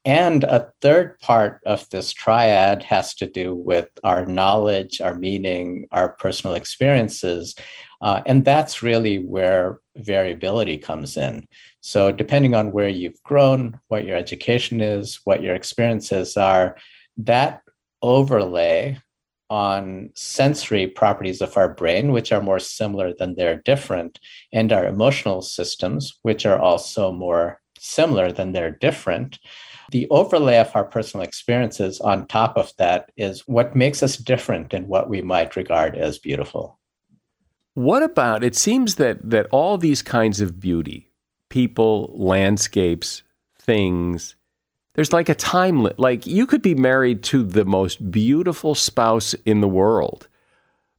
And 0.09 0.43
a 0.43 0.73
third 0.81 1.19
part 1.19 1.61
of 1.67 1.87
this 1.91 2.11
triad 2.11 2.81
has 2.81 3.13
to 3.13 3.27
do 3.27 3.53
with 3.53 3.89
our 4.03 4.25
knowledge, 4.25 5.01
our 5.01 5.13
meaning, 5.13 5.85
our 5.91 6.13
personal 6.13 6.55
experiences. 6.55 7.53
Uh, 8.01 8.23
and 8.25 8.43
that's 8.43 8.81
really 8.81 9.19
where 9.19 9.77
variability 9.97 10.79
comes 10.79 11.15
in. 11.15 11.47
So, 11.81 12.11
depending 12.11 12.55
on 12.55 12.71
where 12.71 12.89
you've 12.89 13.21
grown, 13.21 13.79
what 13.89 14.03
your 14.03 14.17
education 14.17 14.81
is, 14.81 15.19
what 15.25 15.43
your 15.43 15.53
experiences 15.53 16.35
are, 16.35 16.75
that 17.17 17.61
overlay 18.01 18.97
on 19.51 20.09
sensory 20.15 20.87
properties 20.87 21.39
of 21.39 21.55
our 21.55 21.71
brain, 21.71 22.11
which 22.11 22.31
are 22.31 22.41
more 22.41 22.57
similar 22.57 23.13
than 23.13 23.35
they're 23.35 23.61
different, 23.63 24.19
and 24.51 24.73
our 24.73 24.87
emotional 24.87 25.43
systems, 25.43 26.17
which 26.23 26.47
are 26.47 26.57
also 26.57 27.11
more 27.11 27.61
similar 27.77 28.31
than 28.31 28.53
they're 28.53 28.71
different. 28.71 29.37
The 29.91 30.07
overlay 30.09 30.57
of 30.57 30.75
our 30.75 30.83
personal 30.83 31.25
experiences 31.25 31.99
on 31.99 32.27
top 32.27 32.57
of 32.57 32.73
that 32.77 33.11
is 33.17 33.47
what 33.47 33.75
makes 33.75 34.03
us 34.03 34.17
different 34.17 34.73
in 34.73 34.87
what 34.87 35.09
we 35.09 35.21
might 35.21 35.55
regard 35.55 35.95
as 35.95 36.17
beautiful. 36.19 36.79
What 37.73 38.03
about 38.03 38.43
it 38.43 38.55
seems 38.55 38.95
that 38.95 39.29
that 39.29 39.47
all 39.51 39.77
these 39.77 40.01
kinds 40.01 40.41
of 40.41 40.59
beauty, 40.59 41.11
people, 41.49 42.11
landscapes, 42.13 43.23
things, 43.57 44.35
there's 44.95 45.13
like 45.13 45.29
a 45.29 45.35
time 45.35 45.83
li- 45.83 45.93
like 45.97 46.27
you 46.27 46.45
could 46.45 46.61
be 46.61 46.75
married 46.75 47.23
to 47.23 47.43
the 47.43 47.65
most 47.65 48.11
beautiful 48.11 48.75
spouse 48.75 49.33
in 49.45 49.61
the 49.61 49.67
world. 49.67 50.27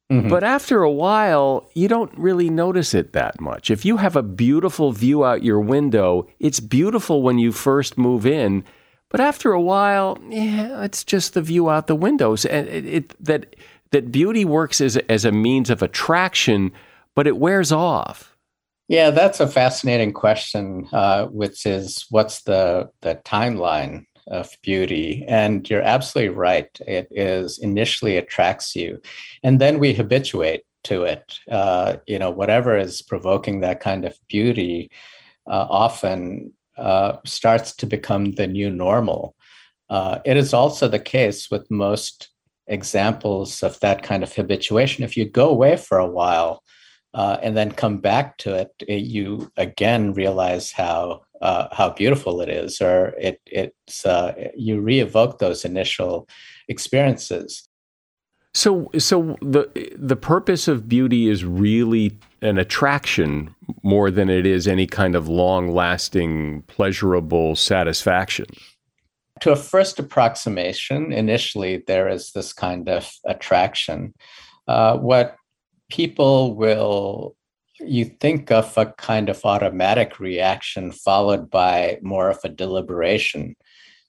Mm-hmm. 0.09 0.27
But 0.27 0.43
after 0.43 0.81
a 0.81 0.91
while, 0.91 1.69
you 1.73 1.87
don't 1.87 2.11
really 2.17 2.49
notice 2.49 2.93
it 2.93 3.13
that 3.13 3.39
much. 3.39 3.71
If 3.71 3.85
you 3.85 3.97
have 3.97 4.15
a 4.17 4.23
beautiful 4.23 4.91
view 4.91 5.23
out 5.23 5.43
your 5.43 5.61
window, 5.61 6.27
it's 6.39 6.59
beautiful 6.59 7.21
when 7.21 7.37
you 7.37 7.53
first 7.53 7.97
move 7.97 8.25
in, 8.25 8.65
but 9.11 9.19
after 9.19 9.51
a 9.51 9.61
while, 9.61 10.17
yeah, 10.29 10.83
it's 10.83 11.03
just 11.03 11.33
the 11.33 11.41
view 11.41 11.69
out 11.69 11.87
the 11.87 11.95
windows, 11.95 12.45
and 12.45 12.67
it, 12.67 12.85
it, 12.85 13.23
that 13.23 13.55
that 13.91 14.11
beauty 14.11 14.45
works 14.45 14.79
as 14.79 14.95
as 15.09 15.25
a 15.25 15.31
means 15.31 15.69
of 15.69 15.81
attraction, 15.81 16.71
but 17.13 17.27
it 17.27 17.37
wears 17.37 17.71
off. 17.71 18.35
Yeah, 18.87 19.09
that's 19.09 19.39
a 19.39 19.47
fascinating 19.47 20.13
question, 20.13 20.87
uh, 20.93 21.27
which 21.27 21.65
is 21.65 22.05
what's 22.09 22.43
the 22.43 22.89
the 23.01 23.15
timeline 23.25 24.05
of 24.27 24.49
beauty? 24.63 25.25
And 25.27 25.69
you're 25.69 25.81
absolutely 25.81 26.35
right. 26.35 26.69
It 26.87 27.07
is 27.11 27.59
initially 27.59 28.15
attracts 28.15 28.75
you, 28.75 29.01
and 29.43 29.59
then 29.59 29.77
we 29.79 29.93
habituate 29.93 30.63
to 30.85 31.03
it. 31.03 31.37
Uh, 31.49 31.97
you 32.07 32.17
know, 32.17 32.31
whatever 32.31 32.77
is 32.77 33.01
provoking 33.01 33.59
that 33.59 33.81
kind 33.81 34.05
of 34.05 34.17
beauty 34.29 34.89
uh, 35.47 35.67
often 35.69 36.53
uh, 36.77 37.17
starts 37.25 37.75
to 37.75 37.85
become 37.85 38.31
the 38.31 38.47
new 38.47 38.69
normal. 38.69 39.35
Uh, 39.89 40.19
it 40.25 40.37
is 40.37 40.53
also 40.53 40.87
the 40.87 40.99
case 40.99 41.51
with 41.51 41.69
most 41.69 42.29
examples 42.67 43.63
of 43.63 43.79
that 43.81 44.03
kind 44.03 44.23
of 44.23 44.33
habituation. 44.33 45.03
If 45.03 45.17
you 45.17 45.29
go 45.29 45.49
away 45.49 45.77
for 45.77 45.97
a 45.97 46.07
while 46.09 46.63
uh, 47.13 47.37
and 47.43 47.57
then 47.57 47.71
come 47.71 47.97
back 47.97 48.37
to 48.37 48.55
it, 48.55 48.69
it 48.87 49.03
you 49.03 49.51
again 49.57 50.13
realize 50.13 50.71
how 50.71 51.21
uh, 51.41 51.67
how 51.71 51.89
beautiful 51.89 52.39
it 52.39 52.49
is, 52.49 52.81
or 52.81 53.13
it 53.19 53.41
it's 53.47 54.05
uh, 54.05 54.33
you 54.55 54.79
re-evoke 54.79 55.39
those 55.39 55.65
initial 55.65 56.27
experiences. 56.67 57.67
So, 58.53 58.91
so 58.97 59.37
the 59.41 59.69
the 59.97 60.15
purpose 60.15 60.67
of 60.67 60.87
beauty 60.87 61.29
is 61.29 61.43
really 61.43 62.19
an 62.41 62.57
attraction 62.57 63.55
more 63.83 64.09
than 64.09 64.29
it 64.29 64.45
is 64.45 64.67
any 64.67 64.87
kind 64.87 65.15
of 65.15 65.27
long 65.27 65.67
lasting, 65.73 66.63
pleasurable 66.63 67.55
satisfaction. 67.55 68.45
To 69.41 69.51
a 69.51 69.55
first 69.55 69.99
approximation, 69.99 71.11
initially 71.11 71.83
there 71.87 72.07
is 72.07 72.31
this 72.31 72.53
kind 72.53 72.89
of 72.89 73.11
attraction. 73.25 74.13
Uh, 74.67 74.97
what 74.97 75.35
people 75.89 76.55
will 76.55 77.35
you 77.79 78.05
think 78.05 78.51
of 78.51 78.77
a 78.77 78.85
kind 78.85 79.29
of 79.29 79.43
automatic 79.43 80.19
reaction 80.19 80.91
followed 80.91 81.49
by 81.49 81.97
more 82.01 82.29
of 82.29 82.39
a 82.43 82.49
deliberation 82.49 83.55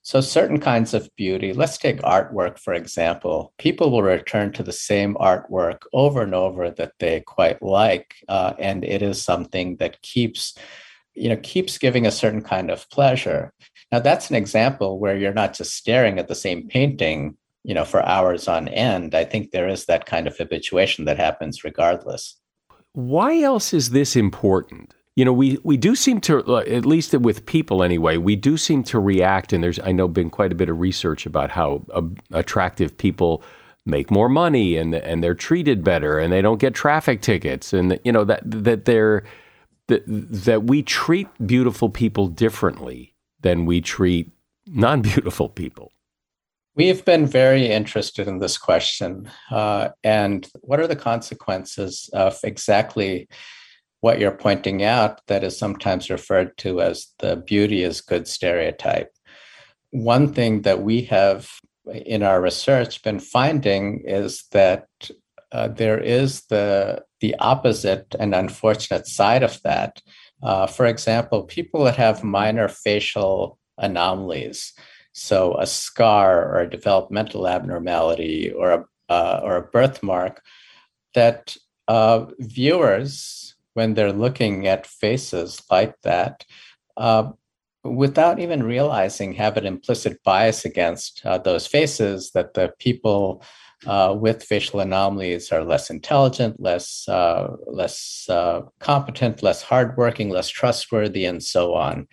so, 0.04 0.20
certain 0.20 0.58
kinds 0.58 0.94
of 0.94 1.08
beauty, 1.16 1.52
let's 1.52 1.78
take 1.78 1.98
artwork, 2.02 2.58
for 2.58 2.74
example. 2.74 3.52
People 3.58 3.92
will 3.92 4.02
return 4.02 4.52
to 4.52 4.64
the 4.64 4.72
same 4.72 5.14
artwork 5.14 5.82
over 5.92 6.22
and 6.22 6.34
over 6.34 6.70
that 6.72 6.94
they 6.98 7.20
quite 7.20 7.62
like. 7.62 8.16
Uh, 8.28 8.52
and 8.58 8.84
it 8.84 9.00
is 9.00 9.22
something 9.22 9.76
that 9.76 10.02
keeps, 10.02 10.58
you 11.14 11.28
know, 11.28 11.36
keeps 11.36 11.78
giving 11.78 12.04
a 12.04 12.10
certain 12.10 12.42
kind 12.42 12.68
of 12.68 12.90
pleasure. 12.90 13.52
Now, 13.92 14.00
that's 14.00 14.28
an 14.28 14.34
example 14.34 14.98
where 14.98 15.16
you're 15.16 15.32
not 15.32 15.54
just 15.54 15.76
staring 15.76 16.18
at 16.18 16.26
the 16.26 16.34
same 16.34 16.66
painting, 16.66 17.36
you 17.62 17.72
know, 17.72 17.84
for 17.84 18.04
hours 18.04 18.48
on 18.48 18.66
end. 18.66 19.14
I 19.14 19.22
think 19.22 19.52
there 19.52 19.68
is 19.68 19.86
that 19.86 20.06
kind 20.06 20.26
of 20.26 20.36
habituation 20.36 21.04
that 21.04 21.16
happens 21.16 21.62
regardless. 21.62 22.36
Why 22.92 23.40
else 23.40 23.72
is 23.72 23.90
this 23.90 24.16
important? 24.16 24.94
You 25.16 25.24
know, 25.24 25.32
we, 25.32 25.58
we 25.62 25.76
do 25.76 25.94
seem 25.94 26.20
to, 26.22 26.42
uh, 26.44 26.60
at 26.60 26.86
least 26.86 27.12
with 27.12 27.44
people 27.44 27.82
anyway, 27.82 28.16
we 28.16 28.34
do 28.34 28.56
seem 28.56 28.82
to 28.84 28.98
react. 28.98 29.52
And 29.52 29.62
there's, 29.62 29.78
I 29.80 29.92
know, 29.92 30.08
been 30.08 30.30
quite 30.30 30.52
a 30.52 30.54
bit 30.54 30.68
of 30.68 30.80
research 30.80 31.26
about 31.26 31.50
how 31.50 31.84
uh, 31.92 32.02
attractive 32.32 32.96
people 32.96 33.42
make 33.84 34.10
more 34.12 34.28
money 34.28 34.76
and 34.76 34.94
and 34.94 35.24
they're 35.24 35.34
treated 35.34 35.82
better 35.82 36.16
and 36.16 36.32
they 36.32 36.40
don't 36.40 36.60
get 36.60 36.72
traffic 36.72 37.20
tickets 37.20 37.72
and 37.72 37.98
you 38.04 38.12
know 38.12 38.22
that 38.22 38.40
that 38.44 38.84
they're 38.84 39.24
that 39.88 40.04
that 40.06 40.62
we 40.64 40.82
treat 40.82 41.26
beautiful 41.44 41.90
people 41.90 42.28
differently 42.28 43.14
than 43.40 43.66
we 43.66 43.80
treat 43.80 44.30
non-beautiful 44.66 45.48
people. 45.48 45.92
We've 46.74 47.04
been 47.04 47.26
very 47.26 47.66
interested 47.66 48.26
in 48.28 48.38
this 48.38 48.56
question, 48.56 49.30
uh, 49.50 49.90
and 50.02 50.48
what 50.62 50.80
are 50.80 50.86
the 50.86 50.96
consequences 50.96 52.08
of 52.14 52.38
exactly 52.44 53.28
what 54.02 54.18
you're 54.18 54.32
pointing 54.32 54.82
out 54.82 55.20
that 55.28 55.44
is 55.44 55.56
sometimes 55.56 56.10
referred 56.10 56.58
to 56.58 56.80
as 56.82 57.06
the 57.20 57.36
beauty 57.36 57.84
is 57.84 58.00
good 58.00 58.26
stereotype. 58.26 59.12
One 59.90 60.34
thing 60.34 60.62
that 60.62 60.82
we 60.82 61.02
have 61.02 61.48
in 61.86 62.24
our 62.24 62.40
research 62.42 63.02
been 63.02 63.20
finding 63.20 64.02
is 64.04 64.44
that 64.50 64.88
uh, 65.52 65.68
there 65.68 66.00
is 66.00 66.42
the 66.46 67.04
the 67.20 67.36
opposite 67.36 68.16
and 68.18 68.34
unfortunate 68.34 69.06
side 69.06 69.44
of 69.44 69.62
that. 69.62 70.02
Uh, 70.42 70.66
for 70.66 70.86
example, 70.86 71.44
people 71.44 71.84
that 71.84 71.96
have 71.96 72.24
minor 72.24 72.66
facial 72.66 73.56
anomalies, 73.78 74.72
so 75.12 75.56
a 75.58 75.66
scar 75.66 76.44
or 76.50 76.60
a 76.60 76.70
developmental 76.70 77.46
abnormality 77.46 78.50
or 78.50 78.70
a 78.72 78.84
uh, 79.08 79.40
or 79.44 79.56
a 79.56 79.68
birthmark, 79.70 80.42
that 81.14 81.56
uh, 81.86 82.26
viewers 82.40 83.51
when 83.74 83.94
they're 83.94 84.12
looking 84.12 84.66
at 84.66 84.86
faces 84.86 85.62
like 85.70 85.94
that, 86.02 86.44
uh, 86.96 87.30
without 87.84 88.38
even 88.38 88.62
realizing, 88.62 89.32
have 89.32 89.56
an 89.56 89.66
implicit 89.66 90.22
bias 90.22 90.64
against 90.64 91.20
uh, 91.24 91.38
those 91.38 91.66
faces 91.66 92.30
that 92.32 92.54
the 92.54 92.72
people 92.78 93.42
uh, 93.86 94.14
with 94.16 94.44
facial 94.44 94.80
anomalies 94.80 95.50
are 95.50 95.64
less 95.64 95.90
intelligent, 95.90 96.60
less 96.60 97.08
uh, 97.08 97.48
less 97.66 98.26
uh, 98.28 98.60
competent, 98.78 99.42
less 99.42 99.62
hardworking, 99.62 100.30
less 100.30 100.48
trustworthy, 100.48 101.24
and 101.24 101.42
so 101.42 101.74
on. 101.74 102.06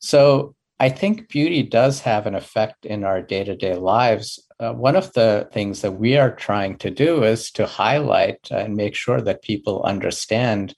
So 0.00 0.54
I 0.80 0.88
think 0.88 1.28
beauty 1.28 1.62
does 1.62 2.00
have 2.00 2.26
an 2.26 2.34
effect 2.34 2.84
in 2.84 3.04
our 3.04 3.22
day 3.22 3.44
to 3.44 3.54
day 3.54 3.76
lives. 3.76 4.40
Uh, 4.62 4.72
one 4.72 4.94
of 4.94 5.12
the 5.14 5.48
things 5.52 5.80
that 5.80 5.98
we 5.98 6.16
are 6.16 6.30
trying 6.30 6.76
to 6.76 6.88
do 6.88 7.24
is 7.24 7.50
to 7.50 7.66
highlight 7.66 8.38
and 8.52 8.76
make 8.76 8.94
sure 8.94 9.20
that 9.20 9.42
people 9.42 9.82
understand 9.82 10.72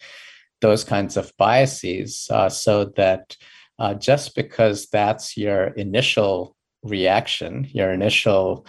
those 0.62 0.84
kinds 0.84 1.18
of 1.18 1.36
biases 1.36 2.26
uh, 2.30 2.48
so 2.48 2.86
that 2.96 3.36
uh, 3.78 3.92
just 3.92 4.34
because 4.34 4.86
that's 4.86 5.36
your 5.36 5.66
initial 5.74 6.56
reaction, 6.82 7.68
your 7.72 7.92
initial 7.92 8.66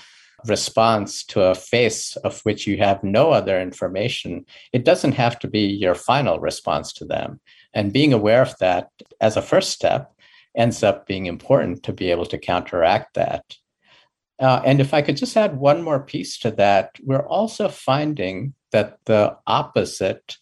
response 0.47 1.23
to 1.23 1.41
a 1.43 1.55
face 1.55 2.17
of 2.17 2.41
which 2.41 2.67
you 2.67 2.75
have 2.77 3.01
no 3.01 3.31
other 3.31 3.61
information, 3.61 4.45
it 4.73 4.83
doesn't 4.83 5.13
have 5.13 5.39
to 5.39 5.47
be 5.47 5.61
your 5.61 5.95
final 5.95 6.41
response 6.41 6.91
to 6.91 7.05
them. 7.05 7.39
And 7.73 7.93
being 7.93 8.11
aware 8.11 8.41
of 8.41 8.57
that 8.59 8.89
as 9.21 9.37
a 9.37 9.41
first 9.41 9.69
step 9.69 10.11
ends 10.57 10.83
up 10.83 11.07
being 11.07 11.25
important 11.25 11.83
to 11.83 11.93
be 11.93 12.11
able 12.11 12.25
to 12.25 12.37
counteract 12.37 13.13
that. 13.13 13.55
Uh, 14.39 14.61
and 14.65 14.81
if 14.81 14.93
I 14.93 15.01
could 15.01 15.17
just 15.17 15.37
add 15.37 15.57
one 15.57 15.81
more 15.81 15.99
piece 15.99 16.37
to 16.39 16.51
that, 16.51 16.91
we're 17.03 17.27
also 17.27 17.69
finding 17.69 18.53
that 18.71 18.99
the 19.05 19.37
opposite 19.47 20.37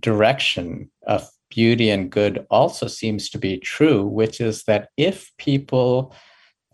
direction 0.00 0.90
of 1.06 1.28
beauty 1.50 1.90
and 1.90 2.10
good 2.10 2.46
also 2.50 2.86
seems 2.86 3.28
to 3.30 3.38
be 3.38 3.58
true, 3.58 4.04
which 4.04 4.40
is 4.40 4.64
that 4.64 4.88
if 4.96 5.32
people 5.38 6.14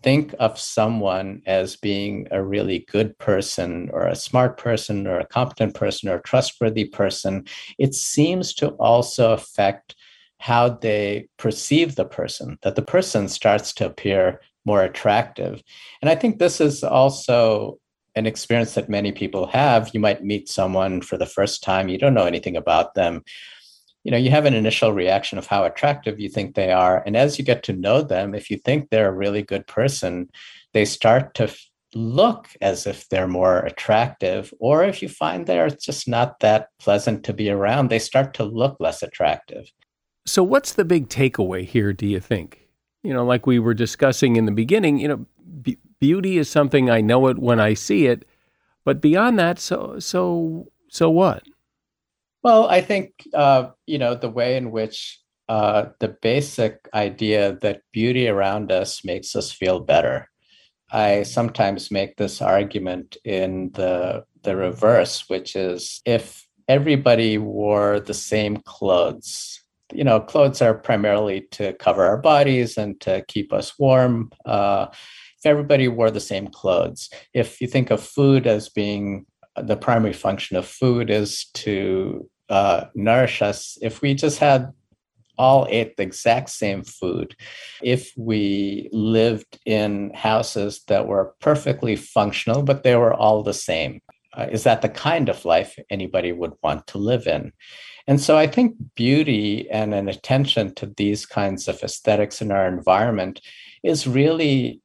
think 0.02 0.34
of 0.40 0.58
someone 0.58 1.40
as 1.46 1.76
being 1.76 2.26
a 2.30 2.42
really 2.42 2.84
good 2.90 3.16
person 3.18 3.88
or 3.92 4.06
a 4.06 4.16
smart 4.16 4.58
person 4.58 5.06
or 5.06 5.20
a 5.20 5.26
competent 5.26 5.74
person 5.74 6.08
or 6.08 6.16
a 6.16 6.22
trustworthy 6.22 6.84
person, 6.84 7.44
it 7.78 7.94
seems 7.94 8.52
to 8.54 8.68
also 8.70 9.32
affect 9.32 9.94
how 10.38 10.68
they 10.68 11.28
perceive 11.38 11.94
the 11.94 12.04
person, 12.04 12.58
that 12.62 12.74
the 12.74 12.82
person 12.82 13.28
starts 13.28 13.72
to 13.72 13.86
appear 13.86 14.40
more 14.64 14.82
attractive. 14.82 15.62
And 16.00 16.10
I 16.10 16.14
think 16.14 16.38
this 16.38 16.60
is 16.60 16.84
also 16.84 17.78
an 18.14 18.26
experience 18.26 18.74
that 18.74 18.88
many 18.88 19.12
people 19.12 19.46
have. 19.46 19.90
You 19.94 20.00
might 20.00 20.24
meet 20.24 20.48
someone 20.48 21.00
for 21.00 21.16
the 21.16 21.26
first 21.26 21.62
time, 21.62 21.88
you 21.88 21.98
don't 21.98 22.14
know 22.14 22.26
anything 22.26 22.56
about 22.56 22.94
them. 22.94 23.22
You 24.04 24.10
know, 24.10 24.18
you 24.18 24.30
have 24.30 24.46
an 24.46 24.54
initial 24.54 24.92
reaction 24.92 25.38
of 25.38 25.46
how 25.46 25.64
attractive 25.64 26.18
you 26.18 26.28
think 26.28 26.54
they 26.54 26.72
are. 26.72 27.02
And 27.06 27.16
as 27.16 27.38
you 27.38 27.44
get 27.44 27.62
to 27.64 27.72
know 27.72 28.02
them, 28.02 28.34
if 28.34 28.50
you 28.50 28.58
think 28.58 28.90
they're 28.90 29.08
a 29.08 29.16
really 29.16 29.42
good 29.42 29.66
person, 29.66 30.28
they 30.72 30.84
start 30.84 31.34
to 31.34 31.54
look 31.94 32.48
as 32.60 32.86
if 32.86 33.08
they're 33.08 33.28
more 33.28 33.60
attractive. 33.60 34.52
Or 34.58 34.84
if 34.84 35.02
you 35.02 35.08
find 35.08 35.46
they're 35.46 35.70
just 35.70 36.08
not 36.08 36.40
that 36.40 36.68
pleasant 36.80 37.24
to 37.24 37.32
be 37.32 37.48
around, 37.48 37.88
they 37.88 37.98
start 37.98 38.34
to 38.34 38.44
look 38.44 38.76
less 38.80 39.02
attractive. 39.02 39.70
So, 40.26 40.42
what's 40.42 40.72
the 40.72 40.84
big 40.84 41.08
takeaway 41.08 41.64
here, 41.64 41.92
do 41.92 42.06
you 42.06 42.20
think? 42.20 42.61
You 43.02 43.12
know, 43.12 43.24
like 43.24 43.46
we 43.46 43.58
were 43.58 43.74
discussing 43.74 44.36
in 44.36 44.46
the 44.46 44.52
beginning, 44.52 44.98
you 44.98 45.08
know, 45.08 45.76
beauty 46.00 46.38
is 46.38 46.50
something 46.50 46.90
I 46.90 47.00
know 47.00 47.28
it 47.28 47.38
when 47.38 47.60
I 47.60 47.74
see 47.74 48.06
it, 48.06 48.26
but 48.84 49.00
beyond 49.00 49.38
that, 49.38 49.58
so 49.58 49.98
so 49.98 50.68
so 50.88 51.10
what? 51.10 51.44
Well, 52.42 52.68
I 52.68 52.80
think 52.80 53.26
uh, 53.34 53.70
you 53.86 53.98
know 53.98 54.14
the 54.14 54.30
way 54.30 54.56
in 54.56 54.70
which 54.70 55.20
uh, 55.48 55.86
the 56.00 56.08
basic 56.08 56.88
idea 56.94 57.58
that 57.62 57.82
beauty 57.92 58.28
around 58.28 58.72
us 58.72 59.04
makes 59.04 59.36
us 59.36 59.52
feel 59.52 59.80
better. 59.80 60.28
I 60.90 61.22
sometimes 61.22 61.90
make 61.90 62.16
this 62.16 62.42
argument 62.42 63.16
in 63.24 63.70
the 63.74 64.24
the 64.42 64.56
reverse, 64.56 65.28
which 65.28 65.54
is 65.54 66.00
if 66.04 66.46
everybody 66.68 67.38
wore 67.38 68.00
the 68.00 68.14
same 68.14 68.56
clothes, 68.58 69.61
you 69.94 70.04
know, 70.04 70.20
clothes 70.20 70.62
are 70.62 70.74
primarily 70.74 71.42
to 71.52 71.72
cover 71.74 72.04
our 72.04 72.16
bodies 72.16 72.76
and 72.76 73.00
to 73.00 73.24
keep 73.28 73.52
us 73.52 73.78
warm. 73.78 74.30
Uh, 74.44 74.86
if 74.90 75.46
everybody 75.46 75.88
wore 75.88 76.10
the 76.10 76.20
same 76.20 76.48
clothes, 76.48 77.10
if 77.34 77.60
you 77.60 77.66
think 77.66 77.90
of 77.90 78.02
food 78.02 78.46
as 78.46 78.68
being 78.68 79.26
the 79.56 79.76
primary 79.76 80.12
function 80.12 80.56
of 80.56 80.66
food 80.66 81.10
is 81.10 81.46
to 81.54 82.28
uh, 82.48 82.84
nourish 82.94 83.42
us, 83.42 83.76
if 83.82 84.02
we 84.02 84.14
just 84.14 84.38
had 84.38 84.72
all 85.38 85.66
ate 85.70 85.96
the 85.96 86.02
exact 86.02 86.50
same 86.50 86.84
food, 86.84 87.34
if 87.82 88.12
we 88.16 88.88
lived 88.92 89.58
in 89.66 90.12
houses 90.14 90.82
that 90.88 91.06
were 91.06 91.34
perfectly 91.40 91.96
functional, 91.96 92.62
but 92.62 92.82
they 92.82 92.94
were 92.96 93.14
all 93.14 93.42
the 93.42 93.54
same, 93.54 94.00
uh, 94.34 94.46
is 94.50 94.64
that 94.64 94.82
the 94.82 94.88
kind 94.88 95.28
of 95.28 95.44
life 95.44 95.78
anybody 95.90 96.32
would 96.32 96.52
want 96.62 96.86
to 96.86 96.98
live 96.98 97.26
in? 97.26 97.52
And 98.06 98.20
so 98.20 98.36
I 98.36 98.46
think 98.46 98.74
beauty 98.94 99.70
and 99.70 99.94
an 99.94 100.08
attention 100.08 100.74
to 100.74 100.86
these 100.96 101.24
kinds 101.26 101.68
of 101.68 101.82
aesthetics 101.82 102.42
in 102.42 102.50
our 102.50 102.66
environment 102.66 103.40
is 103.82 104.06
really 104.06 104.80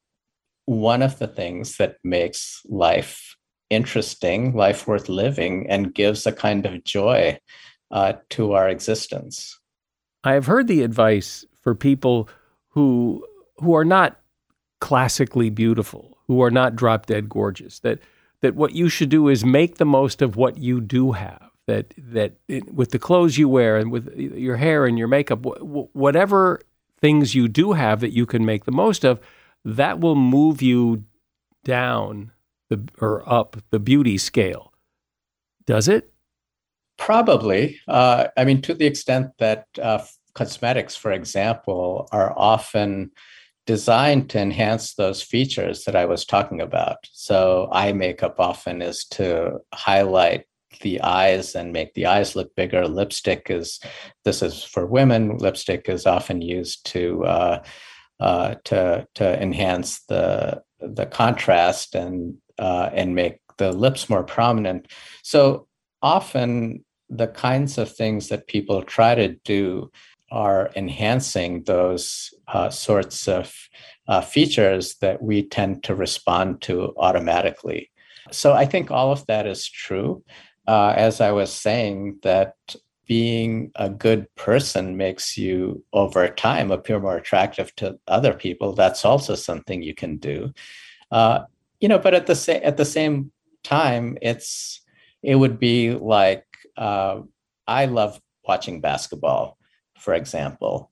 one 0.65 1.01
of 1.01 1.17
the 1.17 1.27
things 1.27 1.77
that 1.77 1.95
makes 2.03 2.61
life 2.65 3.35
interesting, 3.69 4.53
life 4.55 4.87
worth 4.87 5.09
living, 5.09 5.67
and 5.69 5.93
gives 5.93 6.25
a 6.25 6.31
kind 6.31 6.65
of 6.65 6.83
joy 6.83 7.39
uh, 7.91 8.13
to 8.29 8.53
our 8.53 8.69
existence. 8.69 9.59
I 10.23 10.33
have 10.33 10.45
heard 10.45 10.67
the 10.67 10.83
advice 10.83 11.45
for 11.61 11.73
people 11.73 12.29
who 12.69 13.25
who 13.57 13.75
are 13.75 13.85
not 13.85 14.19
classically 14.79 15.49
beautiful, 15.49 16.17
who 16.27 16.41
are 16.43 16.51
not 16.51 16.75
drop 16.75 17.07
dead 17.07 17.29
gorgeous, 17.29 17.79
that 17.79 17.99
that 18.41 18.55
what 18.55 18.73
you 18.73 18.89
should 18.89 19.09
do 19.09 19.29
is 19.29 19.43
make 19.43 19.77
the 19.77 19.85
most 19.85 20.21
of 20.21 20.35
what 20.35 20.57
you 20.57 20.79
do 20.79 21.13
have. 21.13 21.46
That 21.67 21.93
that 21.97 22.37
it, 22.47 22.73
with 22.73 22.91
the 22.91 22.99
clothes 22.99 23.37
you 23.37 23.49
wear 23.49 23.77
and 23.77 23.91
with 23.91 24.15
your 24.17 24.55
hair 24.55 24.85
and 24.85 24.97
your 24.97 25.09
makeup, 25.09 25.39
whatever 25.43 26.61
things 27.01 27.35
you 27.35 27.47
do 27.47 27.73
have 27.73 27.99
that 27.99 28.13
you 28.13 28.25
can 28.25 28.45
make 28.45 28.65
the 28.65 28.71
most 28.71 29.03
of, 29.03 29.19
that 29.65 29.99
will 29.99 30.15
move 30.15 30.61
you 30.61 31.03
down 31.65 32.31
the, 32.69 32.87
or 32.99 33.27
up 33.31 33.57
the 33.69 33.79
beauty 33.79 34.17
scale. 34.17 34.73
Does 35.65 35.87
it? 35.87 36.11
Probably. 36.97 37.79
Uh, 37.87 38.27
I 38.37 38.45
mean, 38.45 38.61
to 38.63 38.73
the 38.73 38.85
extent 38.85 39.31
that 39.39 39.65
uh, 39.81 40.03
cosmetics, 40.33 40.95
for 40.95 41.11
example, 41.11 42.07
are 42.11 42.33
often 42.37 43.11
designed 43.65 44.29
to 44.29 44.39
enhance 44.39 44.93
those 44.95 45.21
features 45.21 45.83
that 45.83 45.95
I 45.95 46.05
was 46.05 46.25
talking 46.25 46.61
about. 46.61 46.97
So, 47.11 47.67
eye 47.71 47.91
makeup 47.91 48.39
often 48.39 48.81
is 48.81 49.03
to 49.11 49.59
highlight 49.73 50.45
the 50.79 51.01
eyes 51.01 51.55
and 51.55 51.73
make 51.73 51.93
the 51.93 52.05
eyes 52.05 52.35
look 52.35 52.55
bigger. 52.55 52.87
Lipstick 52.87 53.47
is, 53.49 53.79
this 54.23 54.41
is 54.41 54.63
for 54.63 54.85
women, 54.85 55.37
lipstick 55.37 55.89
is 55.89 56.05
often 56.05 56.41
used 56.41 56.85
to 56.87 57.23
uh, 57.25 57.63
uh, 58.19 58.55
to 58.63 59.07
to 59.13 59.41
enhance 59.41 60.01
the 60.05 60.61
the 60.79 61.05
contrast 61.05 61.95
and 61.95 62.35
uh, 62.59 62.89
and 62.93 63.15
make 63.15 63.39
the 63.57 63.71
lips 63.71 64.09
more 64.09 64.23
prominent. 64.23 64.87
So 65.23 65.67
often 66.01 66.83
the 67.09 67.27
kinds 67.27 67.77
of 67.77 67.91
things 67.91 68.29
that 68.29 68.47
people 68.47 68.81
try 68.83 69.15
to 69.15 69.35
do 69.43 69.91
are 70.31 70.71
enhancing 70.75 71.63
those 71.63 72.33
uh, 72.47 72.69
sorts 72.69 73.27
of 73.27 73.53
uh, 74.07 74.21
features 74.21 74.95
that 74.95 75.21
we 75.21 75.43
tend 75.47 75.83
to 75.83 75.95
respond 75.95 76.61
to 76.61 76.93
automatically. 76.97 77.89
So 78.31 78.53
I 78.53 78.65
think 78.65 78.91
all 78.91 79.11
of 79.11 79.25
that 79.27 79.47
is 79.47 79.69
true. 79.69 80.23
Uh, 80.67 80.93
as 80.95 81.21
I 81.21 81.31
was 81.31 81.51
saying, 81.53 82.19
that 82.23 82.55
being 83.07 83.71
a 83.75 83.89
good 83.89 84.27
person 84.35 84.97
makes 84.97 85.37
you 85.37 85.83
over 85.93 86.27
time 86.27 86.71
appear 86.71 86.99
more 86.99 87.15
attractive 87.15 87.73
to 87.77 87.97
other 88.07 88.33
people. 88.33 88.73
That's 88.73 89.05
also 89.05 89.35
something 89.35 89.81
you 89.81 89.95
can 89.95 90.17
do. 90.17 90.53
Uh, 91.09 91.45
you 91.79 91.87
know 91.87 91.99
but 91.99 92.13
at 92.13 92.27
the 92.27 92.35
same 92.35 92.61
at 92.63 92.77
the 92.77 92.85
same 92.85 93.31
time 93.63 94.17
it's 94.21 94.81
it 95.23 95.35
would 95.35 95.59
be 95.59 95.91
like 95.91 96.45
uh, 96.77 97.21
i 97.67 97.85
love 97.85 98.19
watching 98.47 98.81
basketball 98.81 99.57
for 99.97 100.13
example 100.13 100.91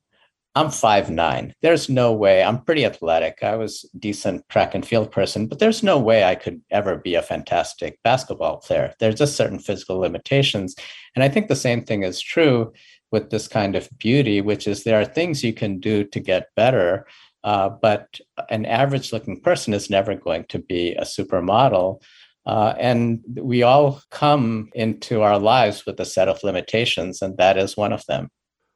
I'm 0.55 0.71
five 0.71 1.09
nine. 1.09 1.53
There's 1.61 1.89
no 1.89 2.13
way. 2.13 2.41
I'm 2.41 2.63
pretty 2.63 2.85
athletic. 2.85 3.39
I 3.43 3.57
was 3.57 3.89
decent 3.99 4.47
track 4.49 4.73
and 4.73 4.87
field 4.87 5.11
person, 5.11 5.47
but 5.47 5.59
there's 5.59 5.83
no 5.83 5.99
way 5.99 6.23
I 6.23 6.35
could 6.35 6.61
ever 6.71 6.95
be 6.97 7.15
a 7.15 7.21
fantastic 7.21 7.99
basketball 8.03 8.57
player. 8.57 8.93
There's 8.99 9.15
just 9.15 9.35
certain 9.35 9.59
physical 9.59 9.97
limitations, 9.97 10.75
and 11.13 11.23
I 11.23 11.29
think 11.29 11.49
the 11.49 11.55
same 11.55 11.83
thing 11.83 12.03
is 12.03 12.21
true 12.21 12.71
with 13.11 13.29
this 13.29 13.47
kind 13.47 13.75
of 13.75 13.89
beauty, 13.97 14.41
which 14.41 14.67
is 14.67 14.83
there 14.83 14.99
are 14.99 15.05
things 15.05 15.43
you 15.43 15.53
can 15.53 15.79
do 15.79 16.03
to 16.05 16.19
get 16.19 16.49
better, 16.55 17.05
uh, 17.43 17.69
but 17.69 18.19
an 18.49 18.65
average 18.65 19.13
looking 19.13 19.41
person 19.41 19.73
is 19.73 19.89
never 19.89 20.15
going 20.15 20.45
to 20.45 20.59
be 20.59 20.93
a 20.93 21.03
supermodel. 21.03 22.01
Uh, 22.45 22.75
and 22.79 23.21
we 23.41 23.63
all 23.63 24.01
come 24.11 24.69
into 24.73 25.21
our 25.21 25.39
lives 25.39 25.85
with 25.85 25.99
a 25.99 26.05
set 26.05 26.27
of 26.27 26.43
limitations, 26.43 27.21
and 27.21 27.37
that 27.37 27.57
is 27.57 27.75
one 27.75 27.91
of 27.91 28.05
them. 28.05 28.29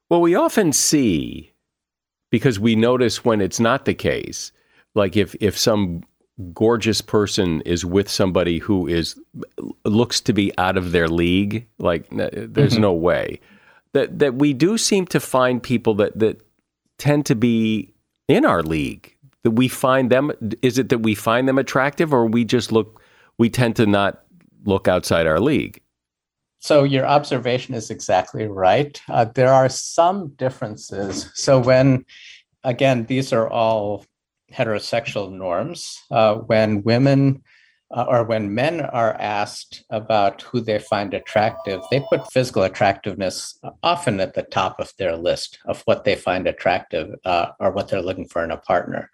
Well, 0.10 0.22
we 0.22 0.36
often 0.36 0.74
see 0.74 1.49
because 2.30 2.60
we 2.60 2.76
notice 2.76 3.26
when 3.26 3.42
it's 3.42 3.60
not 3.60 3.86
the 3.86 3.94
case. 3.94 4.52
Like 4.96 5.16
if 5.16 5.36
if 5.40 5.58
some 5.58 6.04
gorgeous 6.54 7.02
person 7.02 7.62
is 7.62 7.86
with 7.86 8.10
somebody 8.10 8.60
who 8.60 8.88
is 8.88 9.20
looks 9.84 10.22
to 10.22 10.34
be 10.34 10.52
out 10.58 10.78
of 10.78 10.92
their 10.92 11.08
league, 11.08 11.68
like 11.78 12.08
there's 12.10 12.74
mm-hmm. 12.74 12.82
no 12.82 12.94
way 12.94 13.40
that 13.94 14.20
that 14.20 14.36
we 14.36 14.54
do 14.54 14.78
seem 14.78 15.06
to 15.08 15.20
find 15.20 15.62
people 15.62 15.96
that 15.96 16.18
that 16.20 16.42
tend 16.98 17.26
to 17.28 17.36
be 17.36 17.94
in 18.28 18.46
our 18.46 18.64
league. 18.64 19.16
That 19.44 19.52
we 19.52 19.68
find 19.68 20.10
them 20.10 20.32
is 20.62 20.78
it 20.78 20.90
that 20.90 21.00
we 21.00 21.16
find 21.16 21.48
them 21.48 21.58
attractive 21.58 22.14
or 22.14 22.26
we 22.26 22.44
just 22.44 22.72
look 22.72 23.02
we 23.38 23.50
tend 23.50 23.76
to 23.78 23.86
not 23.86 24.24
look 24.66 24.88
outside 24.88 25.28
our 25.28 25.40
league? 25.40 25.82
So 26.60 26.84
your 26.84 27.06
observation 27.06 27.74
is 27.74 27.90
exactly 27.90 28.48
right. 28.48 29.02
Uh, 29.08 29.26
there 29.34 29.54
are 29.54 29.70
some 29.70 30.30
differences. 30.36 31.32
So 31.34 31.60
when, 31.60 32.06
again, 32.64 33.06
these 33.06 33.32
are 33.32 33.50
all 33.50 34.06
heterosexual 34.54 35.32
norms. 35.32 35.98
Uh, 36.12 36.36
when 36.36 36.84
women 36.84 37.44
uh, 37.92 38.06
or 38.08 38.24
when 38.24 38.54
men 38.54 38.82
are 38.82 39.16
asked 39.20 39.84
about 39.90 40.44
who 40.44 40.62
they 40.62 40.78
find 40.78 41.14
attractive, 41.14 41.82
they 41.90 42.04
put 42.10 42.32
physical 42.32 42.64
attractiveness 42.64 43.60
often 43.82 44.20
at 44.20 44.36
the 44.36 44.44
top 44.44 44.80
of 44.80 44.94
their 44.98 45.16
list 45.16 45.58
of 45.66 45.82
what 45.86 46.04
they 46.04 46.16
find 46.16 46.46
attractive 46.46 47.16
uh, 47.26 47.48
or 47.60 47.72
what 47.72 47.88
they're 47.88 48.02
looking 48.02 48.28
for 48.28 48.44
in 48.44 48.52
a 48.52 48.58
partner. 48.58 49.10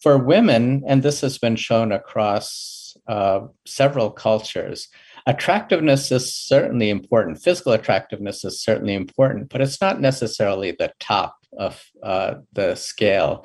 For 0.00 0.18
women, 0.18 0.82
and 0.86 1.02
this 1.02 1.20
has 1.20 1.38
been 1.38 1.56
shown 1.56 1.92
across 1.92 2.96
uh, 3.06 3.46
several 3.64 4.10
cultures, 4.10 4.88
attractiveness 5.26 6.12
is 6.12 6.34
certainly 6.34 6.90
important. 6.90 7.42
Physical 7.42 7.72
attractiveness 7.72 8.44
is 8.44 8.62
certainly 8.62 8.94
important, 8.94 9.48
but 9.48 9.60
it's 9.60 9.80
not 9.80 10.00
necessarily 10.00 10.72
the 10.72 10.92
top 11.00 11.36
of 11.56 11.82
uh, 12.02 12.34
the 12.52 12.74
scale. 12.74 13.44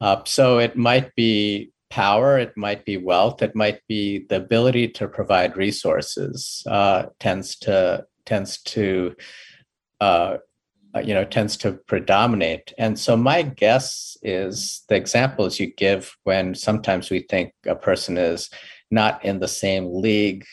Uh, 0.00 0.22
so 0.24 0.58
it 0.58 0.76
might 0.76 1.14
be 1.14 1.72
power, 1.90 2.38
it 2.38 2.56
might 2.56 2.84
be 2.84 2.96
wealth, 2.96 3.42
it 3.42 3.54
might 3.56 3.80
be 3.88 4.24
the 4.28 4.36
ability 4.36 4.88
to 4.88 5.08
provide 5.08 5.56
resources. 5.56 6.62
Uh, 6.66 7.06
tends 7.18 7.56
to 7.56 8.06
tends 8.24 8.62
to 8.62 9.14
uh, 10.00 10.36
you 11.02 11.14
know 11.14 11.24
tends 11.24 11.56
to 11.56 11.72
predominate 11.72 12.72
and 12.78 12.98
so 12.98 13.16
my 13.16 13.42
guess 13.42 14.16
is 14.22 14.82
the 14.88 14.96
examples 14.96 15.60
you 15.60 15.72
give 15.72 16.16
when 16.24 16.54
sometimes 16.54 17.10
we 17.10 17.20
think 17.20 17.52
a 17.66 17.76
person 17.76 18.18
is 18.18 18.50
not 18.90 19.24
in 19.24 19.38
the 19.38 19.48
same 19.48 19.86
league 19.92 20.44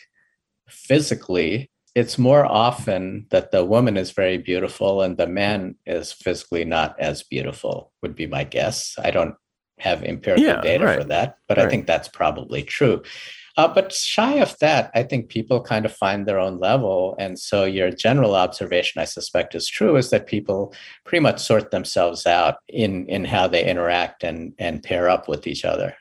physically 0.68 1.70
it's 1.94 2.18
more 2.18 2.44
often 2.44 3.26
that 3.30 3.50
the 3.50 3.64
woman 3.64 3.96
is 3.96 4.12
very 4.12 4.38
beautiful 4.38 5.02
and 5.02 5.16
the 5.16 5.26
man 5.26 5.74
is 5.86 6.12
physically 6.12 6.64
not 6.64 6.98
as 7.00 7.22
beautiful 7.22 7.92
would 8.02 8.14
be 8.14 8.26
my 8.26 8.44
guess 8.44 8.94
i 9.02 9.10
don't 9.10 9.34
have 9.78 10.02
empirical 10.02 10.44
yeah, 10.44 10.60
data 10.60 10.84
right. 10.84 10.98
for 10.98 11.04
that 11.04 11.38
but 11.46 11.56
right. 11.56 11.66
i 11.66 11.70
think 11.70 11.86
that's 11.86 12.08
probably 12.08 12.62
true 12.62 13.02
uh, 13.58 13.66
but 13.66 13.92
shy 13.92 14.34
of 14.34 14.56
that, 14.60 14.88
I 14.94 15.02
think 15.02 15.30
people 15.30 15.60
kind 15.60 15.84
of 15.84 15.92
find 15.92 16.26
their 16.26 16.38
own 16.38 16.60
level. 16.60 17.16
And 17.18 17.36
so 17.36 17.64
your 17.64 17.90
general 17.90 18.36
observation, 18.36 19.02
I 19.02 19.04
suspect, 19.04 19.52
is 19.56 19.66
true, 19.66 19.96
is 19.96 20.10
that 20.10 20.28
people 20.28 20.72
pretty 21.04 21.20
much 21.20 21.40
sort 21.40 21.72
themselves 21.72 22.24
out 22.24 22.58
in, 22.68 23.08
in 23.08 23.24
how 23.24 23.48
they 23.48 23.68
interact 23.68 24.22
and, 24.22 24.52
and 24.60 24.80
pair 24.80 25.08
up 25.08 25.26
with 25.26 25.48
each 25.48 25.64
other. 25.64 25.96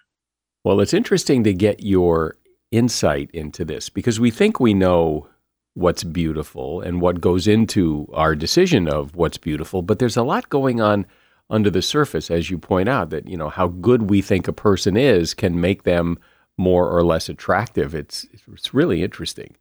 Well, 0.63 0.79
it's 0.81 0.93
interesting 0.93 1.43
to 1.45 1.53
get 1.53 1.81
your 1.81 2.37
insight 2.71 3.29
into 3.31 3.63
this 3.63 3.89
because 3.89 4.19
we 4.19 4.31
think 4.31 4.59
we 4.59 4.73
know 4.73 5.27
what's 5.73 6.03
beautiful 6.03 6.81
and 6.81 7.01
what 7.01 7.21
goes 7.21 7.47
into 7.47 8.09
our 8.13 8.35
decision 8.35 8.87
of 8.87 9.15
what's 9.15 9.37
beautiful, 9.37 9.81
but 9.81 9.99
there's 9.99 10.17
a 10.17 10.23
lot 10.23 10.49
going 10.49 10.81
on 10.81 11.05
under 11.49 11.69
the 11.69 11.81
surface, 11.81 12.29
as 12.29 12.49
you 12.49 12.57
point 12.57 12.89
out, 12.89 13.09
that, 13.09 13.27
you 13.27 13.37
know, 13.37 13.49
how 13.49 13.67
good 13.67 14.09
we 14.09 14.21
think 14.21 14.47
a 14.47 14.53
person 14.53 14.97
is 14.97 15.33
can 15.33 15.61
make 15.61 15.83
them 15.83 16.17
more 16.57 16.89
or 16.89 17.03
less 17.03 17.29
attractive. 17.29 17.93
It's, 17.93 18.25
it's 18.51 18.73
really 18.73 19.03
interesting. 19.03 19.55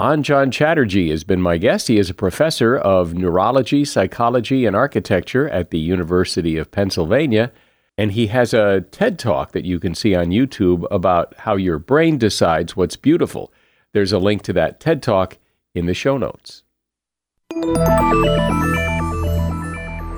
Anjan 0.00 0.52
Chatterjee 0.52 1.10
has 1.10 1.24
been 1.24 1.42
my 1.42 1.58
guest. 1.58 1.88
He 1.88 1.98
is 1.98 2.08
a 2.08 2.14
professor 2.14 2.76
of 2.76 3.14
neurology, 3.14 3.84
psychology, 3.84 4.64
and 4.64 4.76
architecture 4.76 5.48
at 5.48 5.70
the 5.70 5.80
University 5.80 6.56
of 6.56 6.70
Pennsylvania. 6.70 7.50
And 7.98 8.12
he 8.12 8.28
has 8.28 8.54
a 8.54 8.82
TED 8.92 9.18
talk 9.18 9.50
that 9.50 9.64
you 9.64 9.80
can 9.80 9.92
see 9.92 10.14
on 10.14 10.26
YouTube 10.26 10.86
about 10.88 11.34
how 11.36 11.56
your 11.56 11.80
brain 11.80 12.16
decides 12.16 12.76
what's 12.76 12.94
beautiful. 12.94 13.52
There's 13.92 14.12
a 14.12 14.20
link 14.20 14.42
to 14.42 14.52
that 14.52 14.78
TED 14.78 15.02
talk 15.02 15.36
in 15.74 15.86
the 15.86 15.94
show 15.94 16.16
notes. 16.16 16.62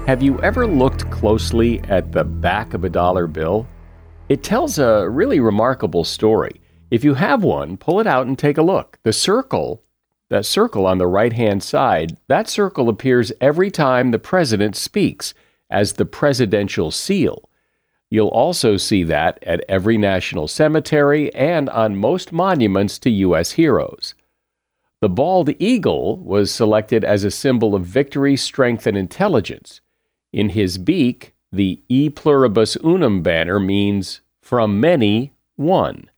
Have 0.07 0.22
you 0.22 0.39
ever 0.43 0.66
looked 0.66 1.11
closely 1.11 1.81
at 1.85 2.12
the 2.12 2.24
back 2.24 2.74
of 2.74 2.85
a 2.85 2.91
dollar 2.91 3.26
bill? 3.26 3.66
It 4.28 4.43
tells 4.43 4.78
a 4.78 5.09
really 5.09 5.41
remarkable 5.41 6.05
story. 6.05 6.61
If 6.91 7.03
you 7.03 7.14
have 7.14 7.43
one, 7.43 7.78
pull 7.78 7.99
it 7.99 8.07
out 8.07 8.26
and 8.26 8.39
take 8.39 8.59
a 8.59 8.62
look. 8.62 8.99
The 9.05 9.12
circle, 9.14 9.83
that 10.28 10.45
circle 10.45 10.85
on 10.85 10.99
the 10.99 11.07
right 11.07 11.33
hand 11.33 11.62
side, 11.62 12.18
that 12.28 12.47
circle 12.47 12.91
appears 12.91 13.33
every 13.41 13.70
time 13.70 14.11
the 14.11 14.18
president 14.18 14.76
speaks 14.76 15.33
as 15.70 15.95
the 15.95 16.05
presidential 16.05 16.91
seal. 16.91 17.49
You'll 18.11 18.28
also 18.28 18.76
see 18.76 19.04
that 19.04 19.38
at 19.44 19.64
every 19.68 19.96
national 19.96 20.48
cemetery 20.48 21.32
and 21.34 21.70
on 21.70 21.96
most 21.96 22.32
monuments 22.32 22.98
to 23.00 23.11
U.S. 23.11 23.52
heroes. 23.52 24.14
The 25.00 25.08
bald 25.08 25.50
eagle 25.58 26.18
was 26.18 26.50
selected 26.50 27.04
as 27.04 27.24
a 27.24 27.30
symbol 27.30 27.74
of 27.74 27.86
victory, 27.86 28.36
strength, 28.36 28.86
and 28.86 28.98
intelligence. 28.98 29.80
In 30.32 30.50
his 30.50 30.76
beak, 30.76 31.34
the 31.52 31.82
E 31.88 32.11
pluribus 32.11 32.76
unum 32.84 33.22
banner 33.22 33.58
means 33.58 34.20
from 34.42 34.80
many, 34.80 35.32
one. 35.56 36.11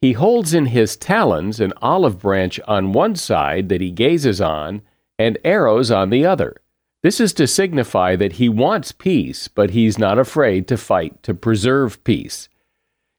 He 0.00 0.14
holds 0.14 0.52
in 0.52 0.66
his 0.66 0.96
talons 0.96 1.60
an 1.60 1.72
olive 1.80 2.18
branch 2.18 2.58
on 2.66 2.92
one 2.92 3.14
side 3.14 3.68
that 3.68 3.80
he 3.80 3.90
gazes 3.90 4.40
on, 4.40 4.82
and 5.18 5.38
arrows 5.44 5.90
on 5.90 6.10
the 6.10 6.26
other. 6.26 6.56
This 7.02 7.18
is 7.18 7.32
to 7.34 7.48
signify 7.48 8.14
that 8.16 8.34
he 8.34 8.48
wants 8.48 8.92
peace, 8.92 9.48
but 9.48 9.70
he's 9.70 9.98
not 9.98 10.18
afraid 10.18 10.68
to 10.68 10.76
fight 10.76 11.20
to 11.24 11.34
preserve 11.34 12.02
peace. 12.04 12.48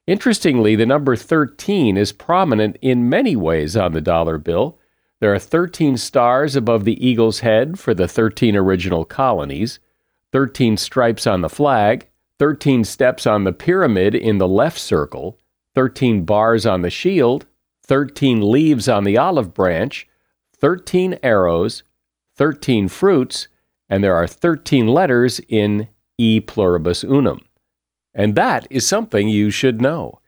Interestingly, 0.06 0.74
the 0.74 0.86
number 0.86 1.16
13 1.16 1.96
is 1.96 2.12
prominent 2.12 2.76
in 2.80 3.08
many 3.08 3.36
ways 3.36 3.76
on 3.76 3.92
the 3.92 4.00
dollar 4.00 4.38
bill. 4.38 4.78
There 5.20 5.34
are 5.34 5.38
13 5.38 5.98
stars 5.98 6.56
above 6.56 6.84
the 6.84 7.06
eagle's 7.06 7.40
head 7.40 7.78
for 7.78 7.94
the 7.94 8.08
13 8.08 8.56
original 8.56 9.04
colonies. 9.04 9.80
13 10.32 10.76
stripes 10.76 11.26
on 11.26 11.42
the 11.42 11.48
flag, 11.48 12.08
13 12.38 12.84
steps 12.84 13.26
on 13.26 13.44
the 13.44 13.52
pyramid 13.52 14.14
in 14.14 14.38
the 14.38 14.48
left 14.48 14.78
circle, 14.78 15.38
13 15.74 16.24
bars 16.24 16.66
on 16.66 16.82
the 16.82 16.90
shield, 16.90 17.46
13 17.82 18.50
leaves 18.50 18.88
on 18.88 19.04
the 19.04 19.16
olive 19.16 19.54
branch, 19.54 20.08
13 20.56 21.18
arrows, 21.22 21.82
13 22.36 22.88
fruits, 22.88 23.48
and 23.88 24.02
there 24.02 24.14
are 24.14 24.26
13 24.26 24.88
letters 24.88 25.40
in 25.48 25.88
E 26.18 26.40
pluribus 26.40 27.04
unum. 27.04 27.40
And 28.14 28.34
that 28.36 28.66
is 28.70 28.86
something 28.86 29.28
you 29.28 29.50
should 29.50 29.80
know. 29.80 30.20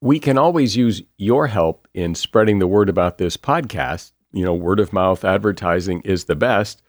We 0.00 0.18
can 0.18 0.38
always 0.38 0.76
use 0.76 1.02
your 1.18 1.46
help 1.46 1.86
in 1.92 2.14
spreading 2.14 2.58
the 2.58 2.66
word 2.66 2.88
about 2.88 3.18
this 3.18 3.36
podcast. 3.36 4.12
You 4.32 4.44
know, 4.44 4.54
word 4.54 4.80
of 4.80 4.92
mouth 4.92 5.24
advertising 5.24 6.00
is 6.02 6.24
the 6.24 6.36
best. 6.36 6.82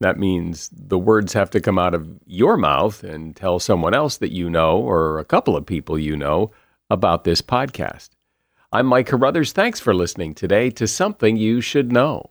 That 0.00 0.18
means 0.18 0.70
the 0.72 0.98
words 0.98 1.32
have 1.32 1.50
to 1.50 1.60
come 1.60 1.78
out 1.78 1.94
of 1.94 2.08
your 2.26 2.56
mouth 2.56 3.02
and 3.02 3.34
tell 3.34 3.58
someone 3.58 3.94
else 3.94 4.18
that 4.18 4.32
you 4.32 4.48
know 4.48 4.78
or 4.78 5.18
a 5.18 5.24
couple 5.24 5.56
of 5.56 5.66
people 5.66 5.98
you 5.98 6.16
know 6.16 6.50
about 6.90 7.24
this 7.24 7.42
podcast. 7.42 8.10
I'm 8.72 8.86
Mike 8.86 9.06
Carruthers. 9.06 9.52
Thanks 9.52 9.80
for 9.80 9.94
listening 9.94 10.34
today 10.34 10.70
to 10.70 10.86
Something 10.86 11.36
You 11.36 11.60
Should 11.60 11.92
Know. 11.92 12.30